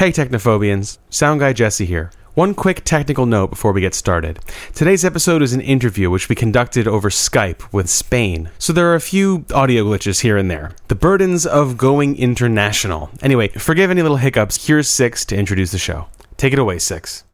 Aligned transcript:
Hey, 0.00 0.12
Technophobians. 0.12 0.96
Sound 1.10 1.40
guy 1.40 1.52
Jesse 1.52 1.84
here. 1.84 2.10
One 2.32 2.54
quick 2.54 2.86
technical 2.86 3.26
note 3.26 3.50
before 3.50 3.72
we 3.72 3.82
get 3.82 3.92
started. 3.92 4.38
Today's 4.74 5.04
episode 5.04 5.42
is 5.42 5.52
an 5.52 5.60
interview 5.60 6.08
which 6.08 6.30
we 6.30 6.34
conducted 6.34 6.88
over 6.88 7.10
Skype 7.10 7.70
with 7.70 7.90
Spain, 7.90 8.48
so 8.58 8.72
there 8.72 8.90
are 8.90 8.94
a 8.94 9.00
few 9.02 9.44
audio 9.54 9.84
glitches 9.84 10.22
here 10.22 10.38
and 10.38 10.50
there. 10.50 10.72
The 10.88 10.94
burdens 10.94 11.44
of 11.44 11.76
going 11.76 12.16
international. 12.16 13.10
Anyway, 13.20 13.48
forgive 13.48 13.90
any 13.90 14.00
little 14.00 14.16
hiccups. 14.16 14.66
Here's 14.66 14.88
Six 14.88 15.26
to 15.26 15.36
introduce 15.36 15.70
the 15.70 15.76
show. 15.76 16.06
Take 16.38 16.54
it 16.54 16.58
away, 16.58 16.78
Six. 16.78 17.24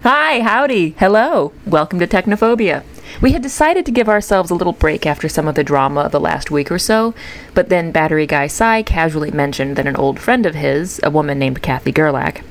Hi, 0.00 0.40
howdy, 0.40 0.94
hello, 0.98 1.52
welcome 1.66 1.98
to 1.98 2.06
Technophobia. 2.06 2.82
We 3.22 3.32
had 3.32 3.42
decided 3.42 3.86
to 3.86 3.92
give 3.92 4.10
ourselves 4.10 4.50
a 4.50 4.54
little 4.54 4.74
break 4.74 5.06
after 5.06 5.28
some 5.28 5.48
of 5.48 5.54
the 5.54 5.64
drama 5.64 6.02
of 6.02 6.12
the 6.12 6.20
last 6.20 6.50
week 6.50 6.70
or 6.70 6.78
so, 6.78 7.14
but 7.54 7.70
then 7.70 7.90
Battery 7.90 8.26
Guy 8.26 8.46
Sai 8.46 8.82
casually 8.82 9.30
mentioned 9.30 9.76
that 9.76 9.86
an 9.86 9.96
old 9.96 10.20
friend 10.20 10.44
of 10.44 10.54
his, 10.54 11.00
a 11.02 11.10
woman 11.10 11.38
named 11.38 11.62
Kathy 11.62 11.92
Gerlach, 11.92 12.42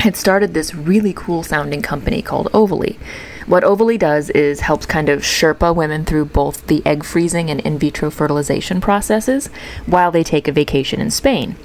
had 0.00 0.16
started 0.16 0.52
this 0.52 0.74
really 0.74 1.14
cool 1.14 1.42
sounding 1.42 1.80
company 1.80 2.20
called 2.20 2.52
Ovally. 2.52 2.98
What 3.46 3.64
Ovally 3.64 3.98
does 3.98 4.28
is 4.30 4.60
helps 4.60 4.84
kind 4.84 5.08
of 5.08 5.22
Sherpa 5.22 5.74
women 5.74 6.04
through 6.04 6.26
both 6.26 6.66
the 6.66 6.82
egg 6.84 7.02
freezing 7.04 7.50
and 7.50 7.60
in 7.60 7.78
vitro 7.78 8.10
fertilization 8.10 8.82
processes 8.82 9.48
while 9.86 10.10
they 10.10 10.22
take 10.22 10.48
a 10.48 10.52
vacation 10.52 11.00
in 11.00 11.10
Spain. 11.10 11.56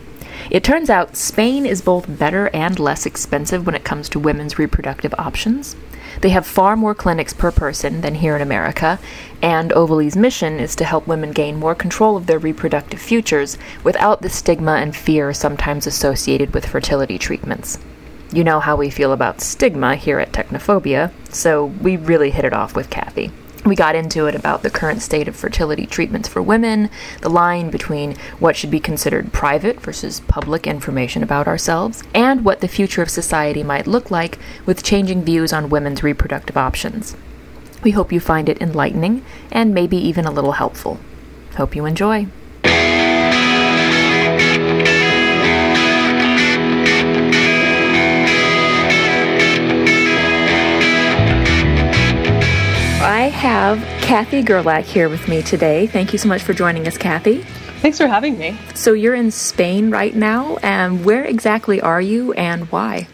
It 0.49 0.63
turns 0.63 0.89
out 0.89 1.17
Spain 1.17 1.65
is 1.65 1.81
both 1.81 2.17
better 2.17 2.49
and 2.53 2.79
less 2.79 3.05
expensive 3.05 3.65
when 3.65 3.75
it 3.75 3.83
comes 3.83 4.07
to 4.09 4.19
women's 4.19 4.57
reproductive 4.57 5.13
options. 5.17 5.75
They 6.21 6.29
have 6.29 6.45
far 6.45 6.75
more 6.75 6.93
clinics 6.93 7.33
per 7.33 7.51
person 7.51 8.01
than 8.01 8.15
here 8.15 8.35
in 8.35 8.41
America, 8.41 8.99
and 9.41 9.71
Ovally's 9.71 10.17
mission 10.17 10.59
is 10.59 10.75
to 10.75 10.83
help 10.83 11.07
women 11.07 11.31
gain 11.31 11.55
more 11.55 11.75
control 11.75 12.17
of 12.17 12.25
their 12.25 12.39
reproductive 12.39 12.99
futures 12.99 13.57
without 13.83 14.21
the 14.21 14.29
stigma 14.29 14.73
and 14.73 14.95
fear 14.95 15.33
sometimes 15.33 15.87
associated 15.87 16.53
with 16.53 16.65
fertility 16.65 17.17
treatments. 17.17 17.79
You 18.33 18.43
know 18.43 18.59
how 18.59 18.75
we 18.75 18.89
feel 18.89 19.13
about 19.13 19.41
stigma 19.41 19.95
here 19.95 20.19
at 20.19 20.33
Technophobia, 20.33 21.11
so 21.29 21.65
we 21.65 21.95
really 21.95 22.31
hit 22.31 22.45
it 22.45 22.53
off 22.53 22.75
with 22.75 22.89
Kathy. 22.89 23.31
We 23.65 23.75
got 23.75 23.95
into 23.95 24.25
it 24.27 24.35
about 24.35 24.63
the 24.63 24.69
current 24.69 25.01
state 25.01 25.27
of 25.27 25.35
fertility 25.35 25.85
treatments 25.85 26.29
for 26.29 26.41
women, 26.41 26.89
the 27.21 27.29
line 27.29 27.69
between 27.69 28.15
what 28.39 28.55
should 28.55 28.71
be 28.71 28.79
considered 28.79 29.33
private 29.33 29.81
versus 29.81 30.21
public 30.21 30.65
information 30.65 31.23
about 31.23 31.47
ourselves, 31.47 32.01
and 32.13 32.45
what 32.45 32.61
the 32.61 32.69
future 32.69 33.01
of 33.01 33.09
society 33.09 33.61
might 33.61 33.85
look 33.85 34.09
like 34.09 34.39
with 34.65 34.83
changing 34.83 35.23
views 35.23 35.51
on 35.51 35.69
women's 35.69 36.03
reproductive 36.03 36.55
options. 36.55 37.17
We 37.83 37.91
hope 37.91 38.11
you 38.11 38.19
find 38.19 38.47
it 38.47 38.61
enlightening 38.61 39.23
and 39.51 39.73
maybe 39.73 39.97
even 39.97 40.25
a 40.25 40.31
little 40.31 40.53
helpful. 40.53 40.99
Hope 41.55 41.75
you 41.75 41.85
enjoy. 41.85 42.27
Have 53.39 53.79
Kathy 54.01 54.41
Gerlach 54.43 54.83
here 54.83 55.07
with 55.07 55.29
me 55.29 55.41
today. 55.41 55.87
Thank 55.87 56.11
you 56.11 56.19
so 56.19 56.27
much 56.27 56.43
for 56.43 56.53
joining 56.53 56.85
us, 56.87 56.97
Kathy. 56.97 57.37
Thanks 57.81 57.97
for 57.97 58.05
having 58.05 58.37
me. 58.37 58.57
So, 58.75 58.91
you're 58.91 59.15
in 59.15 59.31
Spain 59.31 59.91
right 59.91 60.13
now, 60.13 60.57
and 60.57 61.05
where 61.05 61.23
exactly 61.23 61.79
are 61.79 62.01
you 62.01 62.33
and 62.33 62.69
why? 62.69 63.07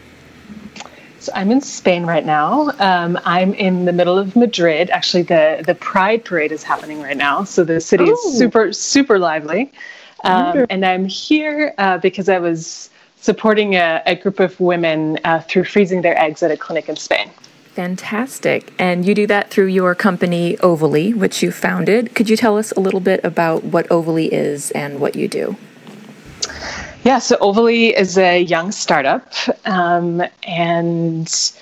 So 1.20 1.32
I'm 1.34 1.50
in 1.52 1.60
Spain 1.60 2.06
right 2.06 2.24
now. 2.26 2.70
Um, 2.78 3.18
I'm 3.24 3.52
in 3.54 3.84
the 3.84 3.92
middle 3.92 4.18
of 4.18 4.34
Madrid. 4.36 4.90
Actually, 4.90 5.22
the 5.22 5.62
the 5.64 5.74
Pride 5.74 6.24
Parade 6.24 6.52
is 6.52 6.62
happening 6.62 7.00
right 7.02 7.16
now, 7.16 7.44
so 7.44 7.64
the 7.64 7.80
city 7.80 8.04
is 8.04 8.18
Oh. 8.24 8.32
super 8.32 8.72
super 8.72 9.18
lively. 9.18 9.72
Um, 10.24 10.66
and 10.70 10.84
I'm 10.84 11.04
here 11.04 11.72
uh, 11.78 11.98
because 11.98 12.28
I 12.28 12.38
was 12.38 12.90
supporting 13.20 13.74
a, 13.74 14.02
a 14.06 14.14
group 14.16 14.40
of 14.40 14.58
women 14.60 15.18
uh, 15.24 15.40
through 15.40 15.64
freezing 15.64 16.02
their 16.02 16.16
eggs 16.20 16.42
at 16.42 16.50
a 16.50 16.56
clinic 16.56 16.88
in 16.88 16.96
Spain. 16.96 17.30
Fantastic. 17.76 18.72
And 18.78 19.04
you 19.04 19.14
do 19.14 19.26
that 19.26 19.50
through 19.50 19.66
your 19.66 19.94
company, 19.94 20.56
Ovally, 20.62 21.14
which 21.14 21.42
you 21.42 21.52
founded. 21.52 22.14
Could 22.14 22.30
you 22.30 22.34
tell 22.34 22.56
us 22.56 22.72
a 22.72 22.80
little 22.80 23.00
bit 23.00 23.22
about 23.22 23.64
what 23.64 23.86
Ovally 23.90 24.30
is 24.32 24.70
and 24.70 24.98
what 24.98 25.14
you 25.14 25.28
do? 25.28 25.54
Yeah, 27.04 27.18
so 27.18 27.36
Ovally 27.36 27.92
is 27.92 28.16
a 28.16 28.40
young 28.40 28.72
startup, 28.72 29.30
um, 29.66 30.22
and 30.44 31.52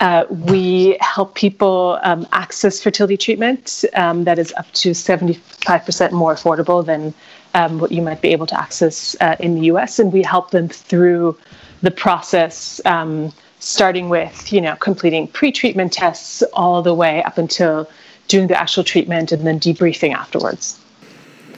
uh, 0.00 0.26
we 0.28 0.98
help 1.00 1.34
people 1.34 1.98
um, 2.02 2.26
access 2.32 2.82
fertility 2.82 3.16
treatment 3.16 3.86
um, 3.94 4.24
that 4.24 4.38
is 4.38 4.52
up 4.58 4.70
to 4.74 4.90
75% 4.90 6.12
more 6.12 6.34
affordable 6.34 6.84
than 6.84 7.14
um, 7.54 7.78
what 7.78 7.90
you 7.90 8.02
might 8.02 8.20
be 8.20 8.32
able 8.32 8.46
to 8.48 8.60
access 8.60 9.16
uh, 9.22 9.34
in 9.40 9.54
the 9.54 9.62
US. 9.72 9.98
And 9.98 10.12
we 10.12 10.22
help 10.22 10.50
them 10.50 10.68
through 10.68 11.38
the 11.80 11.90
process, 11.90 12.82
um, 12.84 13.32
starting 13.64 14.08
with, 14.08 14.52
you 14.52 14.60
know, 14.60 14.76
completing 14.76 15.26
pre-treatment 15.28 15.92
tests 15.92 16.42
all 16.52 16.82
the 16.82 16.94
way 16.94 17.22
up 17.22 17.38
until 17.38 17.88
doing 18.28 18.46
the 18.46 18.60
actual 18.60 18.84
treatment 18.84 19.32
and 19.32 19.46
then 19.46 19.58
debriefing 19.58 20.14
afterwards. 20.14 20.78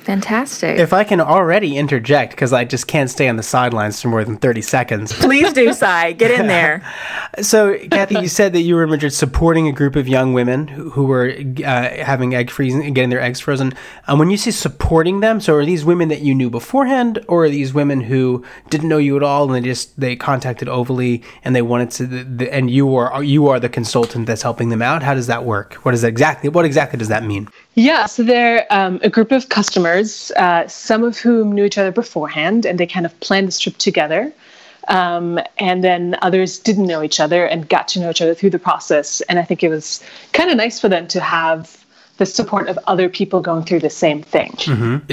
Fantastic. 0.06 0.78
If 0.78 0.92
I 0.92 1.02
can 1.02 1.20
already 1.20 1.76
interject, 1.76 2.30
because 2.30 2.52
I 2.52 2.64
just 2.64 2.86
can't 2.86 3.10
stay 3.10 3.28
on 3.28 3.34
the 3.34 3.42
sidelines 3.42 4.00
for 4.00 4.06
more 4.06 4.24
than 4.24 4.36
30 4.36 4.62
seconds. 4.62 5.12
Please 5.18 5.52
do, 5.52 5.72
Sai. 5.72 6.12
Get 6.12 6.30
in 6.30 6.46
there. 6.46 6.82
So, 7.42 7.76
Kathy, 7.90 8.20
you 8.20 8.28
said 8.28 8.54
that 8.54 8.62
you 8.62 8.76
were 8.76 8.84
in 8.84 8.88
Madrid 8.88 9.12
supporting 9.12 9.68
a 9.68 9.72
group 9.72 9.94
of 9.94 10.08
young 10.08 10.32
women 10.32 10.68
who, 10.68 10.88
who 10.88 11.04
were 11.04 11.34
uh, 11.58 11.62
having 12.02 12.34
egg 12.34 12.50
freezing 12.50 12.82
and 12.82 12.94
getting 12.94 13.10
their 13.10 13.20
eggs 13.20 13.40
frozen. 13.40 13.74
Um, 14.06 14.18
when 14.18 14.30
you 14.30 14.38
say 14.38 14.52
supporting 14.52 15.20
them, 15.20 15.40
so 15.40 15.54
are 15.54 15.66
these 15.66 15.84
women 15.84 16.08
that 16.08 16.22
you 16.22 16.34
knew 16.34 16.48
beforehand, 16.48 17.22
or 17.28 17.44
are 17.44 17.48
these 17.50 17.74
women 17.74 18.00
who 18.00 18.42
didn't 18.70 18.88
know 18.88 18.96
you 18.96 19.18
at 19.18 19.22
all 19.22 19.44
and 19.44 19.54
they 19.54 19.68
just 19.68 20.00
they 20.00 20.16
contacted 20.16 20.66
Ovally 20.66 21.22
and 21.44 21.54
they 21.54 21.60
wanted 21.60 21.90
to, 21.90 22.06
the, 22.06 22.22
the, 22.24 22.54
and 22.54 22.70
you 22.70 22.96
are 22.96 23.22
you 23.22 23.48
are 23.48 23.60
the 23.60 23.68
consultant 23.68 24.26
that's 24.26 24.42
helping 24.42 24.70
them 24.70 24.80
out? 24.80 25.02
How 25.02 25.12
does 25.12 25.26
that 25.26 25.44
work? 25.44 25.74
What 25.84 25.92
is 25.92 26.00
that 26.00 26.08
exactly? 26.08 26.48
What 26.48 26.64
exactly 26.64 26.98
does 26.98 27.08
that 27.08 27.22
mean? 27.22 27.48
Yeah, 27.78 28.06
so 28.06 28.22
they're 28.22 28.66
um, 28.70 29.00
a 29.03 29.10
group 29.10 29.32
of 29.32 29.50
customers, 29.50 30.32
uh, 30.37 30.66
some 30.66 31.04
of 31.04 31.19
whom 31.19 31.53
knew 31.53 31.66
each 31.66 31.76
other 31.76 31.92
beforehand, 31.92 32.64
and 32.64 32.81
they 32.81 32.87
kind 32.87 33.04
of 33.04 33.20
planned 33.20 33.48
this 33.48 33.59
trip 33.59 33.76
together. 33.76 34.32
Um, 34.88 35.38
and 35.59 35.84
then 35.84 36.16
others 36.22 36.59
didn't 36.59 36.86
know 36.86 37.03
each 37.03 37.20
other 37.20 37.44
and 37.44 37.69
got 37.69 37.86
to 37.88 38.00
know 38.00 38.09
each 38.09 38.22
other 38.22 38.34
through 38.34 38.50
the 38.50 38.59
process. 38.59 39.20
And 39.22 39.38
I 39.38 39.42
think 39.42 39.62
it 39.62 39.69
was 39.69 40.03
kind 40.32 40.50
of 40.50 40.56
nice 40.56 40.81
for 40.81 40.88
them 40.88 41.06
to 41.09 41.20
have 41.20 41.84
the 42.19 42.27
support 42.27 42.69
of 42.69 42.78
other 42.87 43.09
people 43.09 43.41
going 43.41 43.62
through 43.65 43.81
the 43.81 43.91
same 43.91 44.22
thing. 44.22 44.56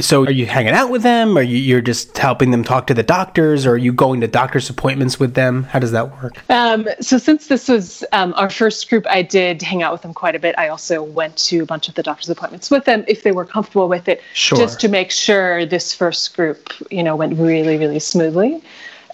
So, 0.02 0.24
are 0.24 0.32
you 0.32 0.46
hanging 0.46 0.74
out 0.74 0.90
with 0.90 1.04
them? 1.04 1.38
Are 1.38 1.42
you 1.42 1.58
you're 1.58 1.82
just 1.82 2.18
helping 2.18 2.52
them 2.52 2.64
talk 2.64 2.88
to 2.88 2.94
the 2.94 3.04
doctors? 3.04 3.66
Or 3.66 3.72
are 3.72 3.78
you 3.78 3.92
going 3.92 4.22
to 4.22 4.28
doctor's 4.28 4.70
appointments 4.70 5.20
with 5.20 5.34
them? 5.34 5.64
How 5.64 5.80
does 5.80 5.92
that 5.92 6.22
work? 6.22 6.38
Um, 6.50 6.88
so 7.02 7.18
since 7.18 7.48
this 7.48 7.68
was 7.68 8.04
um, 8.12 8.34
our 8.38 8.50
first 8.50 8.90
group, 8.90 9.06
I 9.10 9.22
did 9.22 9.62
hang 9.62 9.84
out 9.84 9.92
with 9.92 10.02
them 10.02 10.14
quite 10.14 10.36
a 10.36 10.40
bit. 10.40 10.56
I 10.58 10.70
also 10.70 11.04
went 11.04 11.36
to 11.50 11.60
a 11.60 11.66
bunch 11.66 11.90
of 11.90 11.96
the 11.96 12.04
doctor's 12.04 12.30
appointments 12.30 12.72
with 12.72 12.86
them 12.86 13.04
if 13.08 13.24
they 13.24 13.32
were 13.32 13.46
comfortable 13.46 13.90
with 13.90 14.08
it, 14.08 14.22
Sure. 14.34 14.58
just 14.58 14.80
to 14.82 14.88
make 14.88 15.12
sure 15.12 15.66
this 15.66 15.94
first 15.94 16.36
group, 16.36 16.72
you 16.90 17.04
know, 17.04 17.16
went 17.16 17.38
really, 17.38 17.78
really 17.78 18.00
smoothly. 18.00 18.56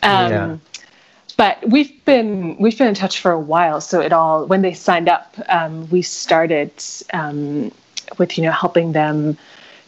Um, 0.04 0.32
Yeah. 0.32 0.58
But 1.38 1.70
we've 1.70 2.04
been 2.04 2.58
we've 2.58 2.78
been 2.78 2.88
in 2.88 2.96
touch 2.96 3.22
for 3.22 3.32
a 3.32 3.40
while. 3.40 3.80
So 3.80 4.02
it 4.02 4.12
all 4.12 4.46
when 4.46 4.62
they 4.62 4.74
signed 4.74 5.08
up, 5.08 5.36
um, 5.48 5.90
we 5.90 6.02
started 6.02 6.72
um, 7.14 7.72
with 8.18 8.38
you 8.38 8.44
know 8.44 8.52
helping 8.52 8.92
them 8.94 9.38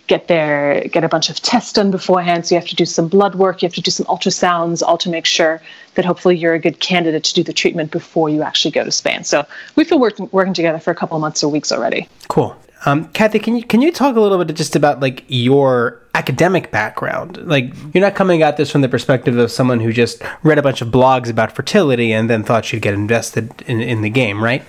get 0.08 0.28
their 0.28 0.86
get 0.90 1.04
a 1.04 1.08
bunch 1.08 1.30
of 1.30 1.40
tests 1.42 1.74
done 1.74 1.90
beforehand. 1.90 2.46
So 2.46 2.56
you 2.56 2.60
have 2.60 2.70
to 2.70 2.76
do 2.76 2.86
some 2.86 3.08
blood 3.08 3.36
work, 3.36 3.62
you 3.62 3.68
have 3.68 3.76
to 3.76 3.82
do 3.82 3.92
some 3.92 4.06
ultrasounds, 4.08 4.84
all 4.84 4.98
to 4.98 5.10
make 5.10 5.26
sure 5.26 5.62
that 5.96 6.06
hopefully 6.06 6.36
you're 6.38 6.54
a 6.54 6.60
good 6.60 6.80
candidate 6.80 7.24
to 7.26 7.34
do 7.34 7.44
the 7.44 7.54
treatment 7.54 7.92
before 7.92 8.30
you 8.30 8.42
actually 8.42 8.72
go 8.72 8.84
to 8.84 8.92
Spain. 8.92 9.24
So 9.24 9.46
we've 9.76 9.90
been 9.90 10.02
working 10.02 10.28
working 10.32 10.54
together 10.54 10.80
for 10.80 10.92
a 10.92 10.96
couple 10.96 11.16
of 11.16 11.22
months 11.22 11.44
or 11.44 11.50
weeks 11.50 11.72
already. 11.72 12.10
Cool. 12.28 12.56
Um, 12.86 13.08
Kathy, 13.10 13.40
can 13.40 13.56
you 13.56 13.64
can 13.64 13.82
you 13.82 13.92
talk 13.92 14.16
a 14.16 14.20
little 14.20 14.44
bit 14.44 14.56
just 14.56 14.76
about 14.76 15.00
like 15.00 15.24
your 15.28 16.02
academic 16.22 16.70
background? 16.70 17.38
Like 17.56 17.74
you're 17.94 18.06
not 18.08 18.16
coming 18.16 18.44
at 18.44 18.56
this 18.58 18.70
from 18.70 18.82
the 18.82 18.90
perspective 18.90 19.36
of 19.38 19.50
someone 19.52 19.80
who 19.80 19.92
just 19.92 20.22
read 20.44 20.60
a 20.60 20.62
bunch 20.62 20.82
of 20.82 20.90
blogs 20.90 21.30
about 21.30 21.52
fertility 21.52 22.14
and 22.14 22.30
then 22.30 22.44
thought 22.44 22.64
she'd 22.66 22.84
get 22.84 22.94
invested 22.94 23.46
in, 23.66 23.82
in 23.82 24.02
the 24.02 24.10
game, 24.10 24.44
right? 24.44 24.64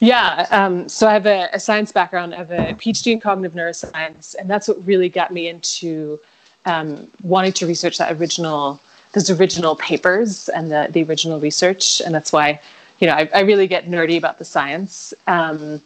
Yeah, 0.00 0.46
um, 0.50 0.88
so 0.88 1.06
I 1.06 1.12
have 1.12 1.26
a, 1.26 1.48
a 1.52 1.60
science 1.60 1.92
background. 1.92 2.34
I 2.34 2.38
have 2.38 2.50
a 2.50 2.74
PhD 2.74 3.12
in 3.12 3.20
cognitive 3.20 3.56
neuroscience, 3.56 4.34
and 4.38 4.50
that's 4.50 4.66
what 4.68 4.84
really 4.84 5.08
got 5.08 5.32
me 5.32 5.48
into 5.48 6.20
um, 6.66 7.10
wanting 7.22 7.52
to 7.52 7.66
research 7.66 7.96
that 7.98 8.12
original, 8.18 8.80
those 9.12 9.30
original 9.30 9.76
papers 9.76 10.48
and 10.50 10.70
the, 10.72 10.88
the 10.90 11.02
original 11.04 11.38
research. 11.40 12.02
And 12.04 12.14
that's 12.14 12.32
why, 12.32 12.60
you 12.98 13.06
know, 13.06 13.14
I, 13.14 13.30
I 13.32 13.40
really 13.40 13.68
get 13.68 13.86
nerdy 13.86 14.18
about 14.18 14.38
the 14.38 14.44
science. 14.44 15.14
Um, 15.26 15.80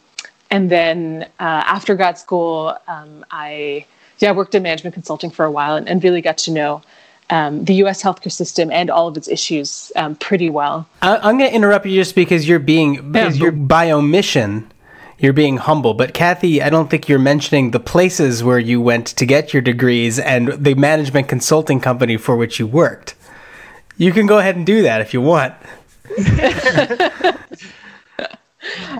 and 0.50 0.70
then 0.70 1.28
uh, 1.38 1.62
after 1.76 1.94
grad 1.94 2.18
school, 2.18 2.76
um, 2.88 3.24
I 3.30 3.86
yeah 4.20 4.30
I 4.30 4.32
worked 4.32 4.54
in 4.54 4.62
management 4.62 4.94
consulting 4.94 5.30
for 5.30 5.44
a 5.44 5.50
while 5.50 5.76
and, 5.76 5.88
and 5.88 6.02
really 6.04 6.20
got 6.22 6.38
to 6.38 6.50
know 6.50 6.82
um, 7.30 7.64
the 7.64 7.74
U.S. 7.74 8.02
healthcare 8.02 8.32
system 8.32 8.70
and 8.72 8.90
all 8.90 9.06
of 9.08 9.16
its 9.16 9.28
issues 9.28 9.92
um, 9.96 10.16
pretty 10.16 10.50
well. 10.50 10.86
I, 11.02 11.16
I'm 11.16 11.38
going 11.38 11.48
to 11.50 11.54
interrupt 11.56 11.86
you 11.86 11.94
just 11.94 12.14
because 12.14 12.48
you're 12.48 12.58
being 12.58 13.12
because 13.12 13.36
Yeah. 13.36 13.44
you're 13.44 13.52
by 13.52 13.90
omission. 13.90 14.70
You're 15.18 15.34
being 15.34 15.58
humble, 15.58 15.92
but 15.92 16.14
Kathy, 16.14 16.62
I 16.62 16.70
don't 16.70 16.88
think 16.88 17.06
you're 17.06 17.18
mentioning 17.18 17.72
the 17.72 17.78
places 17.78 18.42
where 18.42 18.58
you 18.58 18.80
went 18.80 19.06
to 19.08 19.26
get 19.26 19.52
your 19.52 19.60
degrees 19.60 20.18
and 20.18 20.48
the 20.48 20.74
management 20.74 21.28
consulting 21.28 21.78
company 21.78 22.16
for 22.16 22.36
which 22.36 22.58
you 22.58 22.66
worked. 22.66 23.14
You 23.98 24.12
can 24.12 24.26
go 24.26 24.38
ahead 24.38 24.56
and 24.56 24.64
do 24.64 24.80
that 24.80 25.02
if 25.02 25.12
you 25.12 25.20
want. 25.20 25.52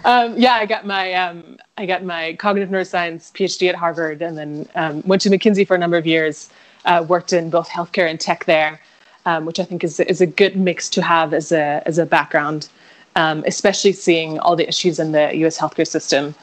um, 0.05 0.37
yeah, 0.37 0.55
I 0.55 0.67
got 0.67 0.87
my 0.87 1.15
um, 1.15 1.57
I 1.81 1.87
got 1.87 2.05
my 2.05 2.35
cognitive 2.35 2.69
neuroscience 2.69 3.33
PhD 3.33 3.71
at 3.71 3.75
Harvard, 3.75 4.21
and 4.21 4.37
then 4.37 4.69
um, 4.75 5.03
went 5.07 5.23
to 5.23 5.31
McKinsey 5.31 5.67
for 5.67 5.75
a 5.75 5.79
number 5.79 5.97
of 5.97 6.07
years. 6.07 6.51
Uh, 6.85 7.05
worked 7.09 7.33
in 7.33 7.49
both 7.49 7.69
healthcare 7.71 8.09
and 8.09 8.21
tech 8.21 8.45
there, 8.45 8.79
um, 9.25 9.47
which 9.47 9.59
I 9.59 9.65
think 9.65 9.83
is 9.83 9.99
is 9.99 10.21
a 10.21 10.27
good 10.27 10.57
mix 10.57 10.91
to 10.91 11.03
have 11.03 11.33
as 11.33 11.53
a 11.53 11.83
as 11.87 11.97
a 11.97 12.05
background, 12.05 12.69
um, 13.17 13.43
especially 13.47 13.93
seeing 13.93 14.39
all 14.41 14.57
the 14.57 14.69
issues 14.69 14.99
in 14.99 15.13
the 15.13 15.35
U.S. 15.37 15.59
healthcare 15.59 15.87
system. 15.87 16.35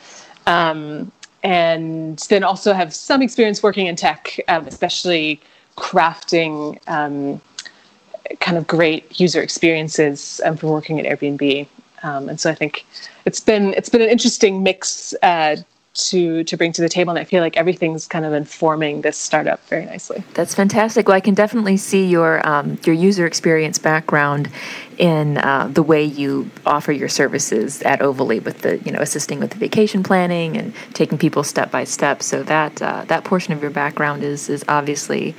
Um, 0.48 1.12
and 1.44 2.18
then 2.30 2.44
also 2.44 2.74
have 2.74 2.92
some 2.94 3.22
experience 3.22 3.62
working 3.62 3.86
in 3.86 3.96
tech, 3.96 4.40
um, 4.48 4.66
especially 4.66 5.40
crafting 5.78 6.80
kind 8.40 8.58
of 8.58 8.66
great 8.66 9.20
user 9.20 9.42
experiences 9.42 10.42
from 10.58 10.70
working 10.70 11.00
at 11.00 11.06
Airbnb. 11.06 11.68
Um, 12.04 12.30
and 12.30 12.40
so 12.40 12.50
I 12.50 12.56
think 12.56 12.86
it's 13.26 13.40
been 13.40 13.74
it's 13.74 13.90
been 13.90 14.02
an 14.02 14.10
interesting 14.10 14.64
mix 14.64 15.14
uh, 15.24 15.58
to 15.98 16.44
to 16.44 16.58
bring 16.58 16.72
to 16.74 16.82
the 16.82 16.90
table, 16.90 17.10
and 17.10 17.20
I 17.20 17.24
feel 17.24 17.42
like 17.42 17.58
everything's 17.58 18.08
kind 18.08 18.24
of 18.24 18.34
informing 18.34 19.02
this 19.02 19.18
startup 19.18 19.66
very 19.68 19.86
nicely. 19.86 20.24
That's 20.36 20.54
fantastic. 20.54 21.08
Well, 21.08 21.18
I 21.18 21.20
can 21.20 21.34
definitely 21.34 21.78
see 21.78 22.06
your 22.06 22.48
um, 22.48 22.78
your 22.86 22.96
user 22.96 23.26
experience 23.26 23.80
background 23.80 24.50
in 24.98 25.40
uh, 25.40 25.68
the 25.72 25.84
way 25.84 26.04
you 26.04 26.50
offer 26.66 26.92
your 26.92 27.10
services 27.10 27.82
at 27.82 28.00
Ovally, 28.00 28.44
with 28.44 28.62
the 28.62 28.78
you 28.80 28.92
know 28.92 29.00
assisting 29.00 29.40
with 29.40 29.52
the 29.52 29.58
vacation 29.58 30.04
planning 30.04 30.56
and 30.56 30.74
taking 30.94 31.18
people 31.18 31.44
step 31.44 31.72
by 31.72 31.84
step. 31.84 32.22
So 32.22 32.44
that 32.44 32.82
uh, 32.82 33.06
that 33.08 33.24
portion 33.24 33.54
of 33.54 33.62
your 33.62 33.72
background 33.72 34.24
is 34.24 34.50
is 34.50 34.64
obviously 34.68 35.36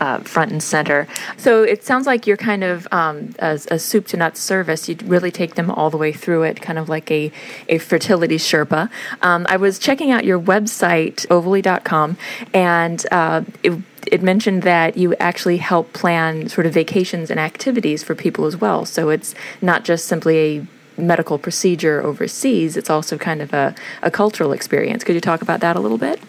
uh, 0.00 0.18
front 0.20 0.50
and 0.50 0.62
center. 0.62 1.06
So 1.36 1.62
it 1.62 1.84
sounds 1.84 2.06
like 2.06 2.26
you're 2.26 2.36
kind 2.36 2.64
of 2.64 2.88
um, 2.90 3.34
a, 3.38 3.60
a, 3.70 3.78
soup 3.78 4.06
to 4.08 4.16
nuts 4.16 4.40
service. 4.40 4.88
You 4.88 4.96
really 5.04 5.30
take 5.30 5.54
them 5.54 5.70
all 5.70 5.90
the 5.90 5.98
way 5.98 6.12
through 6.12 6.42
it, 6.44 6.60
kind 6.62 6.78
of 6.78 6.88
like 6.88 7.10
a, 7.10 7.30
a 7.68 7.78
fertility 7.78 8.36
Sherpa. 8.36 8.90
Um, 9.22 9.46
I 9.48 9.56
was 9.56 9.78
checking 9.78 10.10
out 10.10 10.24
your 10.24 10.40
website, 10.40 11.26
ovally.com, 11.26 12.16
and 12.54 13.06
uh, 13.10 13.42
it, 13.62 13.78
it 14.06 14.22
mentioned 14.22 14.62
that 14.62 14.96
you 14.96 15.14
actually 15.16 15.58
help 15.58 15.92
plan 15.92 16.48
sort 16.48 16.66
of 16.66 16.72
vacations 16.72 17.30
and 17.30 17.38
activities 17.38 18.02
for 18.02 18.14
people 18.14 18.46
as 18.46 18.56
well. 18.56 18.86
So 18.86 19.10
it's 19.10 19.34
not 19.60 19.84
just 19.84 20.06
simply 20.06 20.38
a 20.38 20.66
medical 21.00 21.38
procedure 21.38 22.02
overseas, 22.02 22.76
it's 22.76 22.90
also 22.90 23.18
kind 23.18 23.42
of 23.42 23.52
a, 23.52 23.74
a 24.02 24.10
cultural 24.10 24.52
experience. 24.52 25.04
Could 25.04 25.14
you 25.14 25.20
talk 25.20 25.42
about 25.42 25.60
that 25.60 25.76
a 25.76 25.80
little 25.80 25.98
bit? 25.98 26.20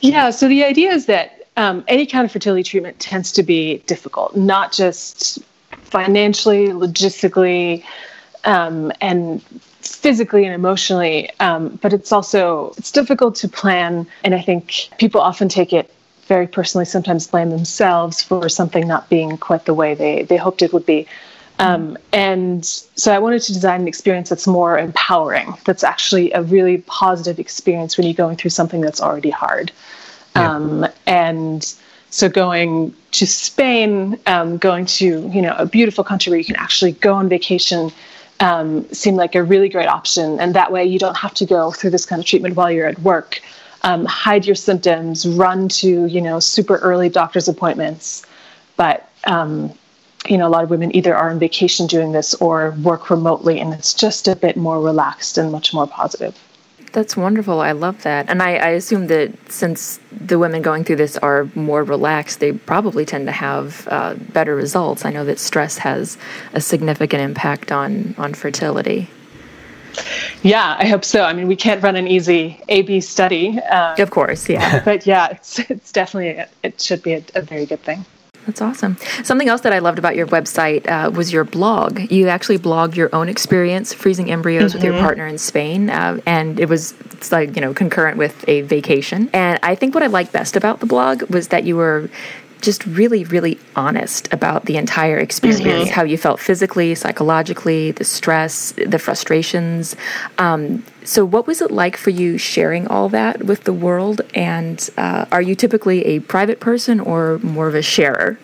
Yeah, 0.00 0.30
so 0.30 0.48
the 0.48 0.64
idea 0.64 0.92
is 0.92 1.06
that 1.06 1.39
um, 1.60 1.84
any 1.88 2.06
kind 2.06 2.24
of 2.24 2.32
fertility 2.32 2.62
treatment 2.62 2.98
tends 2.98 3.30
to 3.32 3.42
be 3.42 3.78
difficult, 3.86 4.34
not 4.34 4.72
just 4.72 5.38
financially, 5.82 6.68
logistically, 6.68 7.84
um, 8.44 8.90
and 9.02 9.42
physically 9.82 10.46
and 10.46 10.54
emotionally, 10.54 11.30
um, 11.38 11.78
but 11.82 11.92
it's 11.92 12.12
also 12.12 12.72
it's 12.78 12.90
difficult 12.90 13.34
to 13.34 13.46
plan. 13.46 14.06
And 14.24 14.34
I 14.34 14.40
think 14.40 14.88
people 14.96 15.20
often 15.20 15.50
take 15.50 15.74
it 15.74 15.92
very 16.28 16.46
personally. 16.46 16.86
Sometimes 16.86 17.26
blame 17.26 17.50
themselves 17.50 18.22
for 18.22 18.48
something 18.48 18.88
not 18.88 19.10
being 19.10 19.36
quite 19.36 19.66
the 19.66 19.74
way 19.74 19.92
they 19.92 20.22
they 20.22 20.38
hoped 20.38 20.62
it 20.62 20.72
would 20.72 20.86
be. 20.86 21.06
Um, 21.58 21.98
and 22.14 22.64
so 22.64 23.12
I 23.12 23.18
wanted 23.18 23.42
to 23.42 23.52
design 23.52 23.82
an 23.82 23.88
experience 23.88 24.30
that's 24.30 24.46
more 24.46 24.78
empowering, 24.78 25.52
that's 25.66 25.84
actually 25.84 26.32
a 26.32 26.40
really 26.40 26.78
positive 26.86 27.38
experience 27.38 27.98
when 27.98 28.06
you're 28.06 28.14
going 28.14 28.38
through 28.38 28.48
something 28.52 28.80
that's 28.80 29.02
already 29.02 29.28
hard. 29.28 29.70
Yeah. 30.36 30.54
Um, 30.54 30.86
and 31.06 31.74
so 32.10 32.28
going 32.28 32.94
to 33.12 33.26
Spain, 33.26 34.18
um, 34.26 34.58
going 34.58 34.86
to 34.86 35.28
you 35.28 35.42
know 35.42 35.54
a 35.56 35.66
beautiful 35.66 36.04
country 36.04 36.30
where 36.30 36.38
you 36.38 36.44
can 36.44 36.56
actually 36.56 36.92
go 36.92 37.14
on 37.14 37.28
vacation, 37.28 37.92
um, 38.40 38.88
seemed 38.92 39.16
like 39.16 39.34
a 39.34 39.42
really 39.42 39.68
great 39.68 39.88
option. 39.88 40.40
And 40.40 40.54
that 40.54 40.72
way, 40.72 40.84
you 40.84 40.98
don't 40.98 41.16
have 41.16 41.34
to 41.34 41.46
go 41.46 41.70
through 41.70 41.90
this 41.90 42.04
kind 42.04 42.20
of 42.20 42.26
treatment 42.26 42.56
while 42.56 42.70
you're 42.70 42.88
at 42.88 42.98
work. 43.00 43.40
Um, 43.82 44.04
hide 44.04 44.44
your 44.44 44.56
symptoms, 44.56 45.26
run 45.26 45.68
to 45.68 46.06
you 46.06 46.20
know 46.20 46.40
super 46.40 46.76
early 46.78 47.08
doctor's 47.08 47.48
appointments, 47.48 48.26
but 48.76 49.08
um, 49.24 49.72
you 50.28 50.36
know 50.36 50.48
a 50.48 50.50
lot 50.50 50.64
of 50.64 50.70
women 50.70 50.94
either 50.94 51.14
are 51.14 51.30
on 51.30 51.38
vacation 51.38 51.86
doing 51.86 52.12
this 52.12 52.34
or 52.34 52.72
work 52.82 53.08
remotely, 53.08 53.60
and 53.60 53.72
it's 53.72 53.94
just 53.94 54.28
a 54.28 54.36
bit 54.36 54.56
more 54.56 54.80
relaxed 54.80 55.38
and 55.38 55.50
much 55.52 55.72
more 55.72 55.86
positive. 55.86 56.36
That's 56.92 57.16
wonderful. 57.16 57.60
I 57.60 57.72
love 57.72 58.02
that. 58.02 58.28
And 58.28 58.42
I, 58.42 58.56
I, 58.56 58.68
assume 58.70 59.06
that 59.06 59.32
since 59.50 60.00
the 60.10 60.40
women 60.40 60.60
going 60.60 60.82
through 60.82 60.96
this 60.96 61.16
are 61.18 61.48
more 61.54 61.84
relaxed, 61.84 62.40
they 62.40 62.52
probably 62.52 63.04
tend 63.04 63.26
to 63.26 63.32
have 63.32 63.86
uh, 63.90 64.14
better 64.14 64.56
results. 64.56 65.04
I 65.04 65.12
know 65.12 65.24
that 65.24 65.38
stress 65.38 65.78
has 65.78 66.18
a 66.52 66.60
significant 66.60 67.22
impact 67.22 67.70
on, 67.70 68.14
on 68.18 68.34
fertility. 68.34 69.08
Yeah, 70.42 70.76
I 70.78 70.86
hope 70.86 71.04
so. 71.04 71.24
I 71.24 71.32
mean, 71.32 71.46
we 71.46 71.56
can't 71.56 71.82
run 71.82 71.96
an 71.96 72.08
easy 72.08 72.60
A/B 72.68 73.00
study, 73.00 73.58
um, 73.60 74.00
of 74.00 74.10
course. 74.10 74.48
Yeah, 74.48 74.82
but 74.84 75.04
yeah, 75.04 75.28
it's 75.28 75.58
it's 75.58 75.90
definitely 75.92 76.44
it 76.62 76.80
should 76.80 77.02
be 77.02 77.14
a, 77.14 77.24
a 77.34 77.42
very 77.42 77.66
good 77.66 77.82
thing. 77.82 78.04
That's 78.50 78.62
awesome. 78.62 78.96
Something 79.22 79.48
else 79.48 79.60
that 79.60 79.72
I 79.72 79.78
loved 79.78 80.00
about 80.00 80.16
your 80.16 80.26
website 80.26 80.84
uh, 80.88 81.08
was 81.12 81.32
your 81.32 81.44
blog. 81.44 82.10
You 82.10 82.26
actually 82.26 82.58
blogged 82.58 82.96
your 82.96 83.08
own 83.14 83.28
experience 83.28 83.94
freezing 83.94 84.28
embryos 84.28 84.70
mm-hmm. 84.70 84.76
with 84.76 84.84
your 84.84 84.94
mm-hmm. 84.94 85.04
partner 85.04 85.28
in 85.28 85.38
Spain, 85.38 85.88
uh, 85.88 86.20
and 86.26 86.58
it 86.58 86.68
was 86.68 86.94
it's 87.12 87.30
like 87.30 87.54
you 87.54 87.62
know 87.62 87.72
concurrent 87.72 88.18
with 88.18 88.44
a 88.48 88.62
vacation. 88.62 89.30
And 89.32 89.60
I 89.62 89.76
think 89.76 89.94
what 89.94 90.02
I 90.02 90.08
liked 90.08 90.32
best 90.32 90.56
about 90.56 90.80
the 90.80 90.86
blog 90.86 91.22
was 91.30 91.46
that 91.48 91.62
you 91.62 91.76
were 91.76 92.10
just 92.60 92.84
really, 92.86 93.24
really 93.24 93.58
honest 93.76 94.32
about 94.32 94.66
the 94.66 94.76
entire 94.76 95.18
experience 95.18 95.64
mm-hmm. 95.64 95.94
how 95.94 96.02
you 96.02 96.16
felt 96.16 96.40
physically, 96.40 96.94
psychologically, 96.94 97.92
the 97.92 98.04
stress, 98.04 98.72
the 98.86 98.98
frustrations. 98.98 99.96
Um, 100.38 100.84
so, 101.04 101.24
what 101.24 101.46
was 101.46 101.60
it 101.60 101.70
like 101.70 101.96
for 101.96 102.10
you 102.10 102.38
sharing 102.38 102.86
all 102.88 103.08
that 103.08 103.44
with 103.44 103.64
the 103.64 103.72
world? 103.72 104.20
And 104.34 104.88
uh, 104.96 105.26
are 105.32 105.42
you 105.42 105.54
typically 105.54 106.04
a 106.06 106.20
private 106.20 106.60
person 106.60 107.00
or 107.00 107.38
more 107.38 107.68
of 107.68 107.74
a 107.74 107.82
sharer? 107.82 108.38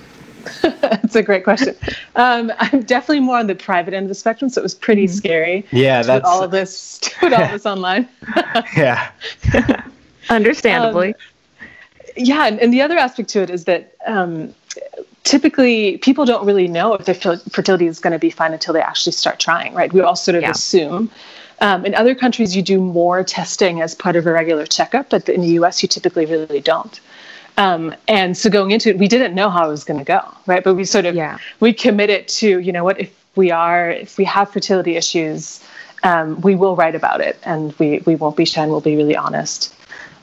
that's 0.63 1.17
a 1.17 1.23
great 1.23 1.45
question. 1.45 1.75
Um, 2.15 2.53
I'm 2.59 2.83
definitely 2.83 3.21
more 3.21 3.39
on 3.39 3.47
the 3.47 3.55
private 3.55 3.95
end 3.95 4.05
of 4.05 4.09
the 4.09 4.15
spectrum, 4.15 4.49
so 4.49 4.61
it 4.61 4.63
was 4.63 4.75
pretty 4.75 5.07
mm-hmm. 5.07 5.17
scary. 5.17 5.67
Yeah, 5.73 6.03
that's 6.03 6.27
all 6.27 6.43
of 6.43 6.51
this. 6.51 6.99
To 6.99 7.11
put 7.19 7.33
all 7.33 7.49
this 7.49 7.67
online. 7.67 8.09
yeah, 8.77 9.11
understandably. 10.31 11.09
Um, 11.15 11.21
yeah, 12.17 12.47
and, 12.47 12.59
and, 12.61 12.73
the 12.73 12.83
other 12.83 12.97
aspect 12.97 13.29
to 13.31 13.43
it 13.43 13.51
is 13.51 13.65
that 13.65 13.95
um, 14.07 14.55
typically 15.25 15.99
people 15.99 16.25
don't 16.25 16.47
really 16.47 16.69
know 16.69 16.95
if 16.95 17.05
their 17.05 17.15
fertility 17.15 17.87
is 17.87 17.99
going 17.99 18.13
to 18.13 18.19
be 18.19 18.31
fine 18.31 18.53
until 18.53 18.73
they 18.73 18.81
actually 18.81 19.13
start 19.13 19.39
trying, 19.39 19.75
right? 19.75 19.93
We 19.93 20.01
all 20.01 20.17
sort 20.17 20.37
of 20.37 20.43
yeah. 20.43 20.51
assume. 20.51 21.11
Um, 21.61 21.87
in 21.87 21.95
other 21.95 22.15
countries, 22.15 22.55
you 22.55 22.63
do 22.63 22.81
more 22.81 23.25
testing 23.25 23.81
as 23.81 23.95
part 23.95 24.17
of 24.17 24.27
a 24.27 24.33
regular 24.33 24.67
checkup, 24.67 25.11
but 25.11 25.29
in 25.29 25.41
the 25.41 25.49
US, 25.61 25.83
you 25.83 25.89
typically 25.89 26.27
really 26.27 26.61
don't. 26.61 27.01
Um, 27.57 27.95
and 28.07 28.37
so 28.37 28.51
going 28.51 28.71
into 28.71 28.91
it, 28.91 28.99
we 28.99 29.09
didn't 29.09 29.35
know 29.35 29.49
how 29.49 29.67
it 29.67 29.71
was 29.71 29.85
going 29.85 29.99
to 29.99 30.05
go, 30.05 30.21
right? 30.47 30.63
But 30.63 30.75
we 30.75 30.85
sort 30.85 31.07
of 31.07 31.15
yeah. 31.15 31.39
we 31.61 31.73
committed 31.73 32.29
to, 32.29 32.61
you 32.61 32.71
know 32.71 32.85
what, 32.85 33.01
if 33.01 33.15
we 33.35 33.51
are, 33.51 33.91
if 33.91 34.19
we 34.19 34.25
have 34.25 34.51
fertility 34.51 34.97
issues, 34.97 35.65
um, 36.03 36.41
we 36.43 36.55
will 36.55 36.77
write 36.77 36.95
about 36.95 37.21
it, 37.21 37.39
and 37.45 37.75
we 37.79 38.03
we 38.05 38.15
won't 38.15 38.37
be 38.37 38.45
shy, 38.45 38.63
and 38.63 38.71
we'll 38.71 38.83
be 38.83 38.97
really 38.97 39.17
honest. 39.17 39.75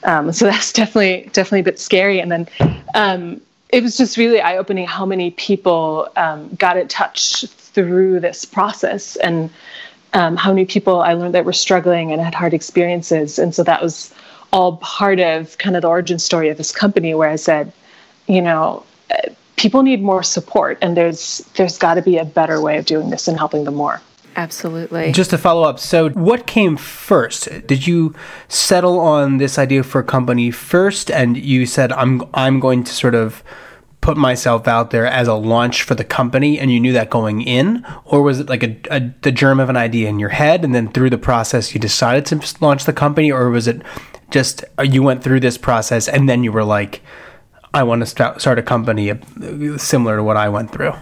Um, 0.03 0.31
so 0.31 0.45
that's 0.49 0.71
definitely 0.71 1.29
definitely 1.33 1.61
a 1.61 1.63
bit 1.63 1.79
scary. 1.79 2.19
And 2.19 2.31
then 2.31 2.47
um, 2.95 3.41
it 3.69 3.81
was 3.81 3.97
just 3.97 4.17
really 4.17 4.41
eye 4.41 4.57
opening 4.57 4.85
how 4.85 5.05
many 5.05 5.31
people 5.31 6.09
um, 6.15 6.53
got 6.55 6.77
in 6.77 6.87
touch 6.87 7.45
through 7.47 8.19
this 8.19 8.45
process 8.45 9.15
and 9.17 9.49
um, 10.13 10.37
how 10.37 10.51
many 10.51 10.65
people 10.65 11.01
I 11.01 11.13
learned 11.13 11.33
that 11.33 11.45
were 11.45 11.53
struggling 11.53 12.11
and 12.11 12.21
had 12.21 12.35
hard 12.35 12.53
experiences. 12.53 13.39
And 13.39 13.55
so 13.55 13.63
that 13.63 13.81
was 13.81 14.13
all 14.51 14.77
part 14.77 15.19
of 15.19 15.57
kind 15.57 15.75
of 15.75 15.81
the 15.81 15.87
origin 15.87 16.19
story 16.19 16.49
of 16.49 16.57
this 16.57 16.71
company 16.71 17.15
where 17.15 17.29
I 17.29 17.35
said, 17.35 17.73
you 18.27 18.41
know, 18.41 18.85
uh, 19.09 19.29
people 19.55 19.81
need 19.81 20.03
more 20.03 20.21
support 20.21 20.77
and 20.81 20.95
there's 20.95 21.39
there's 21.55 21.79
got 21.79 21.95
to 21.95 22.01
be 22.03 22.17
a 22.17 22.25
better 22.25 22.61
way 22.61 22.77
of 22.77 22.85
doing 22.85 23.09
this 23.09 23.27
and 23.27 23.37
helping 23.37 23.63
them 23.63 23.75
more. 23.75 24.01
Absolutely. 24.35 25.11
Just 25.11 25.29
to 25.29 25.37
follow 25.37 25.63
up, 25.63 25.79
so 25.79 26.09
what 26.09 26.47
came 26.47 26.77
first? 26.77 27.47
Did 27.67 27.85
you 27.85 28.15
settle 28.47 28.99
on 28.99 29.37
this 29.37 29.59
idea 29.59 29.83
for 29.83 29.99
a 29.99 30.03
company 30.03 30.51
first, 30.51 31.11
and 31.11 31.37
you 31.37 31.65
said, 31.65 31.91
"I'm 31.91 32.23
I'm 32.33 32.59
going 32.59 32.83
to 32.83 32.91
sort 32.93 33.15
of 33.15 33.43
put 34.01 34.17
myself 34.17 34.67
out 34.67 34.91
there 34.91 35.05
as 35.05 35.27
a 35.27 35.33
launch 35.33 35.83
for 35.83 35.95
the 35.95 36.03
company," 36.03 36.59
and 36.59 36.71
you 36.71 36.79
knew 36.79 36.93
that 36.93 37.09
going 37.09 37.41
in, 37.41 37.85
or 38.05 38.21
was 38.21 38.39
it 38.39 38.49
like 38.49 38.63
a, 38.63 38.75
a 38.89 39.11
the 39.21 39.31
germ 39.31 39.59
of 39.59 39.69
an 39.69 39.77
idea 39.77 40.09
in 40.09 40.19
your 40.19 40.29
head, 40.29 40.63
and 40.63 40.73
then 40.73 40.91
through 40.91 41.09
the 41.11 41.17
process 41.17 41.73
you 41.73 41.79
decided 41.79 42.25
to 42.25 42.55
launch 42.59 42.85
the 42.85 42.93
company, 42.93 43.31
or 43.31 43.49
was 43.49 43.67
it 43.67 43.81
just 44.31 44.65
uh, 44.79 44.83
you 44.83 45.03
went 45.03 45.23
through 45.23 45.39
this 45.39 45.57
process 45.57 46.07
and 46.07 46.27
then 46.27 46.43
you 46.43 46.51
were 46.51 46.63
like, 46.63 47.01
"I 47.73 47.83
want 47.83 48.01
to 48.01 48.39
start 48.39 48.57
a 48.57 48.63
company 48.63 49.11
uh, 49.11 49.17
similar 49.77 50.17
to 50.17 50.23
what 50.23 50.37
I 50.37 50.49
went 50.49 50.71
through"? 50.71 50.93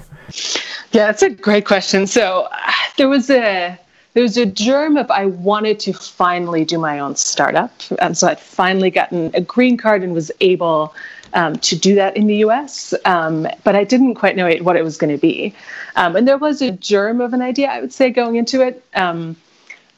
Yeah, 0.91 1.05
that's 1.07 1.23
a 1.23 1.29
great 1.29 1.65
question. 1.65 2.07
So 2.07 2.47
there 2.97 3.09
was 3.09 3.29
a 3.29 3.77
there 4.13 4.23
was 4.23 4.35
a 4.37 4.45
germ 4.45 4.97
of 4.97 5.09
I 5.09 5.27
wanted 5.27 5.79
to 5.81 5.93
finally 5.93 6.65
do 6.65 6.77
my 6.77 6.99
own 6.99 7.15
startup, 7.15 7.71
and 7.99 8.17
so 8.17 8.27
I'd 8.27 8.39
finally 8.39 8.91
gotten 8.91 9.31
a 9.33 9.41
green 9.41 9.77
card 9.77 10.03
and 10.03 10.13
was 10.13 10.31
able 10.41 10.93
um, 11.33 11.55
to 11.59 11.77
do 11.77 11.95
that 11.95 12.17
in 12.17 12.27
the 12.27 12.37
US, 12.37 12.93
um, 13.05 13.47
but 13.63 13.75
I 13.75 13.85
didn't 13.85 14.15
quite 14.15 14.35
know 14.35 14.53
what 14.61 14.75
it 14.75 14.83
was 14.83 14.97
going 14.97 15.15
to 15.15 15.21
be. 15.21 15.53
Um, 15.95 16.15
and 16.15 16.27
there 16.27 16.37
was 16.37 16.61
a 16.61 16.71
germ 16.71 17.21
of 17.21 17.33
an 17.33 17.41
idea, 17.41 17.69
I 17.69 17.79
would 17.79 17.93
say, 17.93 18.09
going 18.09 18.35
into 18.35 18.61
it. 18.61 18.83
Um, 18.95 19.37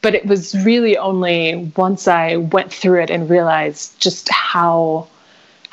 but 0.03 0.13
it 0.13 0.25
was 0.25 0.53
really 0.65 0.97
only 0.97 1.71
once 1.77 2.07
I 2.07 2.35
went 2.35 2.73
through 2.73 3.01
it 3.01 3.09
and 3.09 3.29
realized 3.29 3.99
just 3.99 4.29
how 4.29 5.07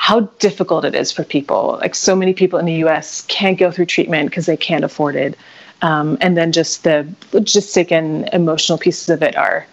how 0.01 0.21
difficult 0.39 0.83
it 0.87 0.95
is 0.95 1.13
for 1.13 1.25
people. 1.25 1.77
Like 1.79 1.95
so 1.95 2.17
many 2.17 2.33
people 2.33 2.59
in 2.59 2.65
the 2.65 2.81
U.S. 2.87 3.21
can't 3.29 3.59
go 3.59 3.71
through 3.71 3.85
treatment 3.85 4.31
because 4.31 4.47
they 4.47 4.57
can't 4.57 4.83
afford 4.83 5.15
it, 5.15 5.37
um, 5.83 6.17
and 6.23 6.39
then 6.39 6.53
just 6.53 6.85
the 6.85 7.07
logistic 7.33 7.93
and 7.93 8.27
emotional 8.33 8.79
pieces 8.79 9.11
of 9.11 9.23
it 9.23 9.37
are 9.37 9.67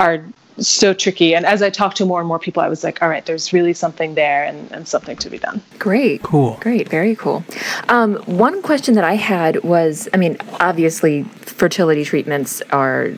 are 0.00 0.24
so 0.58 0.92
tricky. 0.92 1.36
And 1.36 1.46
as 1.46 1.62
I 1.62 1.70
talked 1.70 1.96
to 1.98 2.04
more 2.04 2.18
and 2.18 2.26
more 2.26 2.40
people, 2.40 2.60
I 2.60 2.68
was 2.68 2.82
like, 2.82 3.00
all 3.00 3.08
right, 3.08 3.24
there's 3.24 3.52
really 3.52 3.72
something 3.72 4.16
there 4.16 4.44
and, 4.44 4.70
and 4.72 4.88
something 4.88 5.16
to 5.18 5.30
be 5.30 5.38
done. 5.38 5.62
Great. 5.78 6.24
Cool. 6.24 6.58
Great. 6.60 6.88
Very 6.88 7.14
cool. 7.14 7.44
Um, 7.88 8.16
one 8.26 8.62
question 8.62 8.94
that 8.96 9.04
I 9.04 9.14
had 9.14 9.62
was 9.62 10.08
I 10.12 10.16
mean, 10.16 10.36
obviously, 10.58 11.22
fertility 11.22 12.04
treatments 12.04 12.60
are 12.70 13.12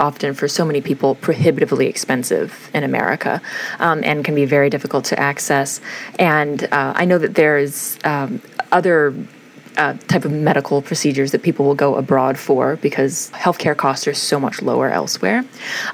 often 0.00 0.34
for 0.34 0.48
so 0.48 0.64
many 0.64 0.80
people 0.80 1.14
prohibitively 1.14 1.86
expensive 1.86 2.70
in 2.74 2.84
America 2.84 3.40
um, 3.78 4.02
and 4.04 4.24
can 4.24 4.34
be 4.34 4.44
very 4.44 4.70
difficult 4.70 5.04
to 5.06 5.18
access. 5.18 5.80
And 6.18 6.64
uh, 6.64 6.92
I 6.96 7.04
know 7.04 7.18
that 7.18 7.34
there's 7.34 7.98
um, 8.04 8.40
other 8.72 9.14
uh, 9.76 9.94
type 10.08 10.24
of 10.24 10.32
medical 10.32 10.82
procedures 10.82 11.32
that 11.32 11.42
people 11.42 11.66
will 11.66 11.74
go 11.74 11.96
abroad 11.96 12.38
for 12.38 12.76
because 12.76 13.30
healthcare 13.32 13.76
costs 13.76 14.06
are 14.06 14.14
so 14.14 14.40
much 14.40 14.62
lower 14.62 14.90
elsewhere. 14.90 15.44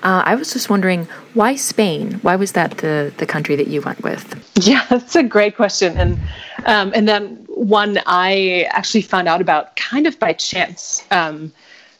Uh, 0.02 0.22
I 0.24 0.34
was 0.34 0.52
just 0.52 0.70
wondering 0.70 1.06
why 1.34 1.56
Spain? 1.56 2.14
Why 2.22 2.36
was 2.36 2.52
that 2.52 2.78
the, 2.78 3.12
the 3.16 3.26
country 3.26 3.56
that 3.56 3.68
you 3.68 3.80
went 3.80 4.02
with? 4.02 4.38
Yeah, 4.62 4.86
that's 4.88 5.16
a 5.16 5.24
great 5.24 5.56
question, 5.56 5.96
and 5.96 6.20
um, 6.66 6.92
and 6.94 7.08
then 7.08 7.44
one 7.48 7.98
I 8.06 8.68
actually 8.70 9.02
found 9.02 9.26
out 9.26 9.40
about 9.40 9.74
kind 9.74 10.06
of 10.06 10.16
by 10.20 10.34
chance. 10.34 11.02
Um, 11.10 11.52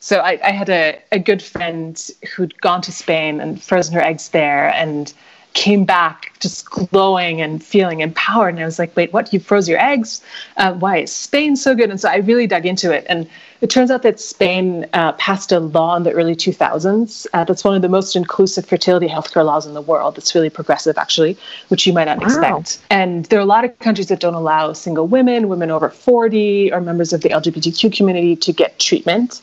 so 0.03 0.19
I, 0.19 0.37
I 0.43 0.51
had 0.51 0.69
a, 0.69 1.01
a 1.13 1.21
good 1.21 1.41
friend 1.41 2.11
who'd 2.35 2.61
gone 2.61 2.83
to 2.83 2.91
Spain 2.91 3.41
and 3.41 3.63
frozen 3.63 3.95
her 3.95 4.03
eggs 4.03 4.31
there 4.31 4.75
and 4.75 5.15
came 5.53 5.85
back 5.85 6.33
just 6.41 6.69
glowing 6.69 7.41
and 7.41 7.63
feeling 7.63 8.01
empowered. 8.01 8.55
And 8.55 8.65
I 8.65 8.65
was 8.65 8.81
like, 8.81 8.97
wait, 8.97 9.13
what? 9.13 9.33
You 9.33 9.39
froze 9.39 9.69
your 9.69 9.79
eggs? 9.79 10.21
Uh, 10.57 10.73
why 10.73 10.97
is 10.99 11.13
Spain 11.13 11.55
so 11.55 11.77
good? 11.77 11.89
And 11.89 12.01
so 12.01 12.09
I 12.09 12.17
really 12.17 12.49
dug 12.49 12.67
into 12.67 12.91
it. 12.91 13.07
And 13.09 13.31
it 13.61 13.71
turns 13.71 13.93
out 13.93 14.03
that 14.03 14.19
Spain 14.19 14.87
uh, 14.93 15.13
passed 15.13 15.53
a 15.53 15.61
law 15.61 15.95
in 15.95 16.03
the 16.03 16.11
early 16.11 16.35
2000s 16.35 17.25
uh, 17.33 17.45
that's 17.45 17.63
one 17.63 17.77
of 17.77 17.83
the 17.83 17.89
most 17.89 18.17
inclusive 18.17 18.67
fertility 18.67 19.07
healthcare 19.07 19.45
laws 19.45 19.67
in 19.67 19.75
the 19.75 19.83
world. 19.83 20.19
It's 20.19 20.35
really 20.35 20.51
progressive, 20.51 20.99
actually, 20.99 21.39
which 21.69 21.87
you 21.87 21.93
might 21.93 22.07
not 22.07 22.19
wow. 22.19 22.25
expect. 22.25 22.81
And 22.91 23.27
there 23.27 23.39
are 23.39 23.43
a 23.43 23.47
lot 23.47 23.65
of 23.65 23.79
countries 23.79 24.09
that 24.09 24.19
don't 24.19 24.35
allow 24.35 24.73
single 24.73 25.07
women, 25.07 25.49
women 25.49 25.71
over 25.71 25.91
40, 25.91 26.73
or 26.73 26.81
members 26.81 27.13
of 27.13 27.21
the 27.21 27.29
LGBTQ 27.29 27.97
community 27.97 28.35
to 28.35 28.53
get 28.53 28.81
treatment. 28.81 29.41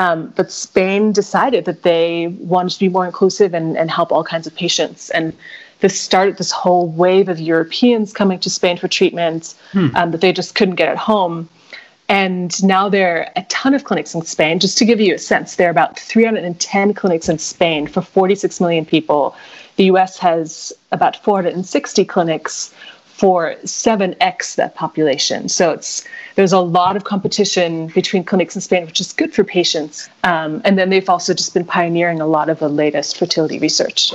Um, 0.00 0.32
but 0.34 0.50
Spain 0.50 1.12
decided 1.12 1.66
that 1.66 1.82
they 1.82 2.28
wanted 2.38 2.70
to 2.70 2.78
be 2.78 2.88
more 2.88 3.04
inclusive 3.04 3.52
and, 3.52 3.76
and 3.76 3.90
help 3.90 4.10
all 4.10 4.24
kinds 4.24 4.46
of 4.46 4.54
patients. 4.54 5.10
And 5.10 5.36
this 5.80 6.00
started 6.00 6.38
this 6.38 6.50
whole 6.50 6.88
wave 6.88 7.28
of 7.28 7.38
Europeans 7.38 8.10
coming 8.14 8.38
to 8.38 8.48
Spain 8.48 8.78
for 8.78 8.88
treatment 8.88 9.54
hmm. 9.72 9.94
um, 9.94 10.10
that 10.12 10.22
they 10.22 10.32
just 10.32 10.54
couldn't 10.54 10.76
get 10.76 10.88
at 10.88 10.96
home. 10.96 11.50
And 12.08 12.50
now 12.64 12.88
there 12.88 13.18
are 13.18 13.28
a 13.36 13.42
ton 13.50 13.74
of 13.74 13.84
clinics 13.84 14.14
in 14.14 14.22
Spain. 14.22 14.58
Just 14.58 14.78
to 14.78 14.86
give 14.86 15.02
you 15.02 15.14
a 15.14 15.18
sense, 15.18 15.56
there 15.56 15.68
are 15.68 15.70
about 15.70 15.98
310 15.98 16.94
clinics 16.94 17.28
in 17.28 17.38
Spain 17.38 17.86
for 17.86 18.00
46 18.00 18.58
million 18.58 18.86
people. 18.86 19.36
The 19.76 19.84
US 19.84 20.16
has 20.18 20.72
about 20.92 21.22
460 21.22 22.06
clinics 22.06 22.72
for 23.20 23.54
7x 23.64 24.54
that 24.54 24.74
population. 24.74 25.46
So 25.50 25.72
it's 25.72 26.02
there's 26.36 26.54
a 26.54 26.60
lot 26.60 26.96
of 26.96 27.04
competition 27.04 27.88
between 27.88 28.24
clinics 28.24 28.54
in 28.54 28.62
Spain, 28.62 28.86
which 28.86 28.98
is 28.98 29.12
good 29.12 29.34
for 29.34 29.44
patients. 29.44 30.08
Um, 30.24 30.62
and 30.64 30.78
then 30.78 30.88
they've 30.88 31.08
also 31.08 31.34
just 31.34 31.52
been 31.52 31.66
pioneering 31.66 32.22
a 32.22 32.26
lot 32.26 32.48
of 32.48 32.60
the 32.60 32.70
latest 32.70 33.18
fertility 33.18 33.58
research. 33.58 34.14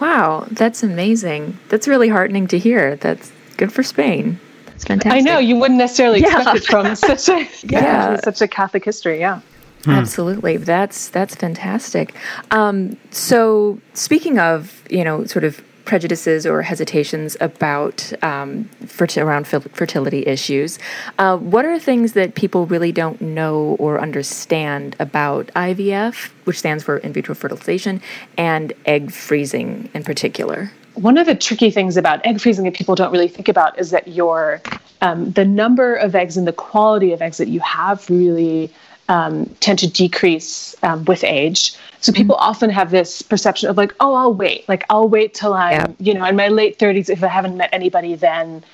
Wow, 0.00 0.46
that's 0.52 0.82
amazing. 0.82 1.58
That's 1.68 1.86
really 1.86 2.08
heartening 2.08 2.46
to 2.46 2.58
hear. 2.58 2.96
That's 2.96 3.30
good 3.58 3.74
for 3.74 3.82
Spain. 3.82 4.40
It's 4.68 4.84
fantastic. 4.84 5.12
I 5.12 5.20
know 5.20 5.38
you 5.38 5.56
wouldn't 5.56 5.78
necessarily 5.78 6.20
yeah. 6.20 6.38
expect 6.38 6.56
it 6.56 6.64
from 6.64 6.96
such 7.18 7.28
a 7.28 7.46
yeah, 7.64 8.16
such 8.24 8.40
a 8.40 8.48
Catholic 8.48 8.86
history. 8.86 9.20
Yeah. 9.20 9.42
Hmm. 9.84 9.90
Absolutely, 9.90 10.56
that's 10.56 11.10
that's 11.10 11.34
fantastic. 11.34 12.14
Um, 12.50 12.96
so, 13.10 13.78
speaking 13.92 14.38
of 14.38 14.82
you 14.88 15.04
know, 15.04 15.26
sort 15.26 15.44
of 15.44 15.62
prejudices 15.84 16.46
or 16.46 16.62
hesitations 16.62 17.36
about 17.40 18.12
um, 18.22 18.68
around 19.16 19.46
fertility 19.46 20.26
issues. 20.26 20.78
Uh, 21.18 21.36
what 21.36 21.64
are 21.64 21.78
things 21.78 22.12
that 22.12 22.34
people 22.34 22.66
really 22.66 22.92
don't 22.92 23.20
know 23.20 23.76
or 23.78 24.00
understand 24.00 24.96
about 24.98 25.46
IVF, 25.48 26.30
which 26.44 26.58
stands 26.58 26.84
for 26.84 26.98
in 26.98 27.12
vitro 27.12 27.34
fertilization, 27.34 28.00
and 28.36 28.72
egg 28.86 29.10
freezing 29.10 29.88
in 29.94 30.02
particular? 30.02 30.70
One 30.94 31.16
of 31.16 31.26
the 31.26 31.34
tricky 31.34 31.70
things 31.70 31.96
about 31.96 32.24
egg 32.26 32.40
freezing 32.40 32.64
that 32.64 32.74
people 32.74 32.94
don't 32.94 33.12
really 33.12 33.28
think 33.28 33.48
about 33.48 33.78
is 33.78 33.90
that 33.90 34.08
your 34.08 34.60
um, 35.02 35.32
the 35.32 35.44
number 35.44 35.94
of 35.94 36.14
eggs 36.14 36.36
and 36.36 36.46
the 36.46 36.52
quality 36.52 37.12
of 37.12 37.22
eggs 37.22 37.38
that 37.38 37.48
you 37.48 37.60
have 37.60 38.08
really 38.10 38.70
um, 39.10 39.46
tend 39.58 39.80
to 39.80 39.88
decrease 39.88 40.74
um, 40.84 41.04
with 41.04 41.24
age. 41.24 41.74
So 42.00 42.12
people 42.12 42.36
mm-hmm. 42.36 42.48
often 42.48 42.70
have 42.70 42.90
this 42.92 43.20
perception 43.22 43.68
of 43.68 43.76
like, 43.76 43.92
oh, 43.98 44.14
I'll 44.14 44.32
wait. 44.32 44.66
Like 44.68 44.84
I'll 44.88 45.08
wait 45.08 45.34
till 45.34 45.52
I'm, 45.52 45.72
yeah. 45.72 45.86
you 45.98 46.14
know, 46.14 46.24
in 46.24 46.36
my 46.36 46.48
late 46.48 46.78
30s. 46.78 47.10
If 47.10 47.22
I 47.24 47.26
haven't 47.26 47.56
met 47.56 47.68
anybody, 47.72 48.14
then 48.14 48.64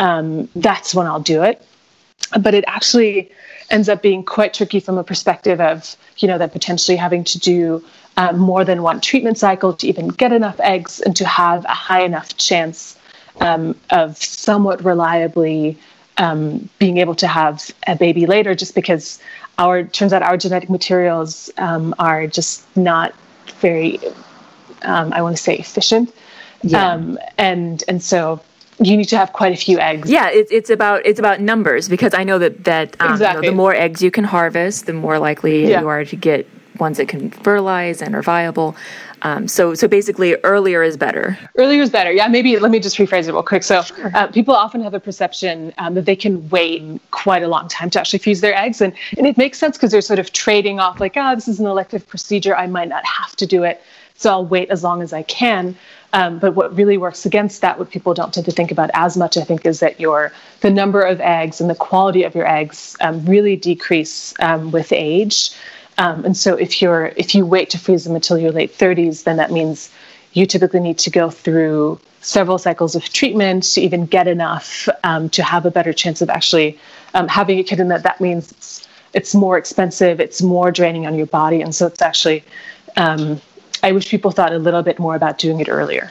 um, 0.00 0.48
that's 0.56 0.94
when 0.94 1.06
I'll 1.06 1.20
do 1.20 1.44
it. 1.44 1.64
But 2.40 2.54
it 2.54 2.64
actually 2.66 3.30
ends 3.70 3.88
up 3.88 4.02
being 4.02 4.24
quite 4.24 4.52
tricky 4.52 4.80
from 4.80 4.98
a 4.98 5.04
perspective 5.04 5.60
of, 5.60 5.96
you 6.18 6.26
know, 6.26 6.38
that 6.38 6.52
potentially 6.52 6.96
having 6.96 7.22
to 7.24 7.38
do 7.38 7.84
um, 8.16 8.36
more 8.38 8.64
than 8.64 8.82
one 8.82 9.00
treatment 9.00 9.38
cycle 9.38 9.72
to 9.74 9.86
even 9.86 10.08
get 10.08 10.32
enough 10.32 10.58
eggs 10.58 11.00
and 11.00 11.14
to 11.16 11.24
have 11.24 11.64
a 11.66 11.74
high 11.74 12.02
enough 12.02 12.36
chance 12.36 12.98
um, 13.40 13.78
of 13.90 14.16
somewhat 14.16 14.84
reliably 14.84 15.78
um, 16.18 16.68
being 16.78 16.98
able 16.98 17.14
to 17.16 17.26
have 17.26 17.70
a 17.86 17.96
baby 17.96 18.26
later, 18.26 18.54
just 18.54 18.74
because 18.74 19.18
our 19.58 19.84
turns 19.84 20.12
out 20.12 20.22
our 20.22 20.36
genetic 20.36 20.70
materials 20.70 21.50
um, 21.58 21.94
are 21.98 22.26
just 22.26 22.64
not 22.76 23.14
very 23.60 23.98
um, 24.82 25.12
I 25.12 25.22
want 25.22 25.36
to 25.36 25.42
say 25.42 25.56
efficient 25.56 26.12
yeah. 26.64 26.92
Um, 26.92 27.18
and 27.38 27.84
and 27.88 28.02
so 28.02 28.40
you 28.80 28.96
need 28.96 29.08
to 29.08 29.16
have 29.16 29.32
quite 29.32 29.52
a 29.52 29.56
few 29.56 29.78
eggs. 29.78 30.10
Yeah, 30.10 30.30
it's 30.30 30.50
it's 30.50 30.70
about 30.70 31.04
it's 31.04 31.18
about 31.18 31.40
numbers 31.40 31.88
because 31.88 32.14
I 32.14 32.24
know 32.24 32.38
that 32.38 32.64
that 32.64 32.96
um, 33.00 33.12
exactly. 33.12 33.46
you 33.46 33.50
know, 33.50 33.52
the 33.52 33.56
more 33.56 33.74
eggs 33.74 34.02
you 34.02 34.10
can 34.10 34.24
harvest, 34.24 34.86
the 34.86 34.92
more 34.92 35.18
likely 35.18 35.70
yeah. 35.70 35.80
you 35.80 35.88
are 35.88 36.04
to 36.04 36.16
get 36.16 36.48
ones 36.78 36.96
that 36.96 37.08
can 37.08 37.30
fertilize 37.30 38.02
and 38.02 38.14
are 38.14 38.22
viable. 38.22 38.76
Um, 39.24 39.48
so, 39.48 39.74
so 39.74 39.88
basically, 39.88 40.36
earlier 40.44 40.82
is 40.82 40.98
better. 40.98 41.36
Earlier 41.56 41.80
is 41.80 41.88
better. 41.88 42.12
Yeah, 42.12 42.28
maybe 42.28 42.58
let 42.58 42.70
me 42.70 42.78
just 42.78 42.98
rephrase 42.98 43.26
it 43.26 43.32
real 43.32 43.42
quick. 43.42 43.62
So, 43.62 43.82
uh, 44.14 44.26
people 44.26 44.54
often 44.54 44.82
have 44.82 44.92
a 44.92 45.00
perception 45.00 45.72
um, 45.78 45.94
that 45.94 46.04
they 46.04 46.14
can 46.14 46.46
wait 46.50 46.82
quite 47.10 47.42
a 47.42 47.48
long 47.48 47.66
time 47.68 47.88
to 47.90 48.00
actually 48.00 48.18
fuse 48.18 48.42
their 48.42 48.54
eggs, 48.54 48.82
and 48.82 48.92
and 49.16 49.26
it 49.26 49.38
makes 49.38 49.58
sense 49.58 49.78
because 49.78 49.90
they're 49.92 50.02
sort 50.02 50.18
of 50.18 50.32
trading 50.32 50.78
off 50.78 51.00
like, 51.00 51.14
ah, 51.16 51.32
oh, 51.32 51.34
this 51.34 51.48
is 51.48 51.58
an 51.58 51.66
elective 51.66 52.06
procedure. 52.06 52.54
I 52.54 52.66
might 52.66 52.88
not 52.88 53.04
have 53.06 53.34
to 53.36 53.46
do 53.46 53.64
it, 53.64 53.82
so 54.14 54.30
I'll 54.30 54.46
wait 54.46 54.68
as 54.68 54.84
long 54.84 55.00
as 55.00 55.14
I 55.14 55.22
can. 55.22 55.74
Um, 56.12 56.38
but 56.38 56.54
what 56.54 56.76
really 56.76 56.96
works 56.96 57.26
against 57.26 57.60
that, 57.62 57.78
what 57.78 57.90
people 57.90 58.14
don't 58.14 58.32
tend 58.32 58.46
to 58.46 58.52
think 58.52 58.70
about 58.70 58.88
as 58.94 59.16
much, 59.16 59.36
I 59.36 59.42
think, 59.42 59.66
is 59.66 59.80
that 59.80 59.98
your 59.98 60.32
the 60.60 60.70
number 60.70 61.00
of 61.00 61.20
eggs 61.20 61.62
and 61.62 61.70
the 61.70 61.74
quality 61.74 62.24
of 62.24 62.34
your 62.34 62.46
eggs 62.46 62.94
um, 63.00 63.24
really 63.24 63.56
decrease 63.56 64.34
um, 64.38 64.70
with 64.70 64.92
age. 64.92 65.50
Um, 65.98 66.24
and 66.24 66.36
so 66.36 66.56
if 66.56 66.82
you're 66.82 67.06
if 67.16 67.34
you 67.34 67.46
wait 67.46 67.70
to 67.70 67.78
freeze 67.78 68.04
them 68.04 68.14
until 68.14 68.38
your 68.38 68.52
late 68.52 68.76
30s, 68.76 69.24
then 69.24 69.36
that 69.36 69.52
means 69.52 69.90
you 70.32 70.46
typically 70.46 70.80
need 70.80 70.98
to 70.98 71.10
go 71.10 71.30
through 71.30 72.00
several 72.20 72.58
cycles 72.58 72.94
of 72.94 73.04
treatment 73.04 73.62
to 73.74 73.80
even 73.80 74.06
get 74.06 74.26
enough 74.26 74.88
um, 75.04 75.28
to 75.30 75.42
have 75.42 75.66
a 75.66 75.70
better 75.70 75.92
chance 75.92 76.20
of 76.22 76.30
actually 76.30 76.78
um, 77.14 77.28
having 77.28 77.58
a 77.58 77.62
kid. 77.62 77.80
And 77.80 77.90
that 77.90 78.02
that 78.02 78.20
means 78.20 78.50
it's, 78.52 78.88
it's 79.12 79.34
more 79.34 79.56
expensive, 79.56 80.20
it's 80.20 80.42
more 80.42 80.72
draining 80.72 81.06
on 81.06 81.14
your 81.14 81.26
body, 81.26 81.60
and 81.60 81.74
so 81.74 81.86
it's 81.86 82.02
actually. 82.02 82.44
Um, 82.96 83.40
I 83.82 83.92
wish 83.92 84.08
people 84.08 84.30
thought 84.30 84.52
a 84.52 84.58
little 84.58 84.82
bit 84.82 84.98
more 84.98 85.14
about 85.14 85.36
doing 85.36 85.60
it 85.60 85.68
earlier. 85.68 86.10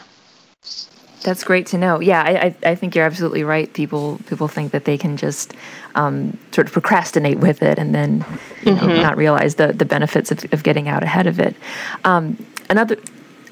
That's 1.23 1.43
great 1.43 1.67
to 1.67 1.77
know. 1.77 1.99
Yeah, 1.99 2.21
I, 2.21 2.55
I, 2.65 2.75
think 2.75 2.95
you're 2.95 3.05
absolutely 3.05 3.43
right. 3.43 3.71
People 3.73 4.19
people 4.27 4.47
think 4.47 4.71
that 4.73 4.85
they 4.85 4.97
can 4.97 5.15
just 5.15 5.53
um, 5.95 6.37
sort 6.51 6.67
of 6.67 6.73
procrastinate 6.73 7.39
with 7.39 7.63
it 7.63 7.79
and 7.79 7.95
then 7.95 8.25
you 8.63 8.73
mm-hmm. 8.73 9.01
not 9.01 9.17
realize 9.17 9.55
the 9.55 9.73
the 9.73 9.85
benefits 9.85 10.31
of, 10.31 10.45
of 10.51 10.63
getting 10.63 10.87
out 10.87 11.01
ahead 11.01 11.27
of 11.27 11.39
it. 11.39 11.55
Um, 12.03 12.45
another 12.69 12.97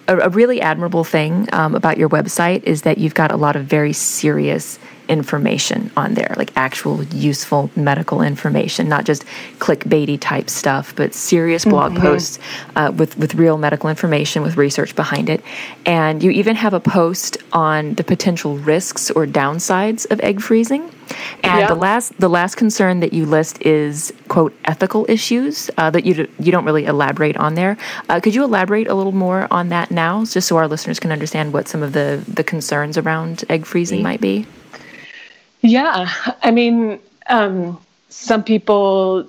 a, 0.07 0.17
a, 0.17 0.29
really 0.29 0.61
admirable 0.61 1.03
thing 1.03 1.47
um, 1.53 1.75
about 1.75 1.97
your 1.97 2.09
website 2.09 2.63
is 2.63 2.81
that 2.81 2.97
you've 2.97 3.13
got 3.13 3.31
a 3.31 3.37
lot 3.37 3.55
of 3.55 3.65
very 3.65 3.93
serious 3.93 4.77
information 5.11 5.91
on 5.97 6.13
there, 6.15 6.33
like 6.37 6.51
actual 6.55 7.03
useful 7.03 7.69
medical 7.75 8.21
information, 8.21 8.87
not 8.89 9.03
just 9.05 9.25
clickbaity 9.59 10.17
type 10.19 10.49
stuff, 10.49 10.95
but 10.95 11.13
serious 11.13 11.65
blog 11.65 11.91
Mm-hmm. 11.91 12.01
posts 12.07 12.39
uh, 12.75 12.91
with 12.95 13.17
with 13.17 13.35
real 13.35 13.57
medical 13.57 13.89
information 13.89 14.41
with 14.43 14.55
research 14.57 14.95
behind 14.95 15.29
it. 15.29 15.41
And 15.85 16.23
you 16.23 16.31
even 16.31 16.55
have 16.55 16.73
a 16.73 16.79
post 16.79 17.37
on 17.51 17.95
the 17.95 18.03
potential 18.03 18.57
risks 18.57 19.11
or 19.11 19.25
downsides 19.27 20.09
of 20.11 20.19
egg 20.21 20.41
freezing. 20.41 20.83
And 21.43 21.59
Yeah. 21.59 21.67
the 21.67 21.75
last 21.87 22.07
the 22.19 22.29
last 22.29 22.55
concern 22.55 23.01
that 23.01 23.11
you 23.17 23.25
list 23.25 23.61
is 23.61 24.13
quote 24.29 24.53
ethical 24.63 25.05
issues 25.09 25.69
uh, 25.77 25.89
that 25.95 26.05
you 26.05 26.13
d- 26.13 26.27
you 26.39 26.51
don't 26.53 26.63
really 26.69 26.85
elaborate 26.85 27.35
on 27.45 27.55
there. 27.55 27.75
Uh, 28.07 28.19
could 28.23 28.33
you 28.35 28.43
elaborate 28.45 28.87
a 28.87 28.93
little 28.93 29.11
more 29.27 29.41
on 29.51 29.69
that 29.69 29.91
now, 29.91 30.23
just 30.23 30.47
so 30.47 30.55
our 30.57 30.67
listeners 30.69 30.99
can 31.03 31.11
understand 31.11 31.51
what 31.53 31.67
some 31.67 31.83
of 31.83 31.91
the 31.91 32.07
the 32.39 32.43
concerns 32.53 32.97
around 32.97 33.43
egg 33.49 33.65
freezing 33.65 34.01
might 34.01 34.21
be? 34.21 34.45
Yeah, 35.61 36.09
I 36.43 36.51
mean, 36.51 36.99
um, 37.27 37.79
some 38.09 38.43
people 38.43 39.27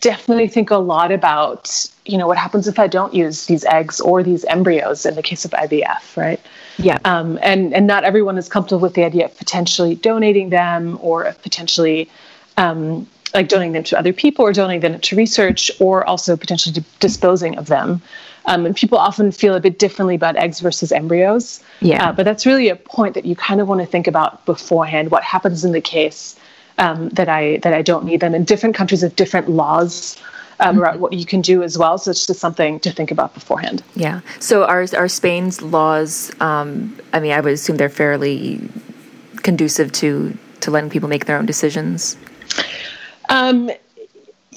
definitely 0.00 0.48
think 0.48 0.70
a 0.70 0.76
lot 0.76 1.12
about, 1.12 1.88
you 2.04 2.18
know, 2.18 2.26
what 2.26 2.36
happens 2.36 2.68
if 2.68 2.78
I 2.78 2.86
don't 2.86 3.14
use 3.14 3.46
these 3.46 3.64
eggs 3.64 4.00
or 4.00 4.22
these 4.22 4.44
embryos 4.44 5.06
in 5.06 5.14
the 5.14 5.22
case 5.22 5.44
of 5.44 5.52
IVF, 5.52 6.16
right? 6.16 6.40
Yeah. 6.78 6.98
Um, 7.04 7.38
and 7.42 7.74
and 7.74 7.86
not 7.86 8.04
everyone 8.04 8.38
is 8.38 8.48
comfortable 8.48 8.80
with 8.80 8.94
the 8.94 9.04
idea 9.04 9.26
of 9.26 9.36
potentially 9.36 9.94
donating 9.94 10.50
them 10.50 10.98
or 11.00 11.24
of 11.24 11.40
potentially 11.42 12.10
um, 12.56 13.06
like 13.34 13.48
donating 13.48 13.72
them 13.72 13.84
to 13.84 13.98
other 13.98 14.12
people 14.12 14.44
or 14.44 14.52
donating 14.52 14.92
them 14.92 15.00
to 15.00 15.16
research 15.16 15.70
or 15.80 16.04
also 16.04 16.36
potentially 16.36 16.74
di- 16.74 16.84
disposing 17.00 17.56
of 17.56 17.66
them. 17.66 18.02
Um, 18.46 18.66
and 18.66 18.74
people 18.74 18.98
often 18.98 19.30
feel 19.30 19.54
a 19.54 19.60
bit 19.60 19.78
differently 19.78 20.14
about 20.14 20.36
eggs 20.36 20.60
versus 20.60 20.90
embryos. 20.92 21.62
Yeah. 21.80 22.08
Uh, 22.08 22.12
but 22.12 22.24
that's 22.24 22.44
really 22.44 22.68
a 22.68 22.76
point 22.76 23.14
that 23.14 23.24
you 23.24 23.36
kind 23.36 23.60
of 23.60 23.68
want 23.68 23.80
to 23.80 23.86
think 23.86 24.06
about 24.06 24.44
beforehand. 24.46 25.10
What 25.10 25.22
happens 25.22 25.64
in 25.64 25.72
the 25.72 25.80
case 25.80 26.36
um, 26.78 27.08
that 27.10 27.28
I 27.28 27.58
that 27.58 27.72
I 27.72 27.82
don't 27.82 28.04
need 28.04 28.20
them? 28.20 28.34
And 28.34 28.46
different 28.46 28.74
countries 28.74 29.02
have 29.02 29.14
different 29.14 29.48
laws 29.48 30.20
um, 30.60 30.80
around 30.80 31.00
what 31.00 31.12
you 31.12 31.26
can 31.26 31.40
do 31.40 31.62
as 31.62 31.78
well. 31.78 31.98
So 31.98 32.10
it's 32.10 32.26
just 32.26 32.40
something 32.40 32.80
to 32.80 32.90
think 32.90 33.10
about 33.10 33.34
beforehand. 33.34 33.82
Yeah. 33.94 34.20
So 34.40 34.64
are 34.64 34.86
are 34.96 35.08
Spain's 35.08 35.62
laws? 35.62 36.32
Um, 36.40 36.98
I 37.12 37.20
mean, 37.20 37.32
I 37.32 37.40
would 37.40 37.52
assume 37.52 37.76
they're 37.76 37.88
fairly 37.88 38.60
conducive 39.42 39.92
to 39.92 40.36
to 40.60 40.70
letting 40.70 40.90
people 40.90 41.08
make 41.08 41.26
their 41.26 41.36
own 41.36 41.46
decisions. 41.46 42.16
Um, 43.28 43.70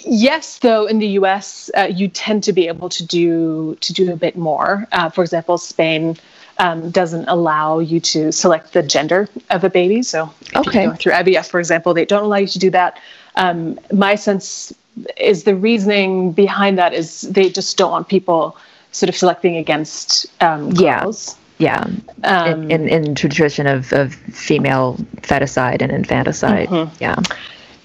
yes, 0.06 0.60
though 0.60 0.86
in 0.86 1.00
the 1.00 1.08
U.S. 1.20 1.70
Uh, 1.78 1.84
you 1.84 2.08
tend 2.08 2.44
to 2.44 2.54
be 2.54 2.68
able 2.68 2.90
to 2.90 3.06
do 3.06 3.76
to 3.82 3.94
do 3.94 4.12
a 4.12 4.16
bit 4.16 4.38
more. 4.38 4.88
Uh, 4.92 5.10
for 5.10 5.24
example, 5.24 5.58
Spain 5.58 6.16
um, 6.60 6.90
doesn't 6.92 7.28
allow 7.28 7.80
you 7.80 8.00
to 8.00 8.32
select 8.32 8.74
the 8.74 8.82
gender 8.84 9.28
of 9.50 9.64
a 9.64 9.70
baby. 9.70 10.04
So 10.04 10.32
Okay. 10.56 10.88
through 10.98 11.12
IVF, 11.12 11.50
for 11.50 11.60
example, 11.60 11.94
they 11.94 12.06
don't 12.06 12.24
allow 12.24 12.38
you 12.38 12.48
to 12.48 12.60
do 12.60 12.70
that. 12.72 13.00
Um, 13.36 13.78
my 13.92 14.16
sense 14.16 14.74
is 15.18 15.44
the 15.44 15.56
reasoning 15.56 16.32
behind 16.32 16.78
that 16.78 16.94
is 16.94 17.22
they 17.22 17.50
just 17.50 17.78
don't 17.78 17.92
want 17.92 18.08
people 18.08 18.56
sort 18.94 19.10
of 19.10 19.16
selecting 19.18 19.58
against 19.58 20.26
um, 20.42 20.72
Yeah. 20.72 21.02
girls. 21.04 21.36
Yeah. 21.58 21.86
in, 22.24 22.70
in 22.72 22.90
in 22.90 23.16
tradition 23.16 23.66
of 23.68 23.92
of 23.94 24.14
female 24.14 24.98
feticide 25.22 25.82
and 25.82 25.90
infanticide. 25.92 26.68
Yeah. 27.00 27.16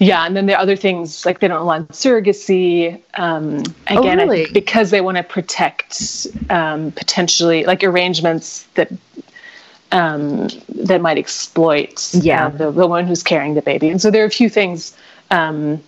Yeah, 0.01 0.25
and 0.25 0.35
then 0.35 0.47
there 0.47 0.57
are 0.57 0.61
other 0.61 0.75
things 0.75 1.27
like 1.27 1.41
they 1.41 1.47
don't 1.47 1.61
allow 1.61 1.81
surrogacy. 1.81 2.99
Um, 3.13 3.59
again, 3.85 4.19
I 4.19 4.23
really? 4.23 4.43
think 4.45 4.53
because 4.53 4.89
they 4.89 4.99
want 4.99 5.17
to 5.17 5.23
protect 5.23 6.25
um, 6.49 6.91
potentially 6.93 7.65
like 7.65 7.83
arrangements 7.83 8.63
that 8.73 8.91
um, 9.91 10.47
that 10.69 11.01
might 11.01 11.19
exploit 11.19 12.15
Yeah. 12.15 12.47
uh, 12.47 12.49
the, 12.49 12.71
the 12.71 12.87
woman 12.87 13.05
who's 13.05 13.21
carrying 13.21 13.53
the 13.53 13.61
baby. 13.61 13.89
And 13.89 14.01
so 14.01 14.09
there 14.09 14.23
are 14.23 14.27
a 14.27 14.31
few 14.31 14.49
things 14.49 14.97
um, 15.29 15.79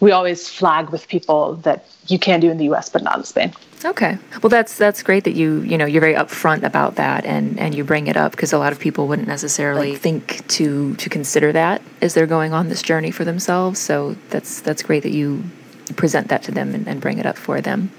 we 0.00 0.12
always 0.12 0.48
flag 0.48 0.90
with 0.90 1.06
people 1.08 1.56
that 1.56 1.86
you 2.08 2.18
can 2.18 2.40
do 2.40 2.50
in 2.50 2.56
the 2.56 2.64
U.S. 2.64 2.88
but 2.88 3.02
not 3.02 3.18
in 3.18 3.24
Spain. 3.24 3.52
Okay. 3.84 4.18
Well, 4.42 4.50
that's 4.50 4.76
that's 4.76 5.02
great 5.02 5.24
that 5.24 5.32
you 5.32 5.60
you 5.60 5.78
know 5.78 5.86
you're 5.86 6.00
very 6.00 6.14
upfront 6.14 6.64
about 6.64 6.96
that 6.96 7.24
and 7.24 7.58
and 7.58 7.74
you 7.74 7.84
bring 7.84 8.08
it 8.08 8.16
up 8.16 8.32
because 8.32 8.52
a 8.52 8.58
lot 8.58 8.72
of 8.72 8.78
people 8.78 9.06
wouldn't 9.08 9.28
necessarily 9.28 9.96
think 9.96 10.46
to 10.48 10.94
to 10.96 11.08
consider 11.08 11.52
that 11.52 11.80
as 12.02 12.12
they're 12.14 12.26
going 12.26 12.52
on 12.52 12.68
this 12.68 12.82
journey 12.82 13.10
for 13.10 13.24
themselves. 13.24 13.78
So 13.78 14.16
that's 14.28 14.60
that's 14.60 14.82
great 14.82 15.02
that 15.04 15.12
you 15.12 15.44
present 15.94 16.28
that 16.28 16.42
to 16.44 16.52
them 16.52 16.74
and, 16.74 16.86
and 16.88 17.00
bring 17.00 17.18
it 17.18 17.26
up 17.26 17.36
for 17.36 17.60
them. 17.60 17.90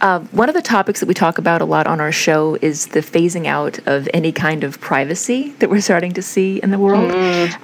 Uh, 0.00 0.20
one 0.32 0.48
of 0.48 0.54
the 0.54 0.62
topics 0.62 1.00
that 1.00 1.06
we 1.06 1.14
talk 1.14 1.38
about 1.38 1.62
a 1.62 1.64
lot 1.64 1.86
on 1.86 2.00
our 2.00 2.12
show 2.12 2.56
is 2.60 2.88
the 2.88 3.00
phasing 3.00 3.46
out 3.46 3.78
of 3.86 4.08
any 4.12 4.32
kind 4.32 4.64
of 4.64 4.80
privacy 4.80 5.50
that 5.60 5.70
we're 5.70 5.80
starting 5.80 6.12
to 6.12 6.22
see 6.22 6.60
in 6.62 6.70
the 6.70 6.78
world. 6.78 7.10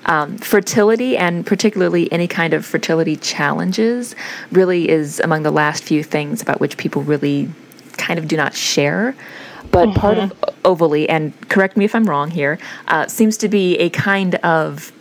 Um, 0.07 0.39
fertility, 0.39 1.17
and 1.17 1.45
particularly 1.45 2.11
any 2.13 2.29
kind 2.29 2.55
of 2.55 2.65
fertility 2.65 3.17
challenges, 3.17 4.15
really 4.53 4.89
is 4.89 5.21
among 5.21 5.43
the 5.43 5.51
last 5.51 5.83
few 5.83 6.03
things 6.03 6.41
about 6.41 6.61
which 6.61 6.77
people 6.77 7.03
really 7.03 7.51
kind 7.97 8.19
of 8.19 8.29
do 8.29 8.37
not 8.37 8.55
share. 8.55 9.15
But 9.71 9.95
part 9.95 10.19
of 10.19 10.33
Ovally, 10.65 11.07
and 11.09 11.33
correct 11.49 11.77
me 11.77 11.85
if 11.85 11.95
I'm 11.95 12.05
wrong 12.05 12.31
here, 12.31 12.59
uh, 12.89 13.07
seems 13.07 13.37
to 13.39 13.49
be 13.49 13.77
a 13.79 13.91
kind 13.91 14.35
of 14.37 14.93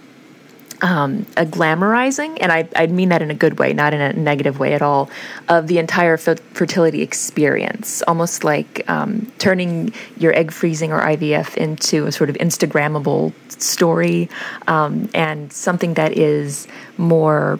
um, 0.81 1.25
a 1.37 1.45
glamorizing, 1.45 2.37
and 2.41 2.51
I, 2.51 2.67
I 2.75 2.87
mean 2.87 3.09
that 3.09 3.21
in 3.21 3.31
a 3.31 3.35
good 3.35 3.59
way, 3.59 3.73
not 3.73 3.93
in 3.93 4.01
a 4.01 4.13
negative 4.13 4.59
way 4.59 4.73
at 4.73 4.81
all, 4.81 5.09
of 5.47 5.67
the 5.67 5.77
entire 5.77 6.17
fer- 6.17 6.35
fertility 6.53 7.01
experience. 7.01 8.01
Almost 8.03 8.43
like 8.43 8.87
um, 8.89 9.31
turning 9.39 9.93
your 10.17 10.33
egg 10.35 10.51
freezing 10.51 10.91
or 10.91 11.01
IVF 11.01 11.57
into 11.57 12.05
a 12.05 12.11
sort 12.11 12.29
of 12.29 12.35
Instagrammable 12.37 13.33
story 13.61 14.29
um, 14.67 15.09
and 15.13 15.51
something 15.51 15.95
that 15.95 16.17
is 16.17 16.67
more 16.97 17.59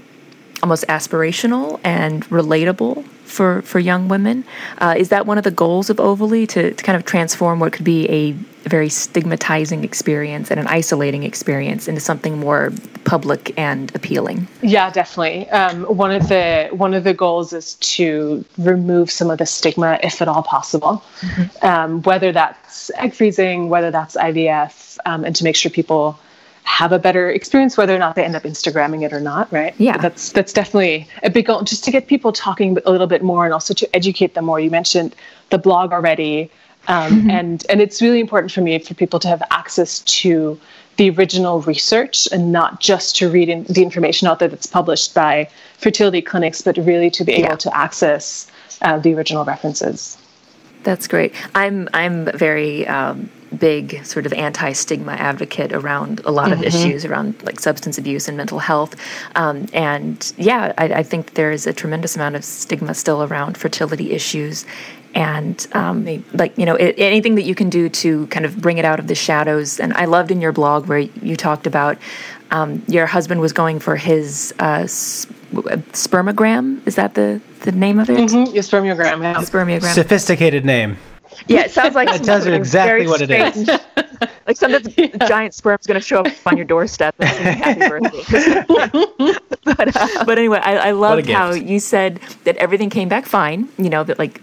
almost 0.61 0.85
aspirational 0.87 1.79
and 1.83 2.25
relatable 2.25 3.05
for, 3.29 3.61
for 3.61 3.79
young 3.79 4.07
women. 4.07 4.43
Uh, 4.79 4.95
is 4.97 5.09
that 5.09 5.25
one 5.25 5.37
of 5.37 5.43
the 5.43 5.51
goals 5.51 5.89
of 5.89 5.97
Ovally 5.97 6.47
to, 6.49 6.73
to 6.73 6.83
kind 6.83 6.95
of 6.95 7.05
transform 7.05 7.59
what 7.59 7.73
could 7.73 7.85
be 7.85 8.09
a 8.09 8.31
very 8.67 8.89
stigmatizing 8.89 9.83
experience 9.83 10.51
and 10.51 10.59
an 10.59 10.67
isolating 10.67 11.23
experience 11.23 11.87
into 11.87 12.01
something 12.01 12.37
more 12.37 12.71
public 13.05 13.53
and 13.57 13.93
appealing? 13.95 14.47
Yeah, 14.61 14.91
definitely. 14.91 15.49
Um, 15.49 15.83
one 15.83 16.11
of 16.11 16.27
the 16.27 16.69
one 16.71 16.93
of 16.93 17.03
the 17.03 17.13
goals 17.13 17.53
is 17.53 17.75
to 17.75 18.43
remove 18.57 19.09
some 19.09 19.29
of 19.29 19.37
the 19.37 19.45
stigma, 19.45 19.99
if 20.03 20.21
at 20.21 20.27
all 20.27 20.43
possible, 20.43 21.03
um, 21.61 22.01
whether 22.03 22.31
that's 22.31 22.91
egg 22.95 23.13
freezing, 23.13 23.69
whether 23.69 23.91
that's 23.91 24.15
IVF, 24.15 24.97
um, 25.05 25.23
and 25.23 25.35
to 25.35 25.43
make 25.43 25.55
sure 25.55 25.71
people 25.71 26.19
have 26.69 26.91
a 26.91 26.99
better 26.99 27.31
experience, 27.31 27.75
whether 27.77 27.95
or 27.95 27.99
not 27.99 28.15
they 28.15 28.23
end 28.23 28.35
up 28.35 28.43
Instagramming 28.43 29.03
it 29.03 29.11
or 29.11 29.19
not. 29.19 29.51
Right? 29.51 29.73
Yeah. 29.79 29.93
But 29.93 30.01
that's 30.03 30.31
that's 30.31 30.53
definitely 30.53 31.07
a 31.23 31.29
big 31.29 31.47
goal, 31.47 31.63
just 31.63 31.83
to 31.85 31.91
get 31.91 32.07
people 32.07 32.31
talking 32.31 32.77
a 32.85 32.91
little 32.91 33.07
bit 33.07 33.23
more, 33.23 33.43
and 33.45 33.53
also 33.53 33.73
to 33.73 33.95
educate 33.95 34.33
them 34.35 34.45
more. 34.45 34.59
You 34.59 34.69
mentioned 34.69 35.15
the 35.49 35.57
blog 35.57 35.91
already. 35.91 36.49
Um, 36.87 37.29
and 37.29 37.65
and 37.69 37.81
it's 37.81 38.01
really 38.01 38.19
important 38.19 38.51
for 38.51 38.61
me 38.61 38.79
for 38.79 38.93
people 38.93 39.19
to 39.19 39.27
have 39.27 39.41
access 39.51 39.99
to 40.21 40.57
the 40.97 41.09
original 41.11 41.61
research 41.61 42.27
and 42.31 42.51
not 42.51 42.79
just 42.79 43.15
to 43.17 43.29
read 43.29 43.49
in 43.49 43.63
the 43.63 43.83
information 43.83 44.27
out 44.27 44.39
there 44.39 44.47
that's 44.47 44.67
published 44.67 45.13
by 45.13 45.49
fertility 45.77 46.21
clinics, 46.21 46.61
but 46.61 46.77
really 46.77 47.09
to 47.11 47.23
be 47.23 47.33
able 47.33 47.49
Yeah. 47.49 47.55
to 47.55 47.77
access 47.85 48.47
uh, 48.81 48.97
the 48.99 49.13
original 49.13 49.43
references. 49.45 50.17
That's 50.83 51.07
great. 51.07 51.33
I'm 51.55 51.89
I'm 51.93 52.25
very 52.37 52.87
um, 52.87 53.29
big 53.57 54.05
sort 54.05 54.25
of 54.25 54.33
anti-stigma 54.33 55.13
advocate 55.13 55.73
around 55.73 56.21
a 56.25 56.31
lot 56.31 56.51
of 56.51 56.61
issues 56.63 57.05
around 57.05 57.41
like 57.43 57.59
substance 57.59 57.97
abuse 57.97 58.27
and 58.27 58.37
mental 58.37 58.59
health, 58.59 58.95
um, 59.35 59.65
and 59.73 60.33
yeah, 60.37 60.73
I, 60.77 60.85
I 60.85 61.03
think 61.03 61.33
there 61.33 61.51
is 61.51 61.65
a 61.65 61.73
tremendous 61.73 62.15
amount 62.15 62.35
of 62.35 62.43
stigma 62.43 62.93
still 62.93 63.23
around 63.23 63.57
fertility 63.57 64.11
issues, 64.11 64.65
and 65.15 65.65
um, 65.73 66.05
like 66.33 66.57
you 66.57 66.65
know 66.65 66.75
it, 66.75 66.95
anything 66.97 67.35
that 67.35 67.43
you 67.43 67.55
can 67.55 67.69
do 67.69 67.89
to 67.89 68.27
kind 68.27 68.45
of 68.45 68.57
bring 68.61 68.77
it 68.77 68.85
out 68.85 68.99
of 68.99 69.07
the 69.07 69.15
shadows. 69.15 69.79
And 69.79 69.93
I 69.93 70.05
loved 70.05 70.31
in 70.31 70.41
your 70.41 70.51
blog 70.51 70.87
where 70.87 70.99
you 70.99 71.35
talked 71.35 71.65
about 71.65 71.97
um, 72.51 72.83
your 72.87 73.05
husband 73.05 73.41
was 73.41 73.53
going 73.53 73.79
for 73.79 73.95
his 73.95 74.53
uh, 74.59 74.81
s- 74.83 75.25
spermogram. 75.93 76.85
Is 76.87 76.95
that 76.95 77.15
the 77.15 77.41
the 77.61 77.71
name 77.71 77.99
of 77.99 78.09
it? 78.09 78.17
Mm-hmm. 78.17 78.53
Your 78.53 78.63
spermiogram, 78.63 79.21
yeah. 79.21 79.35
Spermiogram. 79.35 79.93
Sophisticated 79.93 80.65
name. 80.65 80.97
Yeah, 81.47 81.61
it 81.61 81.71
sounds 81.71 81.95
like 81.95 82.09
That 82.09 82.23
tells 82.23 82.45
you 82.45 82.53
exactly 82.53 83.05
very 83.05 83.07
what 83.07 83.21
it 83.21 83.31
is. 83.31 83.67
like 84.47 84.57
some 84.57 84.75
giant 85.27 85.53
sperm's 85.53 85.87
going 85.87 85.99
to 85.99 86.05
show 86.05 86.21
up 86.21 86.27
on 86.45 86.57
your 86.57 86.65
doorstep 86.65 87.15
and 87.19 87.29
sing 87.29 87.57
happy 87.57 87.87
birthday. 87.87 88.63
but, 89.63 89.95
uh, 89.95 90.25
but 90.25 90.37
anyway, 90.37 90.59
I, 90.59 90.89
I 90.89 90.91
loved 90.91 91.29
how 91.29 91.51
you 91.51 91.79
said 91.79 92.19
that 92.43 92.57
everything 92.57 92.89
came 92.89 93.09
back 93.09 93.25
fine. 93.25 93.69
You 93.77 93.89
know 93.89 94.03
that 94.03 94.19
like 94.19 94.41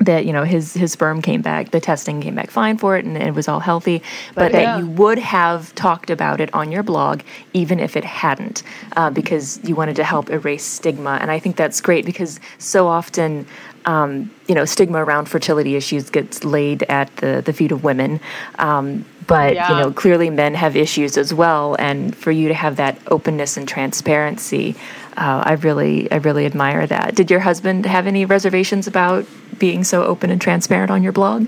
that 0.00 0.24
you 0.24 0.32
know 0.32 0.44
his 0.44 0.74
his 0.74 0.92
sperm 0.92 1.22
came 1.22 1.42
back, 1.42 1.70
the 1.70 1.80
testing 1.80 2.20
came 2.20 2.34
back 2.34 2.50
fine 2.50 2.78
for 2.78 2.96
it, 2.96 3.04
and 3.04 3.16
it 3.16 3.34
was 3.34 3.48
all 3.48 3.60
healthy. 3.60 4.02
But 4.34 4.52
that 4.52 4.62
yeah. 4.62 4.78
you 4.78 4.86
would 4.86 5.18
have 5.18 5.74
talked 5.74 6.10
about 6.10 6.40
it 6.40 6.52
on 6.54 6.70
your 6.72 6.82
blog 6.82 7.22
even 7.52 7.80
if 7.80 7.96
it 7.96 8.04
hadn't, 8.04 8.62
uh, 8.96 9.10
because 9.10 9.60
you 9.64 9.74
wanted 9.74 9.96
to 9.96 10.04
help 10.04 10.30
erase 10.30 10.64
stigma. 10.64 11.18
And 11.20 11.30
I 11.30 11.38
think 11.38 11.56
that's 11.56 11.80
great 11.80 12.04
because 12.04 12.40
so 12.58 12.86
often. 12.86 13.46
Um, 13.88 14.30
you 14.48 14.54
know, 14.54 14.66
stigma 14.66 14.98
around 15.04 15.28
fertility 15.28 15.74
issues 15.74 16.10
gets 16.10 16.44
laid 16.44 16.82
at 16.84 17.08
the, 17.16 17.42
the 17.44 17.52
feet 17.58 17.72
of 17.72 17.84
women. 17.84 18.20
Um, 18.58 19.04
but 19.26 19.54
Yeah. 19.54 19.68
you 19.70 19.76
know 19.76 19.92
clearly 19.92 20.30
men 20.30 20.54
have 20.54 20.74
issues 20.76 21.16
as 21.16 21.32
well 21.34 21.76
and 21.78 22.16
for 22.16 22.30
you 22.30 22.48
to 22.48 22.54
have 22.54 22.76
that 22.76 22.94
openness 23.10 23.56
and 23.58 23.68
transparency 23.68 24.74
uh, 25.16 25.42
i 25.44 25.52
really 25.66 26.10
i 26.10 26.16
really 26.16 26.46
admire 26.46 26.86
that 26.86 27.14
did 27.14 27.30
your 27.30 27.40
husband 27.40 27.84
have 27.86 28.06
any 28.06 28.24
reservations 28.24 28.86
about 28.86 29.26
being 29.58 29.84
so 29.84 30.02
open 30.04 30.30
and 30.30 30.40
transparent 30.40 30.90
on 30.90 31.02
your 31.02 31.12
blog 31.12 31.46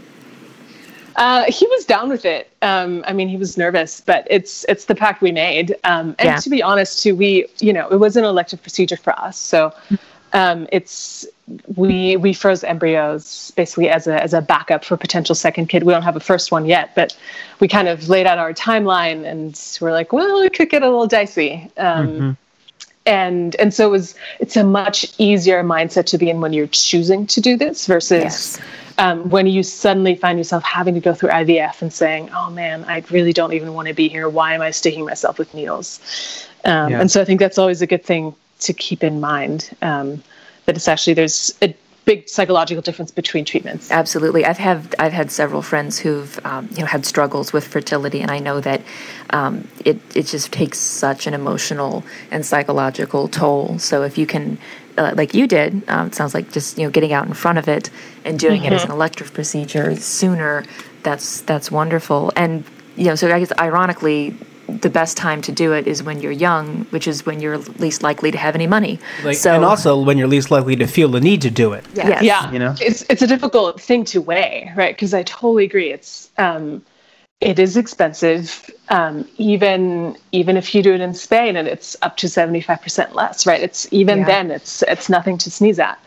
Uh, 1.17 1.45
he 1.49 1.67
was 1.67 1.85
down 1.85 2.09
with 2.09 2.25
it. 2.25 2.51
Um, 2.63 3.05
I 3.07 3.13
mean, 3.13 3.29
he 3.29 3.37
was 3.37 3.59
nervous, 3.59 4.01
but 4.01 4.27
it's 4.31 4.65
it's 4.69 4.85
the 4.87 4.95
pact 4.95 5.21
we 5.23 5.33
made. 5.33 5.75
Um, 5.85 6.15
and 6.19 6.27
Yeah. 6.27 6.37
to 6.39 6.49
be 6.51 6.63
honest, 6.63 7.03
too, 7.03 7.15
we 7.17 7.47
you 7.61 7.73
know 7.73 7.89
it 7.89 7.97
was 7.97 8.17
an 8.17 8.25
elective 8.25 8.63
procedure 8.63 8.97
for 8.97 9.13
us, 9.19 9.37
so 9.39 9.73
um, 10.33 10.67
it's 10.73 11.27
we 11.77 12.17
we 12.17 12.33
froze 12.33 12.63
embryos 12.63 13.53
basically 13.57 13.89
as 13.89 14.07
a 14.07 14.23
as 14.23 14.33
a 14.35 14.41
backup 14.41 14.85
for 14.85 14.97
potential 14.97 15.35
second 15.35 15.67
kid. 15.69 15.83
We 15.83 15.93
don't 15.93 16.03
have 16.03 16.17
a 16.17 16.21
first 16.21 16.53
one 16.53 16.67
yet, 16.67 16.95
but 16.95 17.17
we 17.59 17.69
kind 17.69 17.89
of 17.89 18.09
laid 18.09 18.27
out 18.27 18.39
our 18.39 18.53
timeline, 18.53 19.25
and 19.25 19.61
we're 19.81 19.93
like, 19.93 20.13
well, 20.13 20.39
it 20.43 20.55
could 20.55 20.71
get 20.71 20.83
a 20.83 20.89
little 20.89 21.07
dicey. 21.09 21.71
Um, 21.77 22.37
And 23.07 23.57
and 23.57 23.73
so 23.73 23.89
it 23.89 23.91
was 23.91 24.15
it's 24.41 24.57
a 24.57 24.63
much 24.63 25.15
easier 25.17 25.65
mindset 25.65 26.05
to 26.07 26.19
be 26.19 26.29
in 26.29 26.41
when 26.43 26.53
you're 26.53 26.69
choosing 26.69 27.27
to 27.29 27.41
do 27.41 27.57
this 27.57 27.87
versus 27.87 28.23
Yes. 28.23 28.61
um, 28.99 29.29
when 29.31 29.47
you 29.47 29.63
suddenly 29.63 30.15
find 30.15 30.39
yourself 30.39 30.63
having 30.63 30.95
to 30.95 31.01
go 31.01 31.15
through 31.15 31.31
IVF 31.31 31.81
and 31.81 31.91
saying, 31.93 32.29
"Oh 32.37 32.51
man, 32.51 32.85
I 32.87 33.03
really 33.11 33.33
don't 33.33 33.55
even 33.55 33.73
want 33.73 33.89
to 33.89 33.95
be 33.95 34.07
here. 34.09 34.29
Why 34.29 34.55
am 34.55 34.61
I 34.61 34.71
sticking 34.71 35.07
myself 35.07 35.39
with 35.39 35.53
needles?" 35.55 35.99
Um, 36.67 36.91
Yeah. 36.91 37.01
And 37.01 37.11
so 37.11 37.23
I 37.23 37.25
think 37.25 37.41
that's 37.41 37.57
always 37.59 37.81
a 37.81 37.87
good 37.87 38.05
thing 38.05 38.35
to 38.61 38.73
keep 38.73 39.03
in 39.03 39.21
mind. 39.21 39.71
Um, 39.83 40.23
that 40.67 40.77
it's 40.77 40.89
actually 40.89 41.15
there's 41.15 41.55
a 41.63 41.75
big 42.05 42.29
psychological 42.29 42.83
difference 42.83 43.11
between 43.11 43.45
treatments. 43.45 43.91
Absolutely, 43.91 44.45
I've 44.45 44.59
had 44.59 44.95
I've 44.99 45.13
had 45.13 45.31
several 45.31 45.63
friends 45.63 45.99
who've 45.99 46.45
um, 46.45 46.69
you 46.73 46.79
know 46.79 46.87
had 46.87 47.07
struggles 47.07 47.53
with 47.53 47.67
fertility, 47.67 48.21
and 48.21 48.31
I 48.31 48.39
know 48.39 48.61
that 48.61 48.83
um, 49.31 49.69
it 49.85 49.99
it 50.15 50.27
just 50.27 50.53
takes 50.53 50.79
such 50.79 51.27
an 51.27 51.35
emotional 51.35 52.05
and 52.31 52.45
psychological 52.45 53.29
toll. 53.29 53.79
So 53.79 54.03
if 54.03 54.19
you 54.19 54.27
can, 54.27 54.59
uh, 54.99 55.13
like 55.17 55.35
you 55.35 55.47
did, 55.47 55.89
um, 55.89 56.09
it 56.09 56.15
sounds 56.15 56.35
like 56.35 56.51
just 56.53 56.79
you 56.79 56.85
know 56.85 56.91
getting 56.91 57.13
out 57.13 57.27
in 57.27 57.35
front 57.35 57.59
of 57.59 57.69
it 57.69 57.91
and 58.25 58.39
doing 58.39 58.65
it 58.65 58.73
as 58.73 58.85
an 58.85 58.91
elective 58.91 59.33
procedure 59.33 59.95
sooner. 59.97 60.65
That's 61.03 61.43
that's 61.43 61.71
wonderful, 61.71 62.33
and 62.37 62.65
you 62.97 63.07
know 63.07 63.15
so 63.15 63.33
I 63.33 63.39
guess 63.39 63.53
ironically. 63.59 64.37
The 64.79 64.91
best 64.91 65.17
time 65.17 65.43
to 65.43 65.53
do 65.53 65.73
it 65.73 65.87
is 65.87 66.03
when 66.03 66.21
you're 66.21 66.33
young, 66.33 66.85
which 66.91 67.07
is 67.07 67.27
when 67.27 67.41
you're 67.41 67.59
least 67.59 68.03
likely 68.03 68.31
to 68.31 68.39
have 68.39 68.55
any 68.55 68.67
money. 68.67 68.99
Like, 69.25 69.37
so, 69.37 69.55
and 69.55 69.65
also 69.65 70.01
when 70.03 70.19
you're 70.19 70.29
least 70.29 70.51
likely 70.51 70.77
to 70.77 70.87
feel 70.87 71.09
the 71.09 71.21
need 71.21 71.43
to 71.43 71.51
do 71.51 71.73
it. 71.73 71.85
yes. 71.95 72.23
yeah, 72.23 72.51
You 72.53 72.59
know? 72.59 72.75
it's 72.81 73.05
it's 73.11 73.23
a 73.23 73.27
difficult 73.27 73.81
thing 73.81 74.05
to 74.07 74.21
weigh, 74.21 74.73
right? 74.77 74.95
Because 74.95 75.13
I 75.15 75.23
totally 75.23 75.65
agree. 75.65 75.91
It's 75.93 76.31
um, 76.39 76.83
it 77.41 77.59
is 77.59 77.77
expensive, 77.77 78.71
um, 78.91 79.27
even 79.39 80.17
even 80.33 80.57
if 80.57 80.75
you 80.75 80.83
do 80.83 80.93
it 80.95 81.01
in 81.01 81.15
Spain 81.15 81.57
and 81.57 81.67
it's 81.67 81.97
up 82.03 82.17
to 82.19 82.29
seventy 82.29 82.61
five 82.61 82.83
percent 82.83 83.15
less, 83.15 83.47
right? 83.47 83.61
It's 83.63 83.89
even 83.91 84.19
Yeah. 84.19 84.27
then 84.27 84.51
it's 84.51 84.83
it's 84.83 85.09
nothing 85.09 85.39
to 85.39 85.51
sneeze 85.51 85.79
at, 85.79 85.99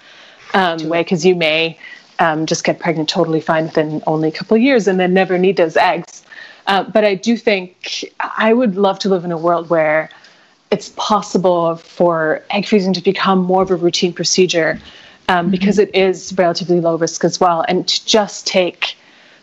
um, 0.54 0.90
way 0.90 1.02
because 1.02 1.26
you 1.26 1.36
may 1.36 1.78
um, 2.20 2.46
just 2.46 2.64
get 2.64 2.80
pregnant 2.80 3.10
totally 3.10 3.42
fine 3.42 3.66
within 3.66 4.04
only 4.06 4.30
a 4.30 4.32
couple 4.32 4.56
of 4.56 4.62
years 4.62 4.88
and 4.88 5.00
then 5.00 5.14
never 5.14 5.38
need 5.38 5.58
those 5.58 5.76
eggs. 5.76 6.24
Uh, 6.68 6.84
but 6.84 7.04
I 7.04 7.16
do 7.16 7.36
think 7.36 8.06
I 8.20 8.54
would 8.54 8.76
love 8.76 9.00
to 9.00 9.10
live 9.10 9.26
in 9.26 9.32
a 9.32 9.38
world 9.38 9.70
where 9.70 10.10
it's 10.72 10.94
possible 10.96 11.76
for 11.76 12.44
egg 12.50 12.66
freezing 12.68 12.94
to 12.94 13.02
become 13.02 13.40
more 13.40 13.62
of 13.62 13.72
a 13.72 13.76
routine 13.76 14.14
procedure 14.14 14.80
um, 15.30 15.52
because 15.52 15.78
it 15.78 15.94
is 15.94 16.34
relatively 16.38 16.80
low 16.80 16.96
risk 16.98 17.24
as 17.24 17.40
well, 17.40 17.64
and 17.68 17.88
to 17.88 18.06
just 18.06 18.48
take 18.48 18.96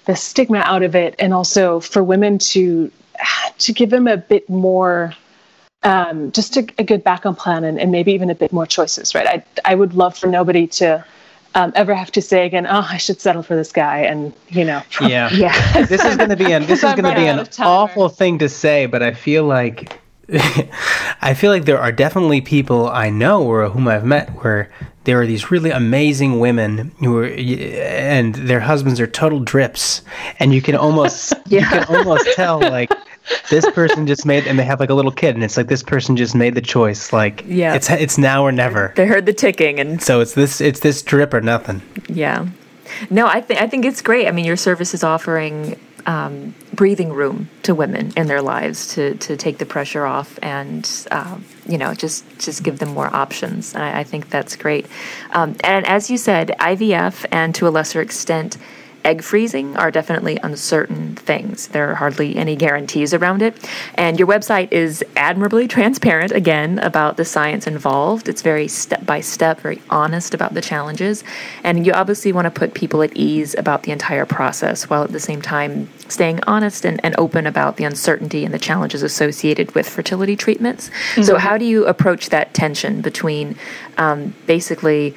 the 0.06 0.16
stigma 0.16 0.59
out 0.59 0.83
of 0.83 0.94
it, 0.94 1.14
and 1.18 1.33
also 1.33 1.80
for 1.80 2.02
women 2.02 2.38
to 2.38 2.90
to 3.59 3.72
give 3.72 3.90
them 3.90 4.06
a 4.06 4.16
bit 4.16 4.48
more. 4.48 5.14
Um, 5.83 6.30
just 6.33 6.59
a, 6.59 6.66
a 6.76 6.85
good 6.85 7.02
backup 7.02 7.38
plan 7.38 7.64
and, 7.64 7.80
and 7.80 7.90
maybe 7.90 8.12
even 8.12 8.28
a 8.28 8.35
bit 8.35 8.52
more 8.52 8.66
choices, 8.66 9.14
right? 9.14 9.26
I, 9.26 9.44
I 9.64 9.74
would 9.74 9.94
love 9.94 10.14
for 10.14 10.26
nobody 10.26 10.66
to 10.66 11.02
um, 11.54 11.72
ever 11.74 11.94
have 11.94 12.12
to 12.12 12.22
say 12.22 12.46
again, 12.46 12.66
oh, 12.66 12.86
I 12.88 12.96
should 12.96 13.20
settle 13.20 13.42
for 13.42 13.56
this 13.56 13.72
guy. 13.72 13.98
And, 14.00 14.32
you 14.48 14.64
know, 14.64 14.82
Yeah. 15.00 15.30
Yeah. 15.32 15.82
this 15.86 16.04
is 16.04 16.16
going 16.16 16.30
to 16.30 16.36
be 16.36 16.52
an 16.52 16.66
this 16.66 16.78
is 16.84 16.92
going 16.94 17.04
to 17.04 17.14
be 17.14 17.26
an 17.26 17.38
out 17.38 17.48
of 17.48 17.50
time. 17.50 17.66
awful 17.66 18.08
thing 18.08 18.38
to 18.38 18.48
say, 18.48 18.86
but 18.86 19.02
I 19.02 19.12
feel 19.12 19.44
like 19.44 19.98
I 21.22 21.34
feel 21.34 21.50
like 21.50 21.64
there 21.64 21.78
are 21.80 21.92
definitely 21.92 22.40
people 22.40 22.88
I 22.88 23.10
know 23.10 23.42
or 23.42 23.68
whom 23.68 23.88
I've 23.88 24.04
met 24.04 24.30
where 24.42 24.70
there 25.04 25.20
are 25.20 25.26
these 25.26 25.50
really 25.50 25.70
amazing 25.70 26.38
women 26.40 26.92
who 27.00 27.18
are 27.18 27.24
and 27.26 28.34
their 28.34 28.60
husbands 28.60 29.00
are 29.00 29.06
total 29.06 29.40
drips, 29.40 30.02
and 30.38 30.52
you 30.54 30.62
can 30.62 30.74
almost 30.76 31.32
you 31.48 31.60
can 31.60 31.84
almost 31.84 32.26
tell 32.34 32.60
like 32.60 32.90
this 33.48 33.68
person 33.72 34.06
just 34.06 34.24
made 34.26 34.46
and 34.46 34.58
they 34.58 34.64
have 34.64 34.80
like 34.80 34.90
a 34.90 34.94
little 34.94 35.12
kid 35.12 35.34
and 35.34 35.44
it's 35.44 35.56
like 35.56 35.68
this 35.68 35.82
person 35.82 36.16
just 36.16 36.34
made 36.34 36.54
the 36.54 36.60
choice 36.60 37.12
like 37.12 37.44
Yeah. 37.46 37.74
it's 37.74 37.90
it's 37.90 38.18
now 38.18 38.42
or 38.44 38.52
never. 38.52 38.92
They 38.96 39.06
heard 39.06 39.26
the 39.26 39.32
ticking 39.32 39.78
and 39.80 40.02
So 40.02 40.20
it's 40.20 40.34
this 40.34 40.60
it's 40.60 40.80
this 40.80 41.02
drip 41.02 41.32
or 41.34 41.40
nothing. 41.40 41.82
Yeah. 42.08 42.46
No, 43.08 43.26
I 43.26 43.40
think 43.40 43.60
I 43.60 43.66
think 43.68 43.84
it's 43.84 44.02
great. 44.02 44.26
I 44.26 44.32
mean, 44.32 44.44
your 44.44 44.56
service 44.56 44.94
is 44.94 45.04
offering 45.04 45.78
um, 46.06 46.54
breathing 46.72 47.12
room 47.12 47.48
to 47.62 47.74
women 47.74 48.12
in 48.16 48.26
their 48.26 48.42
lives 48.42 48.94
to 48.94 49.14
to 49.16 49.37
take 49.37 49.59
the 49.59 49.66
pressure 49.66 50.06
off 50.06 50.38
and 50.42 51.06
um, 51.11 51.44
you 51.66 51.78
know 51.78 51.94
just 51.94 52.24
just 52.38 52.62
give 52.62 52.78
them 52.78 52.90
more 52.90 53.14
options. 53.14 53.74
And 53.74 53.83
I, 53.83 54.00
I 54.00 54.04
think 54.04 54.30
that's 54.30 54.56
great. 54.56 54.87
Um, 55.33 55.56
and 55.64 55.87
as 55.87 56.11
you 56.11 56.16
said, 56.16 56.54
IVF 56.61 57.26
and 57.33 57.54
to 57.56 57.68
a 57.68 57.70
lesser 57.70 58.00
extent. 58.00 58.56
Egg 59.04 59.22
freezing 59.22 59.76
are 59.76 59.90
definitely 59.90 60.38
uncertain 60.42 61.16
things. 61.16 61.68
There 61.68 61.90
are 61.90 61.94
hardly 61.94 62.36
any 62.36 62.54
guarantees 62.54 63.14
around 63.14 63.40
it. 63.40 63.56
And 63.94 64.18
your 64.18 64.28
website 64.28 64.70
is 64.72 65.02
admirably 65.16 65.66
transparent, 65.68 66.32
again, 66.32 66.78
about 66.80 67.16
the 67.16 67.24
science 67.24 67.66
involved. 67.66 68.28
It's 68.28 68.42
very 68.42 68.68
step 68.68 69.06
by 69.06 69.20
step, 69.20 69.60
very 69.60 69.80
honest 69.88 70.34
about 70.34 70.54
the 70.54 70.60
challenges. 70.60 71.24
And 71.64 71.86
you 71.86 71.92
obviously 71.92 72.32
want 72.32 72.44
to 72.44 72.50
put 72.50 72.74
people 72.74 73.02
at 73.02 73.16
ease 73.16 73.54
about 73.54 73.84
the 73.84 73.92
entire 73.92 74.26
process 74.26 74.90
while 74.90 75.02
at 75.02 75.12
the 75.12 75.20
same 75.20 75.40
time 75.40 75.88
staying 76.08 76.40
honest 76.46 76.84
and, 76.84 77.00
and 77.02 77.14
open 77.16 77.46
about 77.46 77.76
the 77.76 77.84
uncertainty 77.84 78.44
and 78.44 78.52
the 78.52 78.58
challenges 78.58 79.02
associated 79.02 79.74
with 79.74 79.88
fertility 79.88 80.36
treatments. 80.36 80.90
So, 81.22 81.38
how 81.38 81.56
do 81.56 81.64
you 81.64 81.86
approach 81.86 82.28
that 82.30 82.52
tension 82.52 83.00
between 83.00 83.56
um, 83.96 84.34
basically, 84.46 85.14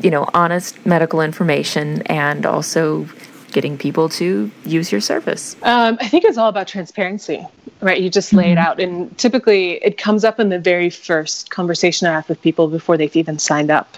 you 0.00 0.10
know, 0.10 0.28
honest 0.34 0.84
medical 0.86 1.20
information 1.20 2.02
and 2.02 2.46
also 2.46 3.06
getting 3.52 3.78
people 3.78 4.08
to 4.08 4.50
use 4.64 4.90
your 4.90 5.00
service? 5.00 5.56
Um, 5.62 5.96
I 6.00 6.08
think 6.08 6.24
it's 6.24 6.36
all 6.36 6.48
about 6.48 6.66
transparency, 6.68 7.46
right? 7.80 8.00
You 8.00 8.10
just 8.10 8.32
lay 8.32 8.50
it 8.50 8.58
out, 8.58 8.80
and 8.80 9.16
typically 9.16 9.74
it 9.84 9.96
comes 9.96 10.24
up 10.24 10.40
in 10.40 10.48
the 10.48 10.58
very 10.58 10.90
first 10.90 11.50
conversation 11.50 12.06
I 12.06 12.12
have 12.12 12.28
with 12.28 12.42
people 12.42 12.68
before 12.68 12.96
they've 12.96 13.14
even 13.16 13.38
signed 13.38 13.70
up. 13.70 13.96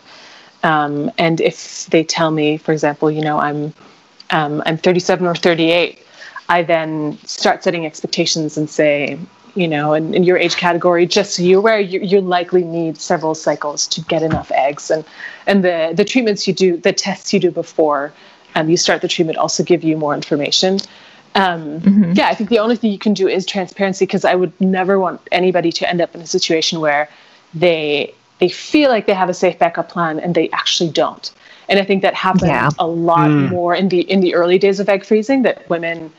Um, 0.63 1.11
and 1.19 1.41
if 1.41 1.87
they 1.87 2.05
tell 2.05 2.31
me, 2.31 2.59
for 2.59 2.73
example, 2.73 3.11
you 3.11 3.23
know, 3.23 3.39
I'm 3.39 3.73
um, 4.31 4.63
I'm 4.67 4.77
37 4.77 5.27
or 5.27 5.35
38, 5.35 6.05
I 6.49 6.63
then 6.63 7.19
start 7.25 7.63
setting 7.63 7.87
expectations 7.87 8.57
and 8.57 8.69
say, 8.69 9.19
you 9.57 9.67
know, 9.67 9.95
in, 9.95 10.15
in 10.15 10.23
your 10.25 10.37
age 10.37 10.57
category, 10.57 11.07
just 11.07 11.35
so 11.35 11.43
you're 11.43 11.59
aware, 11.59 11.81
you, 11.81 12.01
you 12.01 12.21
likely 12.21 12.63
need 12.63 12.99
several 12.99 13.35
cycles 13.35 13.87
to 13.89 14.01
get 14.03 14.23
enough 14.23 14.51
eggs, 14.53 14.91
and 14.91 15.05
and 15.47 15.65
the 15.65 15.93
the 15.95 16.05
treatments 16.05 16.47
you 16.47 16.55
do, 16.55 16.77
the 16.77 16.93
tests 16.93 17.33
you 17.33 17.41
do 17.41 17.51
before 17.51 18.13
um, 18.55 18.69
you 18.69 18.77
start 18.77 19.01
the 19.03 19.09
treatment, 19.09 19.39
also 19.39 19.63
give 19.65 19.83
you 19.83 19.97
more 19.97 20.15
information. 20.15 20.79
Um, 21.35 22.13
Yeah, 22.15 22.29
I 22.29 22.35
think 22.35 22.49
the 22.51 22.59
only 22.61 22.77
thing 22.77 22.91
you 22.93 22.99
can 22.99 23.15
do 23.15 23.29
is 23.29 23.45
transparency 23.45 24.07
because 24.07 24.25
I 24.25 24.35
would 24.35 24.53
never 24.61 24.99
want 24.99 25.21
anybody 25.33 25.71
to 25.73 25.89
end 25.89 26.01
up 26.01 26.15
in 26.15 26.21
a 26.21 26.27
situation 26.27 26.81
where 26.81 27.09
they 27.55 28.15
they 28.39 28.49
feel 28.49 28.91
like 28.91 29.07
they 29.07 29.15
have 29.15 29.31
a 29.31 29.35
safe 29.35 29.59
backup 29.59 29.89
plan 29.89 30.19
and 30.21 30.35
they 30.35 30.49
actually 30.51 30.91
don't. 30.91 31.31
And 31.69 31.79
I 31.79 31.85
think 31.85 32.03
that 32.03 32.15
happens 32.15 32.45
Yeah. 32.49 32.71
a 32.79 32.87
lot 32.87 33.31
more 33.51 33.75
in 33.75 33.89
the 33.89 34.01
in 34.01 34.21
the 34.21 34.35
early 34.35 34.59
days 34.59 34.81
of 34.81 34.89
egg 34.89 35.05
freezing. 35.05 35.43
That 35.43 35.69
women, 35.69 36.13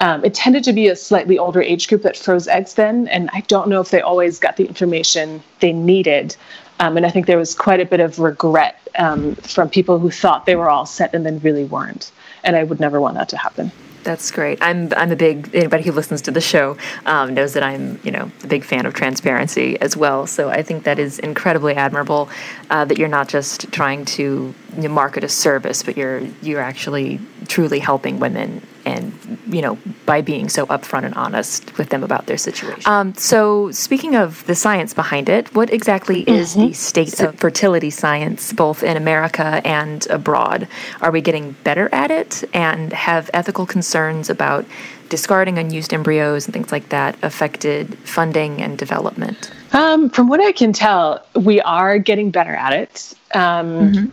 um, 0.00 0.24
it 0.24 0.34
tended 0.34 0.64
to 0.64 0.72
be 0.72 0.88
a 0.88 0.96
slightly 0.96 1.38
older 1.38 1.60
age 1.60 1.88
group 1.88 2.02
that 2.02 2.16
froze 2.16 2.48
eggs 2.48 2.74
then, 2.74 3.06
and 3.08 3.28
I 3.32 3.40
don't 3.42 3.68
know 3.68 3.80
if 3.80 3.90
they 3.90 4.00
always 4.00 4.38
got 4.38 4.56
the 4.56 4.66
information 4.66 5.42
they 5.60 5.72
needed. 5.72 6.36
Um, 6.80 6.96
and 6.96 7.04
I 7.04 7.10
think 7.10 7.26
there 7.26 7.36
was 7.36 7.54
quite 7.54 7.80
a 7.80 7.84
bit 7.84 8.00
of 8.00 8.18
regret 8.18 8.80
um, 8.98 9.34
from 9.36 9.68
people 9.68 9.98
who 9.98 10.10
thought 10.10 10.46
they 10.46 10.56
were 10.56 10.70
all 10.70 10.86
set 10.86 11.14
and 11.14 11.26
then 11.26 11.38
really 11.40 11.64
weren't. 11.64 12.10
And 12.42 12.56
I 12.56 12.64
would 12.64 12.80
never 12.80 12.98
want 13.00 13.16
that 13.16 13.28
to 13.28 13.36
happen. 13.36 13.70
That's 14.02 14.30
great. 14.30 14.62
I'm 14.62 14.90
I'm 14.94 15.12
a 15.12 15.16
big 15.16 15.54
anybody 15.54 15.82
who 15.82 15.92
listens 15.92 16.22
to 16.22 16.30
the 16.30 16.40
show 16.40 16.78
um, 17.04 17.34
knows 17.34 17.52
that 17.52 17.62
I'm 17.62 18.00
you 18.02 18.10
know 18.10 18.30
a 18.42 18.46
big 18.46 18.64
fan 18.64 18.86
of 18.86 18.94
transparency 18.94 19.78
as 19.80 19.94
well. 19.94 20.26
So 20.26 20.48
I 20.48 20.62
think 20.62 20.84
that 20.84 20.98
is 20.98 21.18
incredibly 21.18 21.74
admirable 21.74 22.30
uh, 22.70 22.86
that 22.86 22.96
you're 22.96 23.08
not 23.08 23.28
just 23.28 23.70
trying 23.72 24.06
to 24.06 24.54
market 24.78 25.22
a 25.22 25.28
service, 25.28 25.82
but 25.82 25.98
you're 25.98 26.20
you're 26.40 26.62
actually 26.62 27.20
truly 27.46 27.78
helping 27.78 28.20
women 28.20 28.66
and 28.84 29.12
you 29.48 29.62
know 29.62 29.78
by 30.06 30.20
being 30.20 30.48
so 30.48 30.66
upfront 30.66 31.04
and 31.04 31.14
honest 31.14 31.76
with 31.78 31.90
them 31.90 32.02
about 32.02 32.26
their 32.26 32.38
situation. 32.38 32.82
Um, 32.86 33.14
so, 33.14 33.70
speaking 33.70 34.14
of 34.16 34.44
the 34.46 34.54
science 34.54 34.94
behind 34.94 35.28
it, 35.28 35.54
what 35.54 35.72
exactly 35.72 36.22
is 36.22 36.52
mm-hmm. 36.52 36.68
the 36.68 36.72
state 36.72 37.20
of 37.20 37.34
fertility 37.36 37.90
science, 37.90 38.52
both 38.52 38.82
in 38.82 38.96
America 38.96 39.60
and 39.64 40.06
abroad? 40.08 40.68
Are 41.00 41.10
we 41.10 41.20
getting 41.20 41.52
better 41.64 41.88
at 41.92 42.10
it, 42.10 42.44
and 42.54 42.92
have 42.92 43.30
ethical 43.34 43.66
concerns 43.66 44.30
about 44.30 44.64
discarding 45.08 45.58
unused 45.58 45.92
embryos 45.92 46.46
and 46.46 46.54
things 46.54 46.72
like 46.72 46.88
that 46.88 47.16
affected 47.22 47.98
funding 47.98 48.62
and 48.62 48.78
development? 48.78 49.50
Um, 49.72 50.08
from 50.08 50.28
what 50.28 50.40
I 50.40 50.52
can 50.52 50.72
tell, 50.72 51.24
we 51.34 51.60
are 51.60 51.98
getting 51.98 52.30
better 52.30 52.54
at 52.54 52.72
it. 52.72 53.14
Um, 53.34 53.92
mm-hmm. 53.92 54.06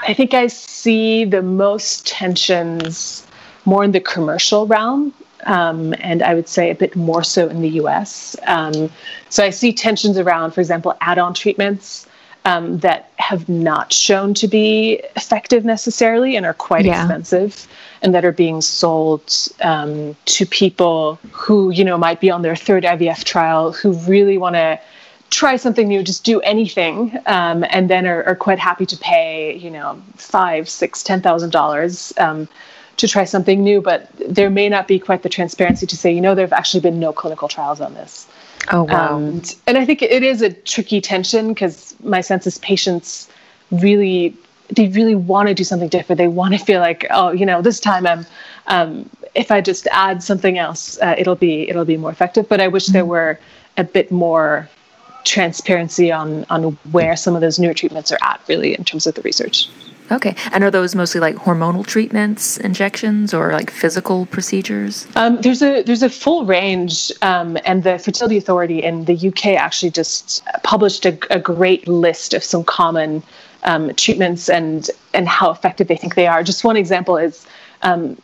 I 0.00 0.14
think 0.14 0.34
I 0.34 0.46
see 0.46 1.24
the 1.24 1.42
most 1.42 2.06
tensions 2.06 3.26
more 3.70 3.84
in 3.84 3.92
the 3.92 4.00
commercial 4.00 4.66
realm, 4.66 5.14
um, 5.44 5.94
and 6.00 6.22
I 6.22 6.34
would 6.34 6.48
say 6.48 6.70
a 6.70 6.74
bit 6.74 6.96
more 6.96 7.22
so 7.22 7.48
in 7.48 7.62
the 7.62 7.70
US. 7.82 8.36
Um, 8.46 8.90
so 9.28 9.44
I 9.44 9.50
see 9.50 9.72
tensions 9.72 10.18
around, 10.18 10.50
for 10.50 10.60
example, 10.60 10.96
add 11.00 11.18
on 11.18 11.32
treatments. 11.32 12.06
Um, 12.46 12.78
that 12.78 13.10
have 13.16 13.50
not 13.50 13.92
shown 13.92 14.32
to 14.32 14.48
be 14.48 15.02
effective 15.14 15.62
necessarily 15.62 16.36
and 16.36 16.46
are 16.46 16.54
quite 16.54 16.86
yeah. 16.86 17.02
expensive 17.02 17.68
and 18.00 18.14
that 18.14 18.24
are 18.24 18.32
being 18.32 18.62
sold 18.62 19.22
um, 19.60 20.16
to 20.24 20.46
people 20.46 21.18
who 21.32 21.68
you 21.68 21.84
know 21.84 21.98
might 21.98 22.18
be 22.18 22.30
on 22.30 22.40
their 22.40 22.56
third 22.56 22.82
IVF 22.84 23.24
trial 23.24 23.72
who 23.72 23.92
really 23.92 24.38
want 24.38 24.54
to 24.54 24.80
try 25.28 25.56
something 25.56 25.88
new, 25.88 26.02
just 26.02 26.24
do 26.24 26.40
anything, 26.40 27.16
um, 27.26 27.64
and 27.70 27.90
then 27.90 28.06
are, 28.06 28.22
are, 28.24 28.34
quite 28.34 28.58
happy 28.58 28.86
to 28.86 28.96
pay, 28.96 29.54
you 29.56 29.70
know, 29.70 30.00
five, 30.16 30.68
six, 30.68 31.02
ten 31.02 31.20
thousand 31.22 31.48
um, 31.48 31.50
dollars 31.50 32.12
to 33.00 33.08
try 33.08 33.24
something 33.24 33.62
new. 33.62 33.80
But 33.80 34.08
there 34.16 34.50
may 34.50 34.68
not 34.68 34.86
be 34.86 34.98
quite 34.98 35.22
the 35.22 35.28
transparency 35.28 35.86
to 35.86 35.96
say, 35.96 36.12
you 36.12 36.20
know, 36.20 36.34
there 36.34 36.46
have 36.46 36.52
actually 36.52 36.80
been 36.80 37.00
no 37.00 37.12
clinical 37.12 37.48
trials 37.48 37.80
on 37.80 37.94
this. 37.94 38.26
Oh 38.70 38.84
wow! 38.84 39.16
Um, 39.16 39.42
and 39.66 39.78
I 39.78 39.84
think 39.84 40.02
it 40.02 40.22
is 40.22 40.42
a 40.42 40.52
tricky 40.52 41.00
tension 41.00 41.48
because 41.48 41.94
my 42.02 42.20
sense 42.20 42.46
is 42.46 42.58
patients 42.58 43.28
really 43.70 44.36
they 44.76 44.88
really 44.88 45.14
want 45.14 45.48
to 45.48 45.54
do 45.54 45.64
something 45.64 45.88
different. 45.88 46.18
They 46.18 46.28
want 46.28 46.54
to 46.54 46.64
feel 46.64 46.80
like, 46.80 47.06
oh, 47.10 47.32
you 47.32 47.44
know, 47.44 47.60
this 47.60 47.80
time 47.80 48.06
I'm, 48.06 48.26
um, 48.68 49.10
if 49.34 49.50
I 49.50 49.60
just 49.60 49.88
add 49.90 50.22
something 50.22 50.58
else, 50.58 50.98
uh, 51.00 51.14
it'll 51.18 51.34
be 51.34 51.68
it'll 51.68 51.84
be 51.84 51.96
more 51.96 52.10
effective. 52.10 52.48
But 52.48 52.60
I 52.60 52.68
wish 52.68 52.86
there 52.86 53.02
mm-hmm. 53.02 53.10
were 53.10 53.40
a 53.76 53.84
bit 53.84 54.10
more 54.10 54.68
transparency 55.24 56.12
on 56.12 56.44
on 56.50 56.78
where 56.92 57.16
some 57.16 57.34
of 57.34 57.40
those 57.40 57.58
newer 57.58 57.74
treatments 57.74 58.12
are 58.12 58.18
at 58.22 58.40
really 58.48 58.74
in 58.74 58.84
terms 58.84 59.06
of 59.06 59.14
the 59.14 59.22
research 59.22 59.68
okay 60.10 60.34
and 60.52 60.64
are 60.64 60.70
those 60.70 60.94
mostly 60.94 61.20
like 61.20 61.36
hormonal 61.36 61.86
treatments 61.86 62.56
injections 62.58 63.32
or 63.32 63.52
like 63.52 63.70
physical 63.70 64.26
procedures 64.26 65.06
um, 65.16 65.40
there's 65.40 65.62
a 65.62 65.82
there's 65.82 66.02
a 66.02 66.10
full 66.10 66.44
range 66.44 67.12
um, 67.22 67.56
and 67.64 67.82
the 67.82 67.98
fertility 67.98 68.36
authority 68.36 68.82
in 68.82 69.04
the 69.04 69.28
uk 69.28 69.46
actually 69.46 69.90
just 69.90 70.44
published 70.62 71.06
a, 71.06 71.18
a 71.30 71.38
great 71.38 71.86
list 71.88 72.34
of 72.34 72.42
some 72.42 72.64
common 72.64 73.22
um, 73.64 73.94
treatments 73.94 74.48
and 74.48 74.90
and 75.14 75.28
how 75.28 75.50
effective 75.50 75.88
they 75.88 75.96
think 75.96 76.14
they 76.14 76.26
are 76.26 76.42
just 76.42 76.64
one 76.64 76.76
example 76.76 77.16
is 77.16 77.46
um, 77.82 78.16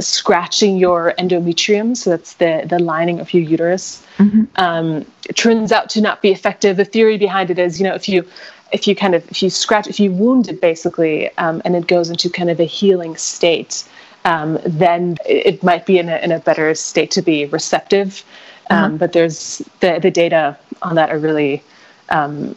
scratching 0.00 0.76
your 0.76 1.14
endometrium, 1.18 1.96
so 1.96 2.10
that's 2.10 2.34
the, 2.34 2.64
the 2.66 2.78
lining 2.78 3.20
of 3.20 3.32
your 3.32 3.42
uterus, 3.42 4.04
mm-hmm. 4.18 4.44
um, 4.56 5.04
turns 5.34 5.72
out 5.72 5.90
to 5.90 6.00
not 6.00 6.22
be 6.22 6.30
effective. 6.30 6.76
The 6.76 6.84
theory 6.84 7.18
behind 7.18 7.50
it 7.50 7.58
is, 7.58 7.80
you 7.80 7.86
know, 7.86 7.94
if 7.94 8.08
you 8.08 8.26
if 8.72 8.86
you 8.86 8.94
kind 8.94 9.14
of 9.14 9.28
if 9.30 9.42
you 9.42 9.50
scratch 9.50 9.86
if 9.86 9.98
you 10.00 10.12
wound 10.12 10.48
it 10.48 10.60
basically, 10.60 11.36
um, 11.38 11.62
and 11.64 11.76
it 11.76 11.86
goes 11.86 12.10
into 12.10 12.28
kind 12.30 12.50
of 12.50 12.60
a 12.60 12.64
healing 12.64 13.16
state, 13.16 13.84
um, 14.24 14.58
then 14.66 15.16
it 15.26 15.62
might 15.62 15.86
be 15.86 15.98
in 15.98 16.08
a, 16.08 16.18
in 16.18 16.32
a 16.32 16.38
better 16.40 16.74
state 16.74 17.10
to 17.12 17.22
be 17.22 17.46
receptive. 17.46 18.24
Um, 18.70 18.76
uh-huh. 18.76 18.96
But 18.98 19.12
there's 19.12 19.58
the 19.80 19.98
the 20.00 20.10
data 20.10 20.56
on 20.82 20.94
that 20.96 21.10
are 21.10 21.18
really 21.18 21.62
um, 22.10 22.56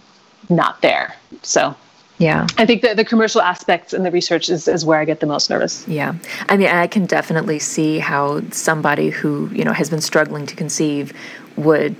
not 0.49 0.81
there. 0.81 1.15
So 1.41 1.75
yeah. 2.21 2.45
I 2.59 2.67
think 2.67 2.83
that 2.83 2.97
the 2.97 3.03
commercial 3.03 3.41
aspects 3.41 3.93
and 3.93 4.05
the 4.05 4.11
research 4.11 4.47
is, 4.47 4.67
is 4.67 4.85
where 4.85 4.99
I 4.99 5.05
get 5.05 5.21
the 5.21 5.25
most 5.25 5.49
nervous. 5.49 5.87
Yeah. 5.87 6.13
I 6.49 6.55
mean, 6.55 6.67
I 6.67 6.85
can 6.85 7.07
definitely 7.07 7.57
see 7.57 7.97
how 7.97 8.41
somebody 8.51 9.09
who, 9.09 9.49
you 9.51 9.63
know, 9.63 9.73
has 9.73 9.89
been 9.89 10.01
struggling 10.01 10.45
to 10.45 10.55
conceive 10.55 11.13
would 11.55 11.95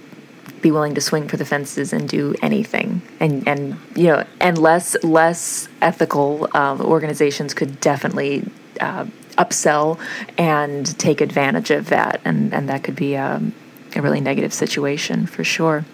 be 0.62 0.72
willing 0.72 0.96
to 0.96 1.02
swing 1.02 1.28
for 1.28 1.38
the 1.38 1.46
fences 1.46 1.94
and 1.94 2.08
do 2.08 2.36
anything. 2.42 3.02
And 3.20 3.48
and 3.48 3.78
you 3.96 4.08
know 4.08 4.26
and 4.40 4.58
less 4.58 4.96
less 5.04 5.68
ethical 5.82 6.48
um, 6.54 6.82
organizations 6.82 7.54
could 7.54 7.80
definitely 7.80 8.50
uh, 8.80 9.06
upsell 9.38 10.00
and 10.38 10.98
take 11.00 11.22
advantage 11.22 11.72
of 11.72 11.90
that. 11.90 12.22
And 12.26 12.54
and 12.54 12.70
that 12.70 12.84
could 12.84 12.96
be 12.96 13.18
um, 13.18 13.54
a 13.96 14.02
really 14.02 14.22
negative 14.22 14.54
situation 14.54 15.26
for 15.26 15.44
sure. 15.44 15.86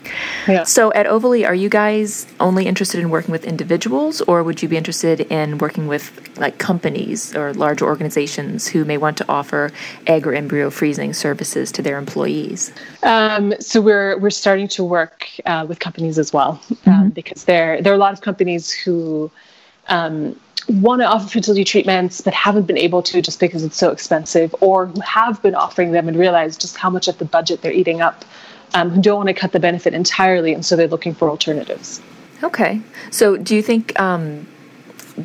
Yeah. 0.48 0.64
So 0.64 0.94
at 0.94 1.06
Ovally, 1.06 1.46
are 1.46 1.56
you 1.56 1.70
guys 1.70 2.28
only 2.40 2.66
interested 2.66 3.00
in 3.00 3.10
working 3.10 3.32
with 3.32 3.46
individuals, 3.46 4.22
or 4.22 4.44
would 4.44 4.62
you 4.62 4.70
be 4.70 4.78
interested 4.78 5.22
in 5.22 5.58
working 5.58 5.88
with 5.88 6.38
like 6.38 6.58
companies 6.58 7.36
or 7.36 7.54
large 7.54 7.82
organizations 7.82 8.68
who 8.68 8.86
may 8.86 8.98
want 8.98 9.18
to 9.18 9.26
offer 9.30 9.72
egg 10.06 10.28
or 10.28 10.34
embryo 10.34 10.70
freezing 10.70 11.14
services 11.14 11.72
to 11.72 11.82
their 11.82 11.98
employees? 11.98 12.72
Um, 13.04 13.54
so 13.60 13.82
we're 13.82 14.18
we're 14.20 14.30
starting 14.30 14.68
to 14.70 14.84
work 14.84 15.28
uh, 15.46 15.66
with 15.68 15.80
companies 15.80 16.20
as 16.20 16.34
well 16.34 16.62
um, 16.70 16.94
mm-hmm. 16.94 17.10
because 17.10 17.46
there 17.46 17.82
there 17.82 17.92
are 17.92 17.96
a 17.96 18.00
lot 18.00 18.14
of 18.14 18.22
companies 18.22 18.72
who. 18.72 19.32
Um, 19.88 20.40
want 20.68 21.02
to 21.02 21.06
offer 21.06 21.28
fertility 21.28 21.64
treatments 21.64 22.20
but 22.20 22.34
haven't 22.34 22.64
been 22.64 22.78
able 22.78 23.02
to 23.02 23.22
just 23.22 23.40
because 23.40 23.64
it's 23.64 23.78
so 23.78 23.90
expensive, 23.92 24.54
or 24.60 24.88
who 24.88 25.00
have 25.02 25.42
been 25.42 25.56
offering 25.56 25.92
them 25.92 26.08
and 26.08 26.18
realize 26.18 26.58
just 26.58 26.78
how 26.78 26.90
much 26.90 27.08
of 27.08 27.18
the 27.20 27.26
budget 27.26 27.62
they're 27.62 27.72
eating 27.72 28.02
up, 28.02 28.26
um, 28.74 28.90
who 28.90 29.02
don't 29.02 29.18
want 29.18 29.28
to 29.28 29.34
cut 29.34 29.54
the 29.54 29.60
benefit 29.60 29.94
entirely, 29.94 30.54
and 30.54 30.66
so 30.66 30.76
they're 30.76 30.88
looking 30.88 31.14
for 31.14 31.30
alternatives. 31.30 32.02
Okay. 32.44 32.82
So 33.12 33.38
do 33.38 33.56
you 33.56 33.62
think 33.62 33.98
um, 34.00 34.48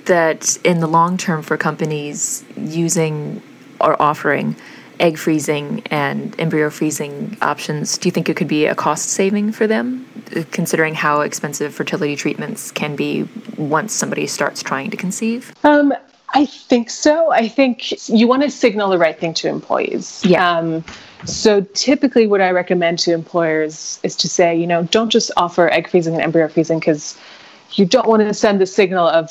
that 0.05 0.57
in 0.65 0.81
the 0.81 0.87
long 0.87 1.17
term 1.17 1.43
for 1.43 1.57
companies 1.57 2.45
using 2.57 3.43
or 3.81 4.01
offering 4.01 4.57
egg 5.01 5.19
freezing 5.19 5.83
and 5.91 6.39
embryo 6.39 6.71
freezing 6.71 7.37
options, 7.43 7.99
do 7.99 8.07
you 8.07 8.13
think 8.13 8.29
it 8.29 8.37
could 8.37 8.49
be 8.49 8.67
a 8.67 8.75
cost 8.75 9.09
saving 9.09 9.51
for 9.51 9.67
them, 9.67 10.07
considering 10.51 10.95
how 10.95 11.21
expensive 11.21 11.75
fertility 11.75 12.17
treatments 12.17 12.71
can 12.71 12.97
be 12.97 13.29
once 13.57 13.93
somebody 13.93 14.27
starts 14.27 14.63
trying 14.63 14.91
to 14.91 14.97
conceive? 14.97 15.55
Um, 15.65 15.95
I 16.35 16.47
think 16.47 16.91
so. 16.91 17.31
I 17.31 17.49
think 17.49 18.09
you 18.09 18.27
want 18.27 18.43
to 18.43 18.51
signal 18.51 18.91
the 18.91 18.99
right 18.99 19.19
thing 19.19 19.35
to 19.35 19.49
employees. 19.49 20.23
Yeah. 20.25 20.59
Um, 20.59 20.85
so 21.25 21.61
typically, 21.75 22.27
what 22.27 22.41
I 22.41 22.51
recommend 22.51 22.99
to 23.01 23.13
employers 23.13 24.01
is 24.03 24.17
to 24.17 24.29
say, 24.29 24.57
you 24.57 24.67
know, 24.67 24.85
don't 24.85 25.11
just 25.11 25.31
offer 25.37 25.69
egg 25.71 25.89
freezing 25.89 26.15
and 26.15 26.23
embryo 26.23 26.49
freezing 26.49 26.79
because 26.79 27.19
you 27.73 27.87
don't 27.87 28.09
want 28.09 28.23
to 28.23 28.35
send 28.35 28.61
the 28.61 28.67
signal 28.67 29.07
of 29.07 29.31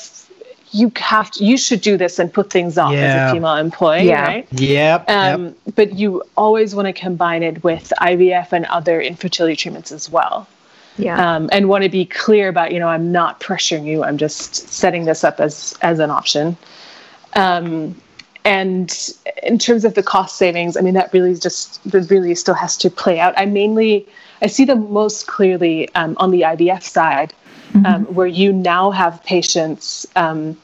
you 0.72 0.90
have 0.96 1.30
to 1.30 1.44
you 1.44 1.56
should 1.56 1.82
do 1.82 1.96
this 1.96 2.18
and 2.18 2.32
put 2.32 2.50
things 2.50 2.78
off 2.78 2.92
yeah. 2.92 3.26
as 3.26 3.30
a 3.30 3.34
female 3.34 3.56
employee 3.56 4.08
yeah. 4.08 4.24
right 4.24 4.48
yep, 4.52 5.08
um, 5.08 5.44
yep 5.44 5.54
but 5.74 5.92
you 5.94 6.22
always 6.36 6.74
want 6.74 6.86
to 6.86 6.92
combine 6.92 7.42
it 7.42 7.62
with 7.62 7.92
ivf 8.00 8.52
and 8.52 8.64
other 8.66 9.00
infertility 9.00 9.54
treatments 9.54 9.92
as 9.92 10.10
well 10.10 10.48
yeah 10.98 11.34
um, 11.34 11.48
and 11.52 11.68
want 11.68 11.84
to 11.84 11.90
be 11.90 12.04
clear 12.04 12.48
about 12.48 12.72
you 12.72 12.78
know 12.78 12.88
i'm 12.88 13.12
not 13.12 13.40
pressuring 13.40 13.84
you 13.84 14.04
i'm 14.04 14.18
just 14.18 14.54
setting 14.68 15.04
this 15.04 15.24
up 15.24 15.40
as 15.40 15.76
as 15.82 15.98
an 15.98 16.10
option 16.10 16.56
um, 17.34 17.94
and 18.44 19.14
in 19.42 19.58
terms 19.58 19.84
of 19.84 19.94
the 19.94 20.02
cost 20.02 20.36
savings 20.36 20.76
i 20.76 20.80
mean 20.80 20.94
that 20.94 21.12
really 21.12 21.34
just 21.34 21.82
that 21.90 22.10
really 22.10 22.34
still 22.34 22.54
has 22.54 22.76
to 22.76 22.90
play 22.90 23.18
out 23.18 23.34
i 23.36 23.44
mainly 23.44 24.06
i 24.42 24.46
see 24.46 24.64
them 24.64 24.92
most 24.92 25.26
clearly 25.26 25.92
um, 25.94 26.16
on 26.18 26.30
the 26.30 26.42
ivf 26.42 26.82
side 26.82 27.32
mm-hmm. 27.72 27.86
um, 27.86 28.04
where 28.06 28.26
you 28.26 28.52
now 28.52 28.90
have 28.90 29.22
patients 29.24 30.06
um, 30.16 30.56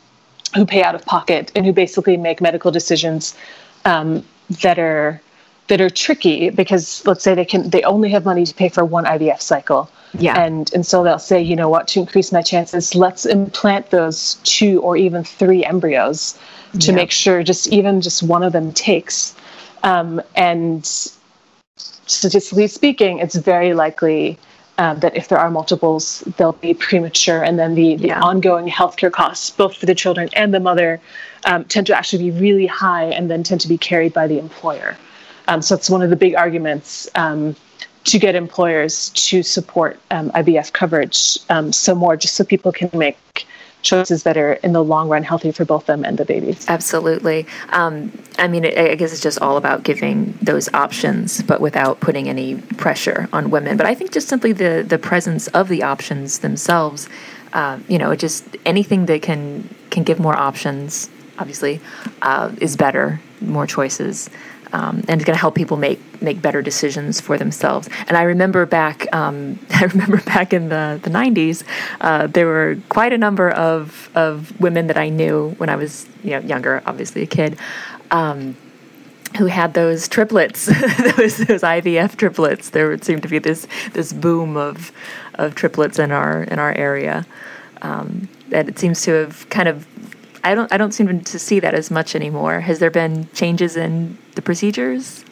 who 0.54 0.64
pay 0.64 0.82
out 0.82 0.94
of 0.94 1.04
pocket 1.04 1.52
and 1.54 1.66
who 1.66 1.72
basically 1.72 2.16
make 2.16 2.40
medical 2.40 2.70
decisions 2.70 3.36
um, 3.84 4.24
that 4.62 4.78
are 4.78 5.20
that 5.68 5.80
are 5.80 5.90
tricky 5.90 6.50
because 6.50 7.06
let's 7.06 7.22
say 7.22 7.34
they 7.34 7.44
can 7.44 7.70
they 7.70 7.82
only 7.82 8.08
have 8.10 8.24
money 8.24 8.44
to 8.44 8.54
pay 8.54 8.68
for 8.68 8.84
one 8.84 9.04
IVF 9.04 9.40
cycle. 9.40 9.90
Yeah. 10.14 10.40
And 10.40 10.72
and 10.74 10.86
so 10.86 11.02
they'll 11.02 11.18
say, 11.18 11.42
you 11.42 11.56
know 11.56 11.68
what, 11.68 11.88
to 11.88 12.00
increase 12.00 12.32
my 12.32 12.42
chances, 12.42 12.94
let's 12.94 13.26
implant 13.26 13.90
those 13.90 14.34
two 14.44 14.80
or 14.82 14.96
even 14.96 15.24
three 15.24 15.64
embryos 15.64 16.38
to 16.80 16.90
yeah. 16.90 16.96
make 16.96 17.10
sure 17.10 17.42
just 17.42 17.68
even 17.68 18.00
just 18.00 18.22
one 18.22 18.42
of 18.42 18.52
them 18.52 18.72
takes. 18.72 19.34
Um, 19.82 20.20
and 20.34 20.84
statistically 21.76 22.66
speaking, 22.66 23.18
it's 23.18 23.36
very 23.36 23.74
likely 23.74 24.38
um, 24.78 25.00
that 25.00 25.16
if 25.16 25.28
there 25.28 25.38
are 25.38 25.50
multiples, 25.50 26.20
they'll 26.36 26.52
be 26.52 26.72
premature, 26.72 27.42
and 27.42 27.58
then 27.58 27.74
the, 27.74 27.96
the 27.96 28.08
yeah. 28.08 28.20
ongoing 28.20 28.68
healthcare 28.68 29.10
costs, 29.10 29.50
both 29.50 29.76
for 29.76 29.86
the 29.86 29.94
children 29.94 30.28
and 30.34 30.54
the 30.54 30.60
mother, 30.60 31.00
um, 31.44 31.64
tend 31.64 31.86
to 31.88 31.96
actually 31.96 32.30
be 32.30 32.38
really 32.38 32.66
high 32.66 33.04
and 33.04 33.30
then 33.30 33.42
tend 33.42 33.60
to 33.60 33.68
be 33.68 33.76
carried 33.76 34.12
by 34.12 34.26
the 34.26 34.38
employer. 34.38 34.96
Um, 35.48 35.62
so 35.62 35.74
it's 35.74 35.90
one 35.90 36.02
of 36.02 36.10
the 36.10 36.16
big 36.16 36.34
arguments 36.34 37.08
um, 37.14 37.56
to 38.08 38.18
get 38.18 38.34
employers 38.34 39.10
to 39.10 39.42
support 39.42 40.00
um, 40.10 40.30
IVF 40.30 40.72
coverage 40.72 41.38
um, 41.50 41.72
some 41.72 41.98
more, 41.98 42.16
just 42.16 42.34
so 42.36 42.44
people 42.44 42.72
can 42.72 42.90
make 42.94 43.46
choices 43.82 44.22
that 44.22 44.36
are 44.36 44.54
in 44.54 44.72
the 44.72 44.82
long 44.82 45.08
run 45.08 45.22
healthy 45.22 45.52
for 45.52 45.64
both 45.66 45.84
them 45.86 46.04
and 46.04 46.16
the 46.16 46.24
babies. 46.24 46.66
Absolutely. 46.68 47.46
Um, 47.68 48.10
I 48.38 48.48
mean, 48.48 48.64
I 48.64 48.94
guess 48.94 49.12
it's 49.12 49.20
just 49.20 49.38
all 49.40 49.58
about 49.58 49.82
giving 49.82 50.36
those 50.40 50.72
options, 50.72 51.42
but 51.42 51.60
without 51.60 52.00
putting 52.00 52.28
any 52.28 52.56
pressure 52.56 53.28
on 53.32 53.50
women. 53.50 53.76
But 53.76 53.86
I 53.86 53.94
think 53.94 54.10
just 54.10 54.28
simply 54.28 54.52
the 54.52 54.84
the 54.88 54.98
presence 54.98 55.46
of 55.48 55.68
the 55.68 55.82
options 55.82 56.38
themselves, 56.38 57.08
uh, 57.52 57.78
you 57.88 57.98
know, 57.98 58.14
just 58.16 58.56
anything 58.64 59.06
that 59.06 59.20
can 59.20 59.68
can 59.90 60.02
give 60.02 60.18
more 60.18 60.36
options, 60.36 61.10
obviously, 61.38 61.80
uh, 62.22 62.50
is 62.62 62.74
better. 62.74 63.20
More 63.40 63.66
choices 63.66 64.30
um, 64.72 65.04
and 65.08 65.20
it's 65.20 65.24
going 65.24 65.34
to 65.34 65.40
help 65.40 65.54
people 65.54 65.76
make 65.76 66.00
make 66.20 66.42
better 66.42 66.62
decisions 66.62 67.20
for 67.20 67.38
themselves. 67.38 67.88
And 68.06 68.16
I 68.16 68.22
remember 68.22 68.66
back, 68.66 69.06
um, 69.14 69.58
I 69.70 69.84
remember 69.84 70.18
back 70.18 70.52
in 70.52 70.68
the 70.68 71.00
the 71.02 71.10
'90s, 71.10 71.64
uh, 72.00 72.26
there 72.26 72.46
were 72.46 72.78
quite 72.88 73.12
a 73.12 73.18
number 73.18 73.50
of 73.50 74.10
of 74.14 74.58
women 74.60 74.86
that 74.88 74.98
I 74.98 75.08
knew 75.08 75.50
when 75.58 75.68
I 75.68 75.76
was 75.76 76.06
you 76.22 76.30
know 76.30 76.40
younger, 76.40 76.82
obviously 76.86 77.22
a 77.22 77.26
kid. 77.26 77.58
Um, 78.10 78.56
who 79.36 79.44
had 79.44 79.74
those 79.74 80.08
triplets, 80.08 80.66
those, 81.16 81.36
those 81.36 81.60
IVF 81.60 82.16
triplets? 82.16 82.70
There 82.70 82.88
would 82.88 83.04
seem 83.04 83.20
to 83.20 83.28
be 83.28 83.38
this 83.38 83.66
this 83.92 84.12
boom 84.12 84.56
of 84.56 84.90
of 85.34 85.54
triplets 85.54 85.98
in 85.98 86.10
our 86.10 86.44
in 86.44 86.58
our 86.58 86.72
area, 86.72 87.26
um, 87.82 88.28
and 88.50 88.68
it 88.68 88.78
seems 88.78 89.02
to 89.02 89.12
have 89.12 89.48
kind 89.50 89.68
of 89.68 89.86
I 90.48 90.54
don't 90.54 90.72
I 90.72 90.78
don't 90.78 90.92
seem 90.92 91.20
to 91.20 91.38
see 91.38 91.60
that 91.60 91.74
as 91.74 91.90
much 91.90 92.14
anymore. 92.14 92.60
Has 92.60 92.78
there 92.78 92.90
been 92.90 93.28
changes 93.34 93.76
in 93.76 94.16
the 94.34 94.40
procedures? 94.40 95.22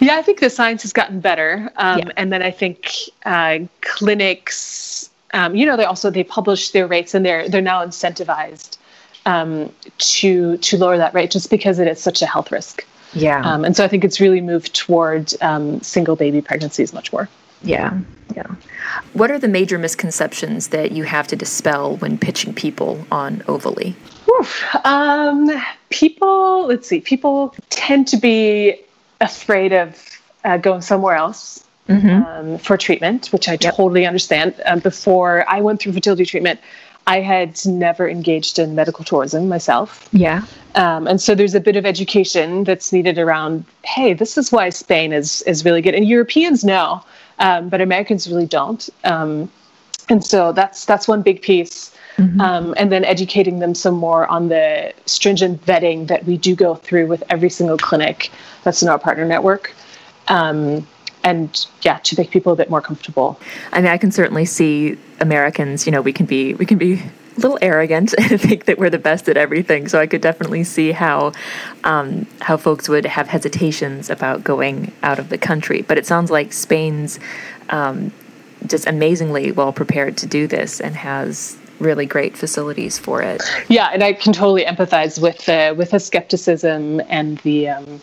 Yeah, 0.00 0.16
I 0.16 0.22
think 0.22 0.40
the 0.40 0.50
science 0.50 0.82
has 0.82 0.92
gotten 0.92 1.18
better, 1.20 1.72
um, 1.76 2.00
yeah. 2.00 2.12
and 2.18 2.30
then 2.30 2.42
I 2.42 2.50
think 2.50 2.92
uh, 3.24 3.60
clinics, 3.80 5.08
um, 5.32 5.56
you 5.56 5.64
know, 5.64 5.78
they 5.78 5.84
also 5.84 6.10
they 6.10 6.24
publish 6.24 6.72
their 6.72 6.86
rates 6.86 7.14
and 7.14 7.24
they're 7.24 7.48
they're 7.48 7.62
now 7.62 7.82
incentivized 7.82 8.76
um, 9.24 9.72
to 9.96 10.58
to 10.58 10.76
lower 10.76 10.98
that 10.98 11.14
rate 11.14 11.30
just 11.30 11.48
because 11.48 11.78
it 11.78 11.88
is 11.88 11.98
such 11.98 12.20
a 12.20 12.26
health 12.26 12.52
risk. 12.52 12.86
Yeah, 13.14 13.40
um, 13.40 13.64
and 13.64 13.74
so 13.74 13.82
I 13.82 13.88
think 13.88 14.04
it's 14.04 14.20
really 14.20 14.42
moved 14.42 14.74
toward 14.74 15.32
um, 15.40 15.80
single 15.80 16.16
baby 16.16 16.42
pregnancies 16.42 16.92
much 16.92 17.14
more. 17.14 17.30
Yeah, 17.62 17.98
yeah. 18.36 18.46
What 19.14 19.30
are 19.30 19.38
the 19.38 19.48
major 19.48 19.78
misconceptions 19.78 20.68
that 20.68 20.92
you 20.92 21.04
have 21.04 21.28
to 21.28 21.36
dispel 21.36 21.96
when 21.96 22.18
pitching 22.18 22.52
people 22.52 23.06
on 23.10 23.38
Ovally? 23.48 23.94
Um, 24.84 25.50
people, 25.90 26.66
let's 26.66 26.88
see, 26.88 27.00
people 27.00 27.54
tend 27.70 28.08
to 28.08 28.16
be 28.16 28.80
afraid 29.20 29.72
of 29.72 30.20
uh, 30.44 30.56
going 30.56 30.80
somewhere 30.80 31.14
else 31.14 31.64
mm-hmm. 31.88 32.08
um, 32.08 32.58
for 32.58 32.76
treatment, 32.76 33.26
which 33.32 33.48
I 33.48 33.52
yep. 33.60 33.74
totally 33.74 34.06
understand. 34.06 34.54
Um, 34.66 34.78
before 34.80 35.44
I 35.48 35.60
went 35.60 35.80
through 35.80 35.92
fertility 35.92 36.24
treatment, 36.24 36.60
I 37.06 37.20
had 37.20 37.58
never 37.66 38.08
engaged 38.08 38.58
in 38.58 38.74
medical 38.74 39.04
tourism 39.04 39.48
myself. 39.48 40.08
Yeah. 40.12 40.44
Um, 40.74 41.06
and 41.06 41.20
so 41.20 41.34
there's 41.34 41.54
a 41.54 41.60
bit 41.60 41.76
of 41.76 41.84
education 41.84 42.64
that's 42.64 42.92
needed 42.92 43.18
around, 43.18 43.64
hey, 43.84 44.12
this 44.14 44.38
is 44.38 44.52
why 44.52 44.70
Spain 44.70 45.12
is 45.12 45.42
is 45.42 45.64
really 45.64 45.82
good. 45.82 45.94
And 45.94 46.06
Europeans 46.06 46.62
know, 46.62 47.02
um, 47.38 47.68
but 47.68 47.80
Americans 47.80 48.28
really 48.28 48.46
don't. 48.46 48.88
Um, 49.04 49.50
and 50.08 50.24
so 50.24 50.52
that's 50.52 50.84
that's 50.84 51.08
one 51.08 51.22
big 51.22 51.42
piece. 51.42 51.92
Mm-hmm. 52.16 52.40
Um, 52.40 52.74
and 52.76 52.92
then 52.92 53.04
educating 53.04 53.60
them 53.60 53.74
some 53.74 53.94
more 53.94 54.26
on 54.26 54.48
the 54.48 54.92
stringent 55.06 55.64
vetting 55.64 56.08
that 56.08 56.24
we 56.24 56.36
do 56.36 56.54
go 56.54 56.74
through 56.74 57.06
with 57.06 57.22
every 57.30 57.50
single 57.50 57.78
clinic 57.78 58.30
that's 58.62 58.82
in 58.82 58.88
our 58.88 58.98
partner 58.98 59.24
network. 59.24 59.74
Um, 60.28 60.86
and 61.22 61.66
yeah, 61.82 61.98
to 61.98 62.18
make 62.18 62.30
people 62.30 62.52
a 62.52 62.56
bit 62.56 62.70
more 62.70 62.80
comfortable. 62.80 63.38
I 63.72 63.80
mean, 63.80 63.90
I 63.90 63.98
can 63.98 64.10
certainly 64.10 64.44
see 64.44 64.96
Americans. 65.20 65.86
You 65.86 65.92
know, 65.92 66.00
we 66.00 66.12
can 66.12 66.26
be 66.26 66.54
we 66.54 66.66
can 66.66 66.78
be 66.78 66.94
a 67.36 67.40
little 67.40 67.58
arrogant 67.62 68.14
and 68.18 68.40
think 68.40 68.64
that 68.64 68.78
we're 68.78 68.90
the 68.90 68.98
best 68.98 69.28
at 69.28 69.36
everything. 69.36 69.88
So 69.88 70.00
I 70.00 70.06
could 70.06 70.20
definitely 70.20 70.64
see 70.64 70.92
how 70.92 71.32
um, 71.84 72.26
how 72.40 72.56
folks 72.56 72.88
would 72.88 73.06
have 73.06 73.28
hesitations 73.28 74.10
about 74.10 74.44
going 74.44 74.92
out 75.02 75.18
of 75.18 75.28
the 75.28 75.38
country. 75.38 75.82
But 75.82 75.98
it 75.98 76.06
sounds 76.06 76.30
like 76.30 76.52
Spain's 76.52 77.18
um, 77.68 78.12
just 78.66 78.86
amazingly 78.86 79.52
well 79.52 79.72
prepared 79.72 80.16
to 80.18 80.26
do 80.26 80.46
this 80.46 80.80
and 80.80 80.94
has 80.96 81.58
really 81.80 82.06
great 82.06 82.36
facilities 82.36 82.98
for 82.98 83.22
it. 83.22 83.42
Yeah, 83.68 83.90
and 83.92 84.02
I 84.02 84.12
can 84.12 84.32
totally 84.32 84.64
empathize 84.64 85.20
with 85.20 85.46
the 85.46 85.74
with 85.76 85.90
the 85.90 86.00
skepticism 86.00 87.00
and 87.08 87.38
the 87.38 87.68
um, 87.68 88.02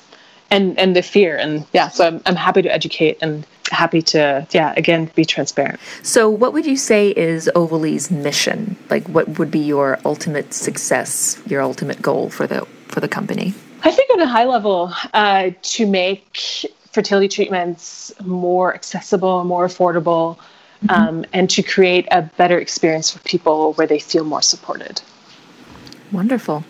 and 0.51 0.77
and 0.79 0.95
the 0.95 1.01
fear, 1.01 1.37
and 1.37 1.65
yeah. 1.73 1.89
So 1.89 2.07
I'm 2.07 2.21
I'm 2.25 2.35
happy 2.35 2.61
to 2.61 2.73
educate 2.73 3.17
and 3.21 3.45
happy 3.71 4.01
to 4.01 4.47
yeah 4.51 4.73
again 4.77 5.11
be 5.15 5.25
transparent. 5.25 5.79
So 6.03 6.29
what 6.29 6.53
would 6.53 6.65
you 6.65 6.77
say 6.77 7.09
is 7.09 7.49
Ovally's 7.55 8.09
mission? 8.09 8.77
Like, 8.89 9.07
what 9.07 9.39
would 9.39 9.51
be 9.51 9.59
your 9.59 9.99
ultimate 10.05 10.53
success, 10.53 11.41
your 11.47 11.61
ultimate 11.61 12.01
goal 12.01 12.29
for 12.29 12.47
the 12.47 12.65
for 12.87 12.99
the 12.99 13.07
company? 13.07 13.53
I 13.83 13.91
think 13.91 14.11
on 14.11 14.19
a 14.21 14.27
high 14.27 14.45
level, 14.45 14.91
uh, 15.13 15.51
to 15.61 15.85
make 15.85 16.65
fertility 16.91 17.27
treatments 17.27 18.11
more 18.25 18.73
accessible, 18.73 19.43
more 19.43 19.67
affordable 19.67 20.37
mm-hmm. 20.83 20.89
um, 20.89 21.25
and 21.33 21.49
to 21.51 21.63
create 21.63 22.07
a 22.11 22.21
better 22.21 22.59
experience 22.59 23.11
for 23.11 23.19
people 23.19 23.73
where 23.73 23.87
they 23.87 23.99
feel 23.99 24.23
more 24.23 24.41
supported. 24.41 25.01
Wonderful. 26.11 26.63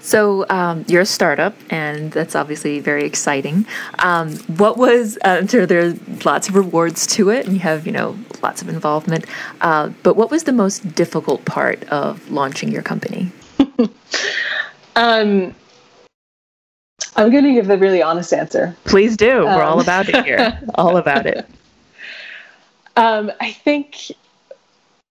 So 0.00 0.46
um, 0.48 0.84
you're 0.88 1.02
a 1.02 1.06
startup, 1.06 1.54
and 1.68 2.10
that's 2.10 2.34
obviously 2.34 2.80
very 2.80 3.04
exciting. 3.04 3.66
Um, 3.98 4.32
what 4.46 4.78
was? 4.78 5.18
Uh, 5.18 5.38
I'm 5.40 5.46
sure 5.46 5.66
there's 5.66 6.24
lots 6.24 6.48
of 6.48 6.54
rewards 6.54 7.06
to 7.08 7.28
it, 7.28 7.46
and 7.46 7.54
you 7.54 7.60
have 7.60 7.86
you 7.86 7.92
know 7.92 8.18
lots 8.42 8.62
of 8.62 8.68
involvement. 8.68 9.26
Uh, 9.60 9.90
but 10.02 10.16
what 10.16 10.30
was 10.30 10.44
the 10.44 10.52
most 10.52 10.94
difficult 10.94 11.44
part 11.44 11.84
of 11.90 12.30
launching 12.30 12.72
your 12.72 12.82
company? 12.82 13.30
um, 14.96 15.54
I'm 17.16 17.30
going 17.30 17.44
to 17.44 17.52
give 17.52 17.66
the 17.66 17.76
really 17.76 18.02
honest 18.02 18.32
answer. 18.32 18.74
Please 18.84 19.16
do. 19.16 19.44
We're 19.44 19.62
all 19.62 19.74
um, 19.74 19.80
about 19.80 20.08
it 20.08 20.24
here. 20.24 20.60
all 20.76 20.96
about 20.96 21.26
it. 21.26 21.46
Um, 23.00 23.32
I 23.40 23.52
think 23.52 24.12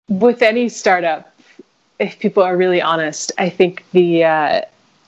with 0.10 0.44
any 0.44 0.70
startup, 0.70 1.34
if 1.98 2.20
people 2.20 2.44
are 2.44 2.56
really 2.56 2.80
honest, 2.80 3.32
I 3.40 3.50
think 3.50 3.84
the 3.94 4.26
uh, 4.26 4.62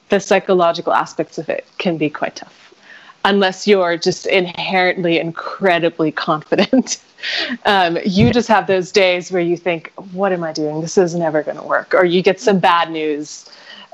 the 0.09 0.19
psychological 0.19 0.91
aspects 0.91 1.37
of 1.37 1.47
it 1.47 1.63
can 1.77 1.97
be 1.97 2.09
quite 2.09 2.37
tough, 2.37 2.73
unless 3.23 3.67
you're 3.67 3.97
just 3.97 4.25
inherently 4.25 5.19
incredibly 5.19 6.11
confident. 6.11 6.99
um, 7.65 7.99
you 8.03 8.33
just 8.33 8.47
have 8.47 8.65
those 8.65 8.91
days 8.91 9.31
where 9.31 9.43
you 9.43 9.57
think, 9.57 9.93
"What 10.11 10.31
am 10.31 10.43
I 10.43 10.51
doing? 10.51 10.81
This 10.81 10.97
is 10.97 11.13
never 11.13 11.43
going 11.43 11.57
to 11.57 11.63
work," 11.63 11.93
or 11.93 12.03
you 12.03 12.23
get 12.23 12.41
some 12.41 12.57
bad 12.57 12.89
news. 12.89 13.47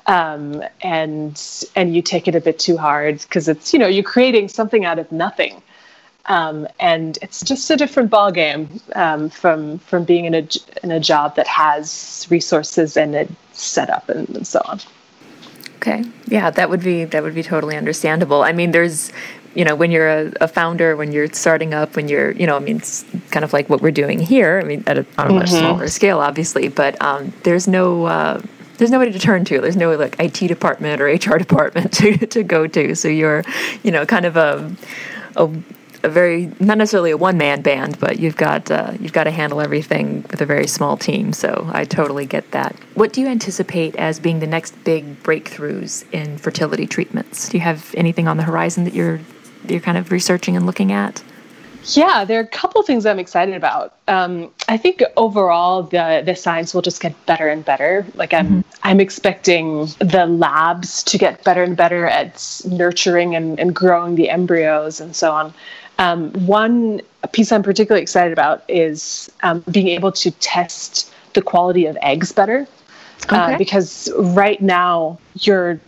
Um, 0.06 0.64
and 0.80 1.38
and 1.76 1.94
you 1.94 2.02
take 2.02 2.30
it 2.30 2.36
a 2.36 2.40
bit 2.40 2.58
too 2.58 2.78
hard 2.78 3.20
because 3.20 3.50
it's 3.50 3.74
you 3.74 3.80
know 3.80 3.88
you're 3.88 4.12
creating 4.16 4.48
something 4.48 4.86
out 4.86 4.98
of 4.98 5.12
nothing 5.12 5.62
um, 6.28 6.68
and 6.80 7.18
it's 7.22 7.42
just 7.42 7.70
a 7.70 7.76
different 7.76 8.12
ballgame 8.12 8.68
um, 8.96 9.30
from 9.30 9.80
from 9.80 10.04
being 10.04 10.26
in 10.26 10.34
a 10.34 10.48
in 10.84 10.92
a 10.92 11.00
job 11.00 11.36
that 11.36 11.48
has 11.48 12.28
resources 12.30 12.98
and 12.98 13.16
a 13.16 13.28
setup 13.54 14.10
and, 14.10 14.30
and 14.30 14.46
so 14.46 14.62
on. 14.66 14.80
Okay, 15.78 16.04
yeah, 16.28 16.50
that 16.50 16.70
would 16.70 16.82
be 16.82 17.06
that 17.06 17.24
would 17.24 17.36
be 17.36 17.44
totally 17.44 17.78
understandable. 17.78 18.44
I 18.44 18.52
mean, 18.52 18.72
there's 18.72 19.12
you 19.56 19.64
know 19.64 19.76
when 19.76 19.90
you're 19.90 20.10
a, 20.10 20.34
a, 20.42 20.48
founder 20.48 20.96
when 20.96 21.12
you're 21.12 21.32
starting 21.34 21.74
up 21.74 21.96
when 21.96 22.08
you're 22.08 22.32
you 22.32 22.46
know 22.46 22.56
i 22.56 22.60
mean 22.60 22.78
it's 22.78 23.04
kind 23.32 23.44
of 23.44 23.54
like 23.54 23.68
what 23.70 23.82
we're 23.82 23.92
doing 23.92 24.20
here 24.20 24.60
i 24.62 24.64
mean 24.64 24.84
at 24.86 25.00
a, 25.00 25.06
on 25.18 25.32
a 25.32 25.34
much 25.34 25.48
mm-hmm. 25.48 25.58
smaller 25.58 25.88
scale 25.88 26.20
obviously 26.20 26.68
but 26.68 27.02
um, 27.02 27.34
there's 27.44 27.68
no 27.68 28.06
uh, 28.06 28.40
there's 28.78 28.92
nobody 28.92 29.12
to 29.12 29.18
turn 29.18 29.44
to 29.46 29.60
there's 29.60 29.76
no 29.76 29.96
like 29.96 30.16
it 30.20 30.34
department 30.48 31.02
or 31.02 31.08
hr 31.08 31.38
department 31.38 31.92
to, 32.00 32.16
to 32.28 32.44
go 32.44 32.68
to 32.68 32.94
so 32.94 33.08
you're 33.08 33.44
you 33.82 33.90
know 33.90 34.06
kind 34.06 34.26
of 34.26 34.38
a, 34.38 34.72
a 35.38 35.50
a 36.04 36.10
very 36.10 36.52
not 36.60 36.78
necessarily 36.78 37.12
a 37.12 37.18
one 37.18 37.38
man 37.38 37.62
band, 37.62 38.00
but 38.00 38.20
you've 38.20 38.36
got 38.36 38.70
uh, 38.72 38.94
you've 39.00 39.14
got 39.14 39.26
to 39.26 39.32
handle 39.32 39.62
everything 39.62 40.24
with 40.30 40.42
a 40.42 40.46
very 40.46 40.68
small 40.68 40.98
team. 40.98 41.34
So 41.34 41.70
I 41.72 41.86
totally 41.86 42.26
get 42.26 42.52
that. 42.52 42.76
What 42.96 43.14
do 43.14 43.22
you 43.22 43.28
anticipate 43.28 43.96
as 43.96 44.20
being 44.20 44.40
the 44.40 44.48
next 44.48 44.72
big 44.84 45.22
breakthroughs 45.24 46.06
in 46.12 46.38
fertility 46.38 46.88
treatments? 46.88 47.50
Do 47.50 47.58
you 47.58 47.62
have 47.62 47.94
anything 47.96 48.28
on 48.28 48.38
the 48.38 48.44
horizon 48.44 48.84
that 48.84 48.94
you're 48.94 49.20
you're 49.68 49.82
kind 49.82 49.98
of 49.98 50.12
researching 50.12 50.56
and 50.56 50.66
looking 50.66 50.92
at? 50.92 51.24
Yeah, 51.96 52.26
there 52.26 52.38
are 52.40 52.44
a 52.44 52.48
couple 52.48 52.84
things 52.84 53.06
I'm 53.06 53.20
excited 53.20 53.56
about. 53.56 53.94
Um, 54.10 54.52
I 54.68 54.76
think 54.76 55.02
overall 55.16 55.84
the 55.84 56.22
the 56.26 56.36
science 56.36 56.74
will 56.74 56.82
just 56.82 57.02
get 57.02 57.14
better 57.26 57.48
and 57.48 57.64
better. 57.64 58.06
Like 58.16 58.34
I'm 58.34 58.48
mm-hmm. 58.48 58.80
I'm 58.84 59.00
expecting 59.00 59.86
the 60.00 60.26
labs 60.26 61.04
to 61.04 61.18
get 61.18 61.44
better 61.46 61.64
and 61.64 61.78
better 61.78 62.06
at 62.06 62.62
nurturing 62.66 63.36
and, 63.36 63.58
and 63.60 63.74
growing 63.74 64.16
the 64.16 64.30
embryos 64.30 65.00
and 65.00 65.16
so 65.16 65.32
on. 65.32 65.54
Um, 66.00 66.32
one 66.46 67.02
piece 67.32 67.52
I'm 67.52 67.64
particularly 67.64 68.02
excited 68.02 68.34
about 68.34 68.64
is 68.68 69.32
um, 69.44 69.64
being 69.72 69.88
able 69.88 70.12
to 70.14 70.32
test 70.32 71.12
the 71.34 71.42
quality 71.42 71.86
of 71.86 71.98
eggs 72.02 72.32
better. 72.32 72.68
Uh, 73.30 73.48
okay. 73.50 73.58
Because 73.58 74.10
right 74.16 74.62
now 74.62 75.20
you're 75.40 75.80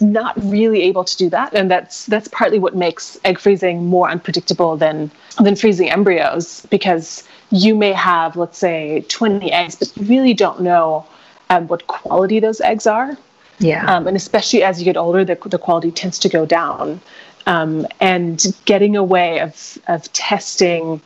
not 0.00 0.34
really 0.42 0.82
able 0.82 1.04
to 1.04 1.16
do 1.16 1.28
that, 1.30 1.54
and 1.54 1.70
that's 1.70 2.06
that's 2.06 2.28
partly 2.28 2.58
what 2.58 2.76
makes 2.76 3.18
egg 3.24 3.38
freezing 3.38 3.86
more 3.86 4.08
unpredictable 4.08 4.76
than 4.76 5.10
than 5.40 5.56
freezing 5.56 5.90
embryos. 5.90 6.66
Because 6.70 7.24
you 7.50 7.74
may 7.74 7.92
have, 7.92 8.36
let's 8.36 8.58
say, 8.58 9.04
20 9.08 9.52
eggs, 9.52 9.76
but 9.76 9.96
you 9.96 10.04
really 10.04 10.34
don't 10.34 10.60
know 10.60 11.06
um, 11.50 11.68
what 11.68 11.86
quality 11.86 12.40
those 12.40 12.60
eggs 12.60 12.86
are. 12.86 13.16
Yeah. 13.60 13.84
Um, 13.86 14.06
and 14.06 14.16
especially 14.16 14.62
as 14.62 14.80
you 14.80 14.84
get 14.84 14.96
older, 14.96 15.24
the, 15.24 15.36
the 15.46 15.58
quality 15.58 15.92
tends 15.92 16.18
to 16.20 16.28
go 16.28 16.44
down. 16.44 17.00
Um, 17.46 17.86
and 18.00 18.42
getting 18.64 18.96
a 18.96 19.04
way 19.04 19.40
of, 19.40 19.78
of 19.86 20.10
testing 20.12 21.00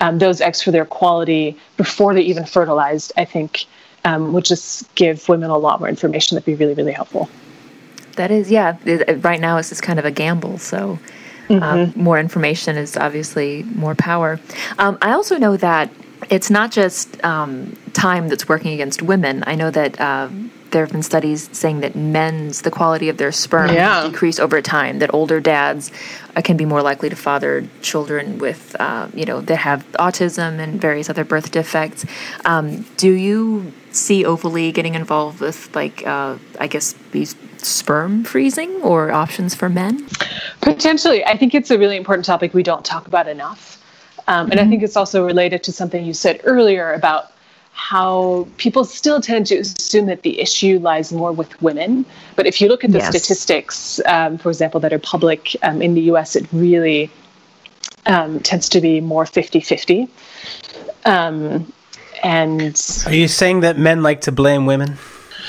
um, 0.00 0.18
those 0.18 0.40
eggs 0.40 0.62
for 0.62 0.70
their 0.70 0.86
quality 0.86 1.56
before 1.76 2.14
they're 2.14 2.22
even 2.22 2.44
fertilized, 2.44 3.12
I 3.16 3.24
think, 3.24 3.66
um, 4.04 4.32
would 4.32 4.44
just 4.44 4.92
give 4.94 5.28
women 5.28 5.50
a 5.50 5.58
lot 5.58 5.80
more 5.80 5.88
information 5.88 6.34
that'd 6.34 6.46
be 6.46 6.54
really, 6.54 6.74
really 6.74 6.92
helpful. 6.92 7.28
That 8.16 8.30
is, 8.30 8.50
yeah. 8.50 8.76
Right 9.20 9.40
now, 9.40 9.58
it's 9.58 9.68
just 9.68 9.82
kind 9.82 9.98
of 9.98 10.04
a 10.04 10.10
gamble. 10.10 10.58
So, 10.58 10.98
um, 11.50 11.92
more 11.96 12.18
information 12.18 12.76
is 12.76 12.96
obviously 12.96 13.62
more 13.74 13.94
power. 13.94 14.40
Um, 14.78 14.96
I 15.02 15.12
also 15.12 15.36
know 15.38 15.56
that 15.58 15.90
it's 16.30 16.50
not 16.50 16.70
just 16.70 17.22
um, 17.24 17.76
time 17.92 18.28
that's 18.28 18.48
working 18.48 18.72
against 18.72 19.02
women. 19.02 19.42
I 19.46 19.54
know 19.54 19.70
that 19.70 20.00
uh, 20.00 20.28
there 20.70 20.82
have 20.84 20.92
been 20.92 21.02
studies 21.02 21.50
saying 21.52 21.80
that 21.80 21.94
men's 21.94 22.62
the 22.62 22.70
quality 22.70 23.08
of 23.10 23.18
their 23.18 23.32
sperm 23.32 23.70
Yeah. 23.70 24.08
decrease 24.08 24.38
over 24.38 24.62
time. 24.62 25.00
That 25.00 25.12
older 25.12 25.40
dads 25.40 25.90
uh, 26.34 26.40
can 26.40 26.56
be 26.56 26.64
more 26.64 26.80
likely 26.82 27.10
to 27.10 27.16
father 27.16 27.66
children 27.82 28.38
with, 28.38 28.74
uh, 28.80 29.08
you 29.14 29.26
know, 29.26 29.40
that 29.42 29.56
have 29.56 29.84
autism 29.98 30.58
and 30.58 30.80
various 30.80 31.10
other 31.10 31.24
birth 31.24 31.50
defects. 31.50 32.06
Um, 32.46 32.86
do 32.96 33.10
you 33.12 33.72
see 33.90 34.24
Ovally 34.24 34.72
getting 34.72 34.94
involved 34.94 35.40
with, 35.40 35.74
like, 35.76 36.06
uh, 36.06 36.38
I 36.58 36.66
guess, 36.68 36.94
these 37.10 37.36
sperm 37.58 38.24
freezing 38.24 38.70
or 38.82 39.12
options 39.12 39.54
for 39.54 39.68
men? 39.68 40.08
Potentially, 40.62 41.24
I 41.26 41.36
think 41.36 41.54
it's 41.54 41.70
a 41.70 41.78
really 41.78 41.96
important 41.98 42.24
topic 42.24 42.54
we 42.54 42.62
don't 42.62 42.84
talk 42.84 43.06
about 43.06 43.28
enough. 43.28 43.81
Um, 44.28 44.50
and 44.50 44.60
I 44.60 44.66
think 44.68 44.82
it's 44.82 44.96
also 44.96 45.24
related 45.26 45.62
to 45.64 45.72
something 45.72 46.04
you 46.04 46.14
said 46.14 46.40
earlier 46.44 46.92
about 46.92 47.32
how 47.74 48.46
people 48.58 48.84
still 48.84 49.20
tend 49.20 49.46
to 49.46 49.56
assume 49.56 50.06
that 50.06 50.22
the 50.22 50.40
issue 50.40 50.78
lies 50.78 51.12
more 51.12 51.32
with 51.32 51.60
women. 51.62 52.04
But 52.36 52.46
if 52.46 52.60
you 52.60 52.68
look 52.68 52.84
at 52.84 52.92
the 52.92 52.98
Yes. 52.98 53.08
statistics, 53.08 54.00
um, 54.06 54.38
for 54.38 54.50
example, 54.50 54.78
that 54.80 54.92
are 54.92 54.98
public 54.98 55.56
um, 55.62 55.80
in 55.82 55.94
the 55.94 56.02
US, 56.12 56.36
it 56.36 56.46
really 56.52 57.10
um, 58.06 58.40
tends 58.40 58.68
to 58.70 58.80
be 58.80 59.00
more 59.00 59.24
50 59.26 59.60
50. 59.60 60.08
Um, 61.04 61.72
and 62.22 62.80
Are 63.06 63.14
you 63.14 63.26
saying 63.26 63.60
that 63.60 63.78
men 63.78 64.02
like 64.02 64.20
to 64.22 64.32
blame 64.32 64.66
women? 64.66 64.96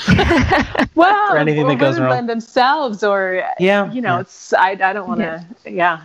well, 0.94 1.30
For 1.30 1.38
anything 1.38 1.64
or 1.64 1.68
that 1.68 1.78
goes 1.78 1.94
women 1.94 2.02
wrong. 2.02 2.10
blame 2.10 2.26
themselves, 2.26 3.02
or 3.04 3.44
Yeah, 3.58 3.90
you 3.92 4.00
know, 4.00 4.14
yeah. 4.16 4.20
it's 4.20 4.52
I, 4.52 4.70
I 4.70 4.92
don't 4.92 5.06
want 5.08 5.20
to, 5.20 5.44
yeah. 5.70 6.00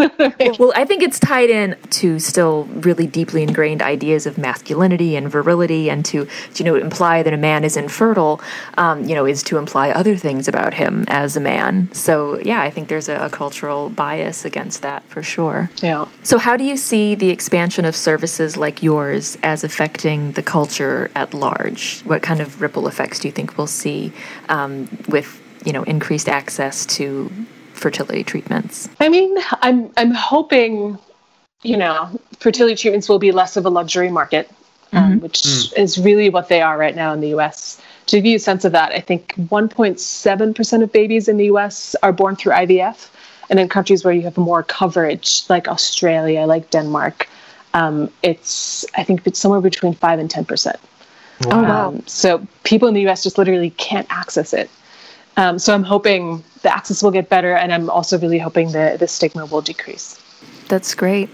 Well, 0.58 0.72
I 0.74 0.84
think 0.84 1.02
it's 1.02 1.18
tied 1.18 1.48
in 1.48 1.76
to 1.90 2.18
still 2.18 2.64
really 2.64 3.06
deeply 3.06 3.42
ingrained 3.42 3.82
ideas 3.82 4.26
of 4.26 4.36
masculinity 4.36 5.16
and 5.16 5.30
virility, 5.30 5.88
and 5.90 6.04
to 6.06 6.26
you 6.56 6.64
know 6.64 6.74
imply 6.74 7.22
that 7.22 7.32
a 7.32 7.36
man 7.36 7.64
is 7.64 7.76
infertile, 7.76 8.40
um, 8.76 9.04
you 9.04 9.14
know, 9.14 9.26
is 9.26 9.42
to 9.44 9.58
imply 9.58 9.90
other 9.90 10.16
things 10.16 10.48
about 10.48 10.74
him 10.74 11.04
as 11.08 11.36
a 11.36 11.40
man. 11.40 11.92
So 11.92 12.38
yeah, 12.40 12.62
I 12.62 12.70
think 12.70 12.88
there's 12.88 13.08
a, 13.08 13.16
a 13.26 13.30
cultural 13.30 13.90
bias 13.90 14.44
against 14.44 14.82
that 14.82 15.02
for 15.04 15.22
sure. 15.22 15.70
yeah. 15.76 16.06
So 16.22 16.38
how 16.38 16.56
do 16.56 16.64
you 16.64 16.76
see 16.76 17.14
the 17.14 17.30
expansion 17.30 17.84
of 17.84 17.94
services 17.94 18.56
like 18.56 18.82
yours 18.82 19.38
as 19.42 19.64
affecting 19.64 20.32
the 20.32 20.42
culture 20.42 21.10
at 21.14 21.32
large? 21.34 22.00
What 22.02 22.22
kind 22.22 22.40
of 22.40 22.60
ripple 22.60 22.88
effects 22.88 23.18
do 23.20 23.28
you 23.28 23.32
think 23.32 23.56
we'll 23.56 23.66
see 23.66 24.12
um, 24.48 24.88
with 25.08 25.40
you 25.64 25.72
know 25.72 25.82
increased 25.84 26.28
access 26.28 26.86
to 26.86 27.30
fertility 27.80 28.22
treatments? 28.22 28.88
I 29.00 29.08
mean, 29.08 29.36
I'm 29.62 29.90
I'm 29.96 30.12
hoping, 30.12 30.98
you 31.62 31.76
know, 31.76 32.10
fertility 32.38 32.76
treatments 32.76 33.08
will 33.08 33.18
be 33.18 33.32
less 33.32 33.56
of 33.56 33.66
a 33.66 33.70
luxury 33.70 34.10
market, 34.10 34.50
um, 34.92 35.20
which 35.20 35.72
is 35.76 35.98
really 35.98 36.30
what 36.30 36.48
they 36.48 36.60
are 36.60 36.78
right 36.78 36.94
now 36.94 37.12
in 37.12 37.20
the 37.20 37.28
U.S. 37.30 37.80
To 38.06 38.16
give 38.16 38.26
you 38.26 38.36
a 38.36 38.40
sense 38.40 38.64
of 38.64 38.72
that, 38.72 38.92
I 38.92 39.00
think 39.00 39.34
1.7 39.36 40.54
percent 40.54 40.82
of 40.82 40.92
babies 40.92 41.28
in 41.28 41.36
the 41.36 41.46
U.S. 41.46 41.96
are 42.02 42.12
born 42.12 42.36
through 42.36 42.52
IVF, 42.52 43.08
and 43.48 43.58
in 43.58 43.68
countries 43.68 44.04
where 44.04 44.14
you 44.14 44.22
have 44.22 44.36
more 44.36 44.62
coverage, 44.62 45.42
like 45.48 45.66
Australia, 45.68 46.42
like 46.42 46.70
Denmark, 46.70 47.28
um, 47.74 48.10
it's 48.22 48.84
I 48.94 49.04
think 49.04 49.26
it's 49.26 49.38
somewhere 49.38 49.60
between 49.60 49.94
five 49.94 50.18
and 50.18 50.30
10 50.30 50.44
percent. 50.44 50.78
Oh 51.46 51.62
wow. 51.62 51.88
Um, 51.88 52.02
so 52.06 52.46
people 52.64 52.88
in 52.88 52.94
the 52.94 53.08
US 53.08 53.22
just 53.22 53.38
literally 53.38 53.70
can't 53.70 54.06
access 54.10 54.52
it. 54.52 54.68
Um, 55.40 55.58
so 55.58 55.72
I'm 55.72 55.84
hoping 55.84 56.44
the 56.60 56.70
access 56.70 57.02
will 57.02 57.10
get 57.10 57.30
better, 57.30 57.54
and 57.54 57.72
I'm 57.72 57.88
also 57.88 58.18
really 58.18 58.38
hoping 58.38 58.72
the, 58.72 58.96
the 59.00 59.08
stigma 59.08 59.46
will 59.46 59.62
decrease. 59.62 60.20
That's 60.68 60.94
great. 60.94 61.30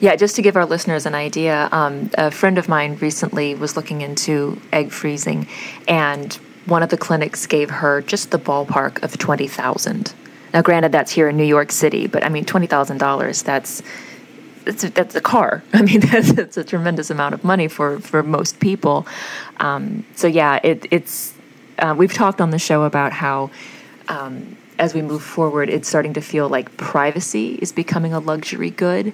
Yeah, 0.00 0.16
just 0.16 0.34
to 0.36 0.42
give 0.42 0.56
our 0.56 0.64
listeners 0.64 1.04
an 1.04 1.14
idea, 1.14 1.68
um, 1.70 2.10
a 2.14 2.30
friend 2.30 2.56
of 2.56 2.70
mine 2.70 2.96
recently 3.02 3.54
was 3.54 3.76
looking 3.76 4.00
into 4.00 4.58
egg 4.72 4.90
freezing, 4.92 5.46
and 5.86 6.32
one 6.64 6.82
of 6.82 6.88
the 6.88 6.96
clinics 6.96 7.46
gave 7.46 7.68
her 7.68 8.00
just 8.00 8.30
the 8.30 8.38
ballpark 8.38 9.02
of 9.02 9.18
twenty 9.18 9.46
thousand. 9.46 10.14
Now, 10.54 10.62
granted, 10.62 10.90
that's 10.90 11.12
here 11.12 11.28
in 11.28 11.36
New 11.36 11.44
York 11.44 11.70
City, 11.70 12.06
but 12.06 12.24
I 12.24 12.30
mean, 12.30 12.46
twenty 12.46 12.66
thousand 12.66 12.96
dollars—that's 12.96 13.82
that's 14.64 14.84
a, 14.84 14.90
that's 14.90 15.14
a 15.14 15.20
car. 15.20 15.62
I 15.74 15.82
mean, 15.82 16.00
that's, 16.12 16.32
that's 16.32 16.56
a 16.56 16.64
tremendous 16.64 17.10
amount 17.10 17.34
of 17.34 17.44
money 17.44 17.68
for 17.68 18.00
for 18.00 18.22
most 18.22 18.58
people. 18.58 19.06
Um, 19.58 20.06
so 20.16 20.26
yeah, 20.26 20.60
it, 20.64 20.86
it's 20.90 21.34
uh, 21.80 21.94
we've 21.96 22.12
talked 22.12 22.40
on 22.40 22.50
the 22.50 22.58
show 22.58 22.84
about 22.84 23.12
how 23.12 23.50
um, 24.08 24.56
as 24.78 24.94
we 24.94 25.02
move 25.02 25.22
forward, 25.22 25.68
it's 25.68 25.88
starting 25.88 26.14
to 26.14 26.20
feel 26.20 26.48
like 26.48 26.76
privacy 26.76 27.54
is 27.56 27.72
becoming 27.72 28.12
a 28.12 28.18
luxury 28.18 28.70
good, 28.70 29.12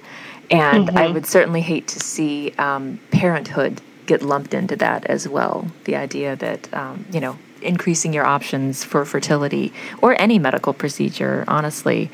and 0.49 0.89
I 0.91 1.07
would 1.11 1.25
certainly 1.25 1.61
hate 1.61 1.87
to 1.89 1.99
see 1.99 2.53
um, 2.57 2.99
parenthood 3.11 3.81
get 4.05 4.21
lumped 4.21 4.53
into 4.53 4.75
that 4.77 5.05
as 5.07 5.27
well. 5.27 5.67
The 5.83 5.95
idea 5.97 6.35
that 6.37 6.73
um, 6.73 7.05
you 7.11 7.19
know 7.19 7.37
increasing 7.61 8.13
your 8.13 8.25
options 8.25 8.83
for 8.83 9.03
fertility 9.03 9.73
or 10.01 10.19
any 10.21 10.39
medical 10.39 10.73
procedure, 10.73 11.43
honestly, 11.47 12.09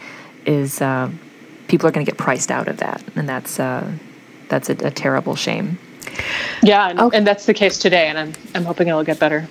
is 0.46 0.82
uh, 0.82 1.12
people 1.68 1.88
are 1.88 1.92
going 1.92 2.06
to 2.06 2.12
get 2.12 2.18
priced 2.18 2.50
out 2.50 2.68
of 2.68 2.78
that, 2.78 3.04
and 3.16 3.30
that's 3.30 3.60
uh, 3.60 3.90
that's 4.50 4.70
a, 4.70 4.74
a 4.88 4.92
terrible 4.92 5.36
shame. 5.36 5.78
Yeah, 6.64 6.90
and, 6.90 7.00
Okay. 7.00 7.18
and 7.18 7.28
that's 7.28 7.46
the 7.46 7.54
case 7.54 7.78
today, 7.78 8.08
and 8.08 8.18
I'm 8.18 8.34
I'm 8.56 8.66
hoping 8.66 8.88
it'll 8.88 9.04
get 9.04 9.20
better. 9.20 9.48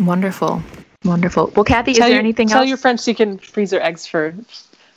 Wonderful, 0.00 0.62
wonderful. 1.04 1.52
Well, 1.54 1.64
Kathy, 1.64 1.92
is 1.92 1.98
there 1.98 2.08
your, 2.10 2.18
anything 2.18 2.48
tell 2.48 2.58
else? 2.58 2.62
Tell 2.64 2.68
your 2.68 2.76
friends 2.78 3.06
you 3.06 3.14
can 3.14 3.38
freeze 3.38 3.70
their 3.70 3.82
eggs 3.82 4.06
for 4.06 4.34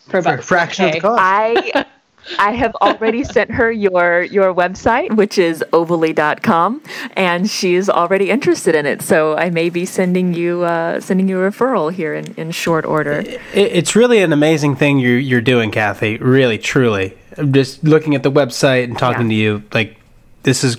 for 0.10 0.20
about 0.20 0.36
For 0.36 0.40
a 0.40 0.44
fraction 0.44 0.86
of 0.86 0.92
the 0.92 0.98
K. 0.98 1.02
cost. 1.02 1.20
I 1.22 1.86
I 2.40 2.54
have 2.54 2.74
already 2.82 3.24
sent 3.24 3.52
her 3.52 3.72
your 3.72 4.24
your 4.24 4.52
website, 4.54 5.16
which 5.16 5.38
is 5.38 5.64
ovally.com, 5.72 6.82
and 7.16 7.48
she 7.50 7.76
is 7.76 7.88
already 7.88 8.32
interested 8.32 8.74
in 8.74 8.88
it. 8.88 9.04
So 9.04 9.38
I 9.38 9.52
may 9.52 9.70
be 9.70 9.86
sending 9.86 10.34
you 10.34 10.64
uh, 10.64 11.00
sending 11.02 11.30
you 11.30 11.40
a 11.44 11.52
referral 11.52 11.92
here 11.92 12.16
in, 12.16 12.34
in 12.36 12.50
short 12.52 12.84
order. 12.86 13.20
It, 13.20 13.40
it's 13.54 13.96
really 13.96 14.24
an 14.24 14.34
amazing 14.34 14.76
thing 14.76 14.98
you're, 14.98 15.20
you're 15.20 15.42
doing, 15.42 15.70
Kathy. 15.70 16.18
Really, 16.18 16.58
truly. 16.58 17.16
I'm 17.38 17.54
just 17.54 17.84
looking 17.84 18.16
at 18.16 18.24
the 18.24 18.32
website 18.32 18.86
and 18.86 18.98
talking 18.98 19.30
Yeah. 19.30 19.36
to 19.38 19.42
you. 19.60 19.64
Like, 19.74 19.98
this 20.44 20.64
is, 20.64 20.78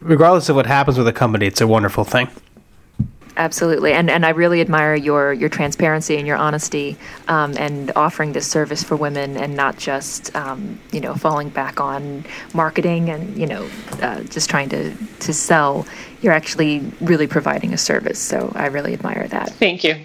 regardless 0.00 0.48
of 0.48 0.54
what 0.54 0.66
happens 0.66 0.96
with 0.98 1.08
a 1.08 1.12
company, 1.12 1.46
it's 1.46 1.60
a 1.60 1.66
wonderful 1.66 2.04
thing. 2.04 2.28
Absolutely, 3.38 3.92
and 3.92 4.10
and 4.10 4.26
I 4.26 4.30
really 4.30 4.60
admire 4.60 4.96
your 4.96 5.32
your 5.32 5.48
transparency 5.48 6.16
and 6.16 6.26
your 6.26 6.36
honesty, 6.36 6.96
um, 7.28 7.56
and 7.56 7.92
offering 7.94 8.32
this 8.32 8.48
service 8.48 8.82
for 8.82 8.96
women, 8.96 9.36
and 9.36 9.54
not 9.54 9.78
just 9.78 10.34
um, 10.34 10.80
you 10.90 11.00
know 11.00 11.14
falling 11.14 11.48
back 11.48 11.80
on 11.80 12.24
marketing 12.52 13.10
and 13.10 13.38
you 13.38 13.46
know 13.46 13.70
uh, 14.02 14.22
just 14.24 14.50
trying 14.50 14.68
to 14.70 14.92
to 15.20 15.32
sell. 15.32 15.86
You're 16.20 16.32
actually 16.32 16.80
really 17.00 17.28
providing 17.28 17.72
a 17.72 17.78
service, 17.78 18.18
so 18.18 18.50
I 18.56 18.66
really 18.66 18.92
admire 18.92 19.28
that. 19.28 19.52
Thank 19.52 19.84
you. 19.84 20.04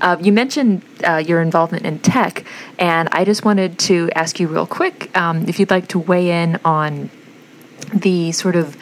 Uh, 0.00 0.16
you 0.20 0.32
mentioned 0.32 0.82
uh, 1.04 1.22
your 1.24 1.40
involvement 1.40 1.86
in 1.86 1.98
tech, 2.00 2.44
and 2.78 3.08
I 3.12 3.24
just 3.24 3.44
wanted 3.44 3.78
to 3.80 4.10
ask 4.14 4.40
you 4.40 4.48
real 4.48 4.66
quick 4.66 5.16
um, 5.16 5.48
if 5.48 5.60
you'd 5.60 5.70
like 5.70 5.88
to 5.88 5.98
weigh 5.98 6.42
in 6.42 6.58
on 6.64 7.08
the 7.92 8.32
sort 8.32 8.56
of 8.56 8.76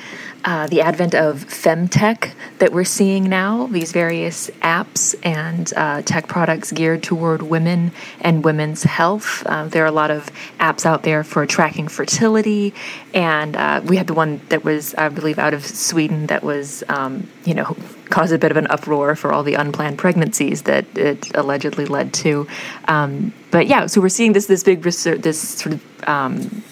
uh, 0.45 0.67
the 0.67 0.81
advent 0.81 1.15
of 1.15 1.45
femtech 1.45 2.33
that 2.59 2.73
we're 2.73 2.85
seeing 2.85 3.25
now, 3.25 3.67
these 3.67 3.93
various 3.93 4.51
apps 4.61 5.15
and 5.25 5.73
uh, 5.77 6.03
tech 6.03 6.27
products 6.27 6.73
geared 6.73 7.03
toward 7.03 7.43
women 7.43 7.93
and 8.21 8.45
women's 8.45 8.83
health. 8.83 9.45
Uh, 9.47 9.67
there 9.69 9.85
are 9.85 9.89
a 9.89 9.93
lot 9.93 10.11
of 10.11 10.31
apps 10.59 10.85
out 10.85 11.03
there 11.05 11.23
for 11.23 11.47
tracking 11.47 11.89
fertility, 11.89 12.75
and 13.15 13.57
uh, 13.57 13.81
we 13.85 13.97
had 13.97 14.07
the 14.07 14.15
one 14.15 14.41
that 14.49 14.65
was, 14.65 14.95
I 14.97 15.09
believe, 15.09 15.39
out 15.39 15.55
of 15.55 15.65
Sweden 15.65 16.27
that 16.27 16.43
was, 16.43 16.83
um, 16.89 17.29
you 17.45 17.55
know, 17.55 17.77
caused 18.11 18.33
a 18.33 18.39
bit 18.39 18.51
of 18.51 18.57
an 18.57 18.67
uproar 18.69 19.17
for 19.17 19.33
all 19.33 19.43
the 19.43 19.55
unplanned 19.55 19.99
pregnancies 19.99 20.63
that 20.63 20.85
it 20.99 21.35
allegedly 21.35 21.87
led 21.87 22.13
to. 22.15 22.47
Um, 22.89 23.33
but 23.51 23.67
yeah, 23.67 23.87
so 23.87 24.01
we're 24.01 24.09
seeing 24.09 24.33
this 24.33 24.47
this 24.47 24.63
big 24.63 24.85
research, 24.85 25.23
this 25.23 25.41
sort 25.41 25.75
of 25.75 26.09
um, 26.09 26.63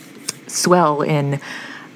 swell 0.46 1.02
in 1.02 1.40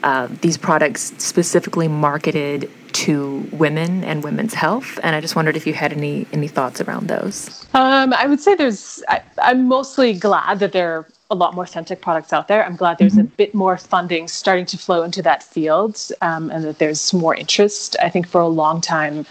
uh, 0.05 0.29
these 0.43 0.59
products 0.59 1.15
specifically 1.17 1.89
marketed 1.89 2.71
to 2.93 3.49
women 3.53 4.05
and 4.05 4.23
women's 4.23 4.53
health. 4.55 5.01
And 5.03 5.17
I 5.17 5.21
just 5.21 5.35
wondered 5.35 5.57
if 5.57 5.67
you 5.67 5.73
had 5.73 5.93
any 5.93 6.27
any 6.31 6.47
thoughts 6.47 6.81
around 6.81 7.09
those. 7.09 7.67
Um, 7.75 8.13
I 8.13 8.27
would 8.27 8.41
say 8.41 8.55
there's. 8.55 9.03
I, 9.09 9.23
I'm 9.39 9.67
mostly 9.67 10.13
glad 10.13 10.59
that 10.61 10.73
there 10.73 10.95
are 10.95 11.07
a 11.31 11.35
lot 11.35 11.55
more 11.55 11.65
femtech 11.65 12.03
products 12.03 12.33
out 12.35 12.49
there. 12.49 12.65
I'm 12.65 12.77
glad 12.77 12.99
there's 12.99 13.17
a 13.17 13.25
bit 13.25 13.55
more 13.55 13.79
funding 13.79 14.29
starting 14.29 14.67
to 14.67 14.79
flow 14.79 15.03
into 15.03 15.23
that 15.23 15.43
field, 15.43 15.99
um, 16.21 16.51
and 16.51 16.63
that 16.65 16.79
there's 16.79 17.15
more 17.15 17.35
interest. 17.35 17.97
I 18.03 18.11
think 18.11 18.29
for 18.29 18.43
a 18.43 18.47
long 18.47 18.83
time, 18.83 19.25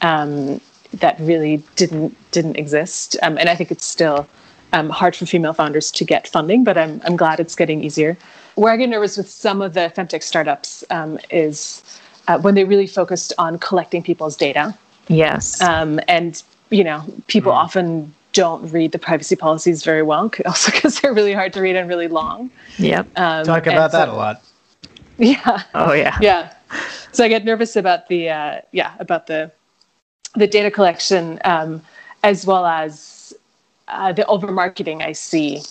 um, 0.00 0.60
that 0.94 1.18
really 1.18 1.62
didn't 1.74 2.16
didn't 2.30 2.56
exist, 2.56 3.16
um, 3.22 3.36
and 3.36 3.48
I 3.48 3.56
think 3.56 3.72
it's 3.72 3.84
still 3.84 4.28
um, 4.72 4.88
hard 4.90 5.16
for 5.16 5.26
female 5.26 5.52
founders 5.52 5.90
to 5.92 6.04
get 6.04 6.28
funding. 6.28 6.64
But 6.64 6.76
I'm 6.78 7.00
I'm 7.04 7.16
glad 7.16 7.40
it's 7.40 7.54
getting 7.56 7.82
easier. 7.84 8.16
Where 8.56 8.72
I 8.72 8.76
get 8.76 8.88
nervous 8.88 9.16
with 9.16 9.28
some 9.30 9.62
of 9.62 9.74
the 9.74 9.92
femtech 9.96 10.22
startups 10.22 10.84
um, 10.90 11.18
is 11.30 11.82
uh, 12.28 12.38
when 12.38 12.54
they 12.54 12.64
really 12.64 12.86
focused 12.86 13.32
on 13.38 13.58
collecting 13.58 14.02
people's 14.02 14.36
data, 14.36 14.76
Yes. 15.08 15.60
um, 15.62 16.00
and 16.08 16.42
you 16.70 16.84
know 16.84 17.04
people 17.26 17.52
often 17.52 18.12
don't 18.32 18.70
read 18.70 18.92
the 18.92 18.98
privacy 18.98 19.34
policies 19.36 19.82
very 19.84 20.02
well, 20.02 20.30
also 20.46 20.70
because 20.72 21.00
they're 21.00 21.14
really 21.14 21.32
hard 21.32 21.52
to 21.54 21.60
read 21.60 21.76
and 21.76 21.88
really 21.88 22.08
long. 22.08 22.50
yep. 22.78 23.06
Um, 23.18 23.44
Talk 23.44 23.66
and 23.66 23.74
about 23.76 23.92
that 23.92 24.08
a 24.08 24.12
lot. 24.12 24.42
Yeah, 25.18 25.62
oh 25.74 25.92
yeah. 25.92 26.16
yeah. 26.22 26.54
So 27.12 27.24
I 27.24 27.28
get 27.28 27.44
nervous 27.44 27.76
about 27.76 28.08
the 28.08 28.30
uh, 28.30 28.60
yeah 28.72 28.92
about 29.00 29.26
the 29.26 29.50
the 30.36 30.46
data 30.46 30.70
collection 30.70 31.40
um, 31.44 31.82
as 32.22 32.46
well 32.46 32.64
as 32.66 33.19
uh, 33.90 34.12
the 34.12 34.26
over 34.26 34.50
marketing 34.52 35.02
I 35.02 35.12
see 35.12 35.62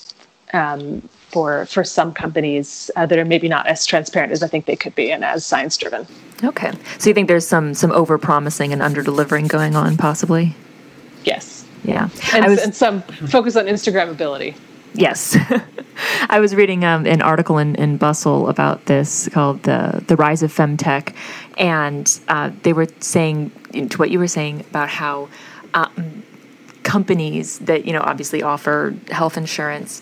um, 0.54 1.02
for 1.30 1.66
for 1.66 1.84
some 1.84 2.14
companies 2.14 2.90
uh, 2.96 3.06
that 3.06 3.18
are 3.20 3.26
maybe 3.26 3.48
not 3.48 3.68
as 3.68 3.86
transparent 3.86 4.32
as 4.32 4.42
I 4.44 4.48
think 4.48 4.66
they 4.66 4.76
could 4.76 4.96
be 4.96 5.12
and 5.12 5.24
as 5.24 5.46
science 5.46 5.78
driven. 5.78 6.08
Okay. 6.44 6.72
So 6.98 7.10
you 7.10 7.14
think 7.14 7.28
there's 7.28 7.48
some 7.48 7.74
some 7.74 7.92
over 7.92 8.18
promising 8.18 8.74
and 8.74 8.82
under 8.82 9.02
delivering 9.04 9.48
going 9.48 9.76
on, 9.76 9.98
possibly? 9.98 10.56
Yes, 11.26 11.66
Yeah. 11.84 12.10
and, 12.34 12.46
was 12.46 12.60
and 12.60 12.74
some 12.74 13.02
focus 13.02 13.56
on 13.56 13.66
Instagrammability. 13.66 14.56
Yes. 14.94 15.38
I 16.30 16.40
was 16.40 16.56
reading 16.56 16.84
um, 16.84 17.06
an 17.06 17.22
article 17.22 17.58
in, 17.58 17.76
in 17.76 17.98
Bustle 17.98 18.48
about 18.50 18.86
this 18.86 19.28
called 19.30 19.64
the, 19.64 20.04
the 20.08 20.16
Rise 20.16 20.44
of 20.44 20.54
Femtech. 20.54 21.14
And 21.58 22.20
uh, 22.28 22.52
they 22.64 22.74
were 22.74 22.88
saying, 23.00 23.52
to 23.90 23.98
what 23.98 24.10
you 24.10 24.20
were 24.20 24.28
saying 24.28 24.62
about 24.62 24.90
how 24.90 25.28
um, 25.74 26.19
companies 26.90 27.60
that, 27.60 27.86
you 27.86 27.94
know, 27.94 28.02
obviously 28.02 28.42
offer 28.42 28.96
health 29.12 29.38
insurance 29.38 30.02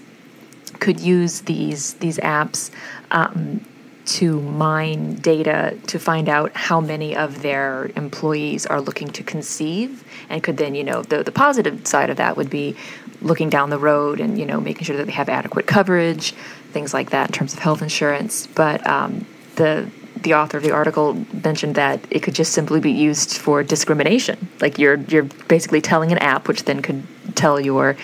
could 0.80 1.02
use 1.02 1.42
these, 1.42 1.96
these 1.96 2.18
apps 2.20 2.72
um, 3.12 3.66
to 4.06 4.40
mine 4.40 5.16
data 5.16 5.78
to 5.88 6.00
find 6.00 6.30
out 6.30 6.56
how 6.56 6.80
many 6.80 7.14
of 7.14 7.42
their 7.42 7.92
employees 7.98 8.66
are 8.66 8.80
looking 8.80 9.10
to 9.10 9.22
conceive. 9.22 10.06
And 10.30 10.42
could 10.42 10.56
then 10.56 10.76
you 10.76 10.84
know 10.86 11.02
the, 11.02 11.24
the 11.24 11.32
positive 11.32 11.86
side 11.86 12.10
of 12.10 12.16
that 12.18 12.38
would 12.38 12.50
be 12.50 12.78
looking 13.22 13.50
down 13.50 13.70
the 13.70 13.78
road 13.78 14.22
and 14.22 14.40
you 14.40 14.46
know 14.46 14.62
making 14.62 14.86
sure 14.86 14.96
that 14.96 15.08
they 15.08 15.12
have 15.12 15.28
adequate 15.28 15.68
coverage 15.68 16.32
things 16.72 16.94
like 16.94 17.10
that 17.10 17.30
in 17.30 17.34
terms 17.34 17.54
of 17.54 17.60
health 17.60 17.82
insurance. 17.82 18.48
But 18.48 18.86
um, 18.88 19.26
the 19.56 19.90
the 20.24 20.34
author 20.34 20.58
of 20.58 20.64
the 20.64 20.72
article 20.72 21.26
mentioned 21.44 21.76
that 21.76 22.00
it 22.10 22.22
could 22.22 22.36
just 22.36 22.54
simply 22.54 22.80
be 22.80 22.92
used 22.92 23.38
for 23.38 23.64
discrimination 23.64 24.48
like 24.62 24.78
you're 24.78 24.96
you're 24.96 25.24
basically 25.48 25.82
telling 25.82 26.12
an 26.12 26.18
app 26.20 26.48
which 26.48 26.64
then 26.64 26.82
could 26.82 27.04
tell 27.36 27.60
your 27.60 27.96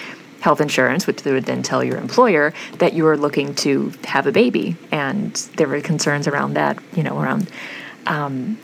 health 0.44 0.60
insurance, 0.60 1.08
which 1.08 1.24
they 1.24 1.32
would 1.32 1.46
then 1.46 1.64
tell 1.64 1.82
your 1.82 1.98
employer 1.98 2.54
that 2.80 2.92
you 2.92 3.08
are 3.08 3.16
looking 3.16 3.56
to 3.56 3.94
have 4.04 4.28
a 4.28 4.32
baby. 4.32 4.76
And 4.92 5.34
there 5.56 5.70
were 5.70 5.80
concerns 5.80 6.28
around 6.28 6.56
that, 6.56 6.78
you 6.98 7.02
know, 7.02 7.18
around 7.18 7.50
um, 8.08 8.58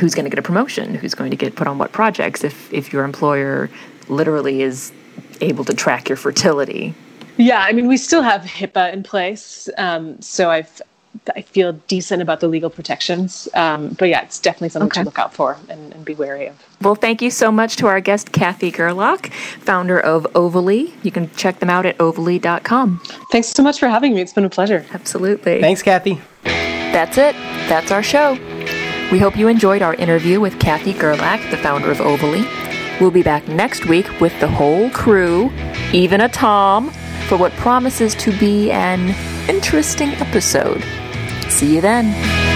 who's 0.00 0.16
going 0.16 0.24
to 0.24 0.30
get 0.30 0.40
a 0.40 0.42
promotion, 0.42 0.96
who's 0.96 1.14
going 1.14 1.30
to 1.30 1.36
get 1.36 1.54
put 1.54 1.68
on 1.68 1.78
what 1.78 1.92
projects 1.92 2.42
if, 2.42 2.72
if 2.72 2.92
your 2.92 3.04
employer 3.04 3.70
literally 4.08 4.62
is 4.62 4.92
able 5.40 5.64
to 5.64 5.74
track 5.74 6.08
your 6.08 6.16
fertility. 6.16 6.92
Yeah, 7.36 7.60
I 7.60 7.72
mean, 7.72 7.86
we 7.86 7.98
still 7.98 8.22
have 8.22 8.42
HIPAA 8.42 8.92
in 8.92 9.04
place, 9.04 9.68
um, 9.78 10.20
so 10.20 10.50
I've 10.50 10.82
I 11.36 11.42
feel 11.42 11.72
decent 11.88 12.22
about 12.22 12.40
the 12.40 12.48
legal 12.48 12.70
protections. 12.70 13.48
Um, 13.54 13.90
but 13.98 14.08
yeah, 14.08 14.22
it's 14.22 14.38
definitely 14.40 14.70
something 14.70 14.86
Okay. 14.88 15.00
to 15.02 15.04
look 15.04 15.18
out 15.18 15.32
for 15.34 15.56
and, 15.68 15.92
and 15.92 16.04
be 16.04 16.14
wary 16.14 16.46
of. 16.48 16.56
Well, 16.80 16.94
thank 16.94 17.22
you 17.22 17.30
so 17.30 17.52
much 17.52 17.76
to 17.76 17.86
our 17.86 18.00
guest, 18.00 18.32
Kathy 18.32 18.70
Gerlach, 18.72 19.32
founder 19.60 20.00
of 20.00 20.24
Ovally. 20.34 20.92
You 21.04 21.10
can 21.12 21.30
check 21.36 21.60
them 21.60 21.70
out 21.70 21.86
at 21.86 21.96
ovally.com. 21.98 23.00
Thanks 23.30 23.48
so 23.48 23.62
much 23.62 23.78
for 23.78 23.88
having 23.88 24.14
me. 24.14 24.20
It's 24.20 24.32
been 24.32 24.44
a 24.44 24.50
pleasure. 24.50 24.84
Absolutely. 24.92 25.60
Thanks, 25.60 25.82
Kathy. 25.82 26.20
That's 26.44 27.16
it. 27.18 27.34
That's 27.68 27.90
our 27.90 28.02
show. 28.02 28.32
We 29.12 29.18
hope 29.18 29.36
you 29.36 29.48
enjoyed 29.48 29.82
our 29.82 29.94
interview 29.94 30.40
with 30.40 30.58
Kathy 30.58 30.92
Gerlach, 30.92 31.40
the 31.50 31.56
founder 31.58 31.90
of 31.90 31.98
Ovally. 31.98 32.48
We'll 33.00 33.10
be 33.10 33.22
back 33.22 33.46
next 33.48 33.86
week 33.86 34.08
with 34.20 34.38
the 34.40 34.48
whole 34.48 34.90
crew, 34.90 35.50
even 35.92 36.20
a 36.20 36.28
Tom, 36.28 36.90
for 37.28 37.36
what 37.36 37.52
promises 37.52 38.14
to 38.16 38.36
be 38.38 38.70
an 38.70 39.14
interesting 39.48 40.10
episode. 40.14 40.82
See 41.52 41.74
you 41.74 41.82
then. 41.82 42.51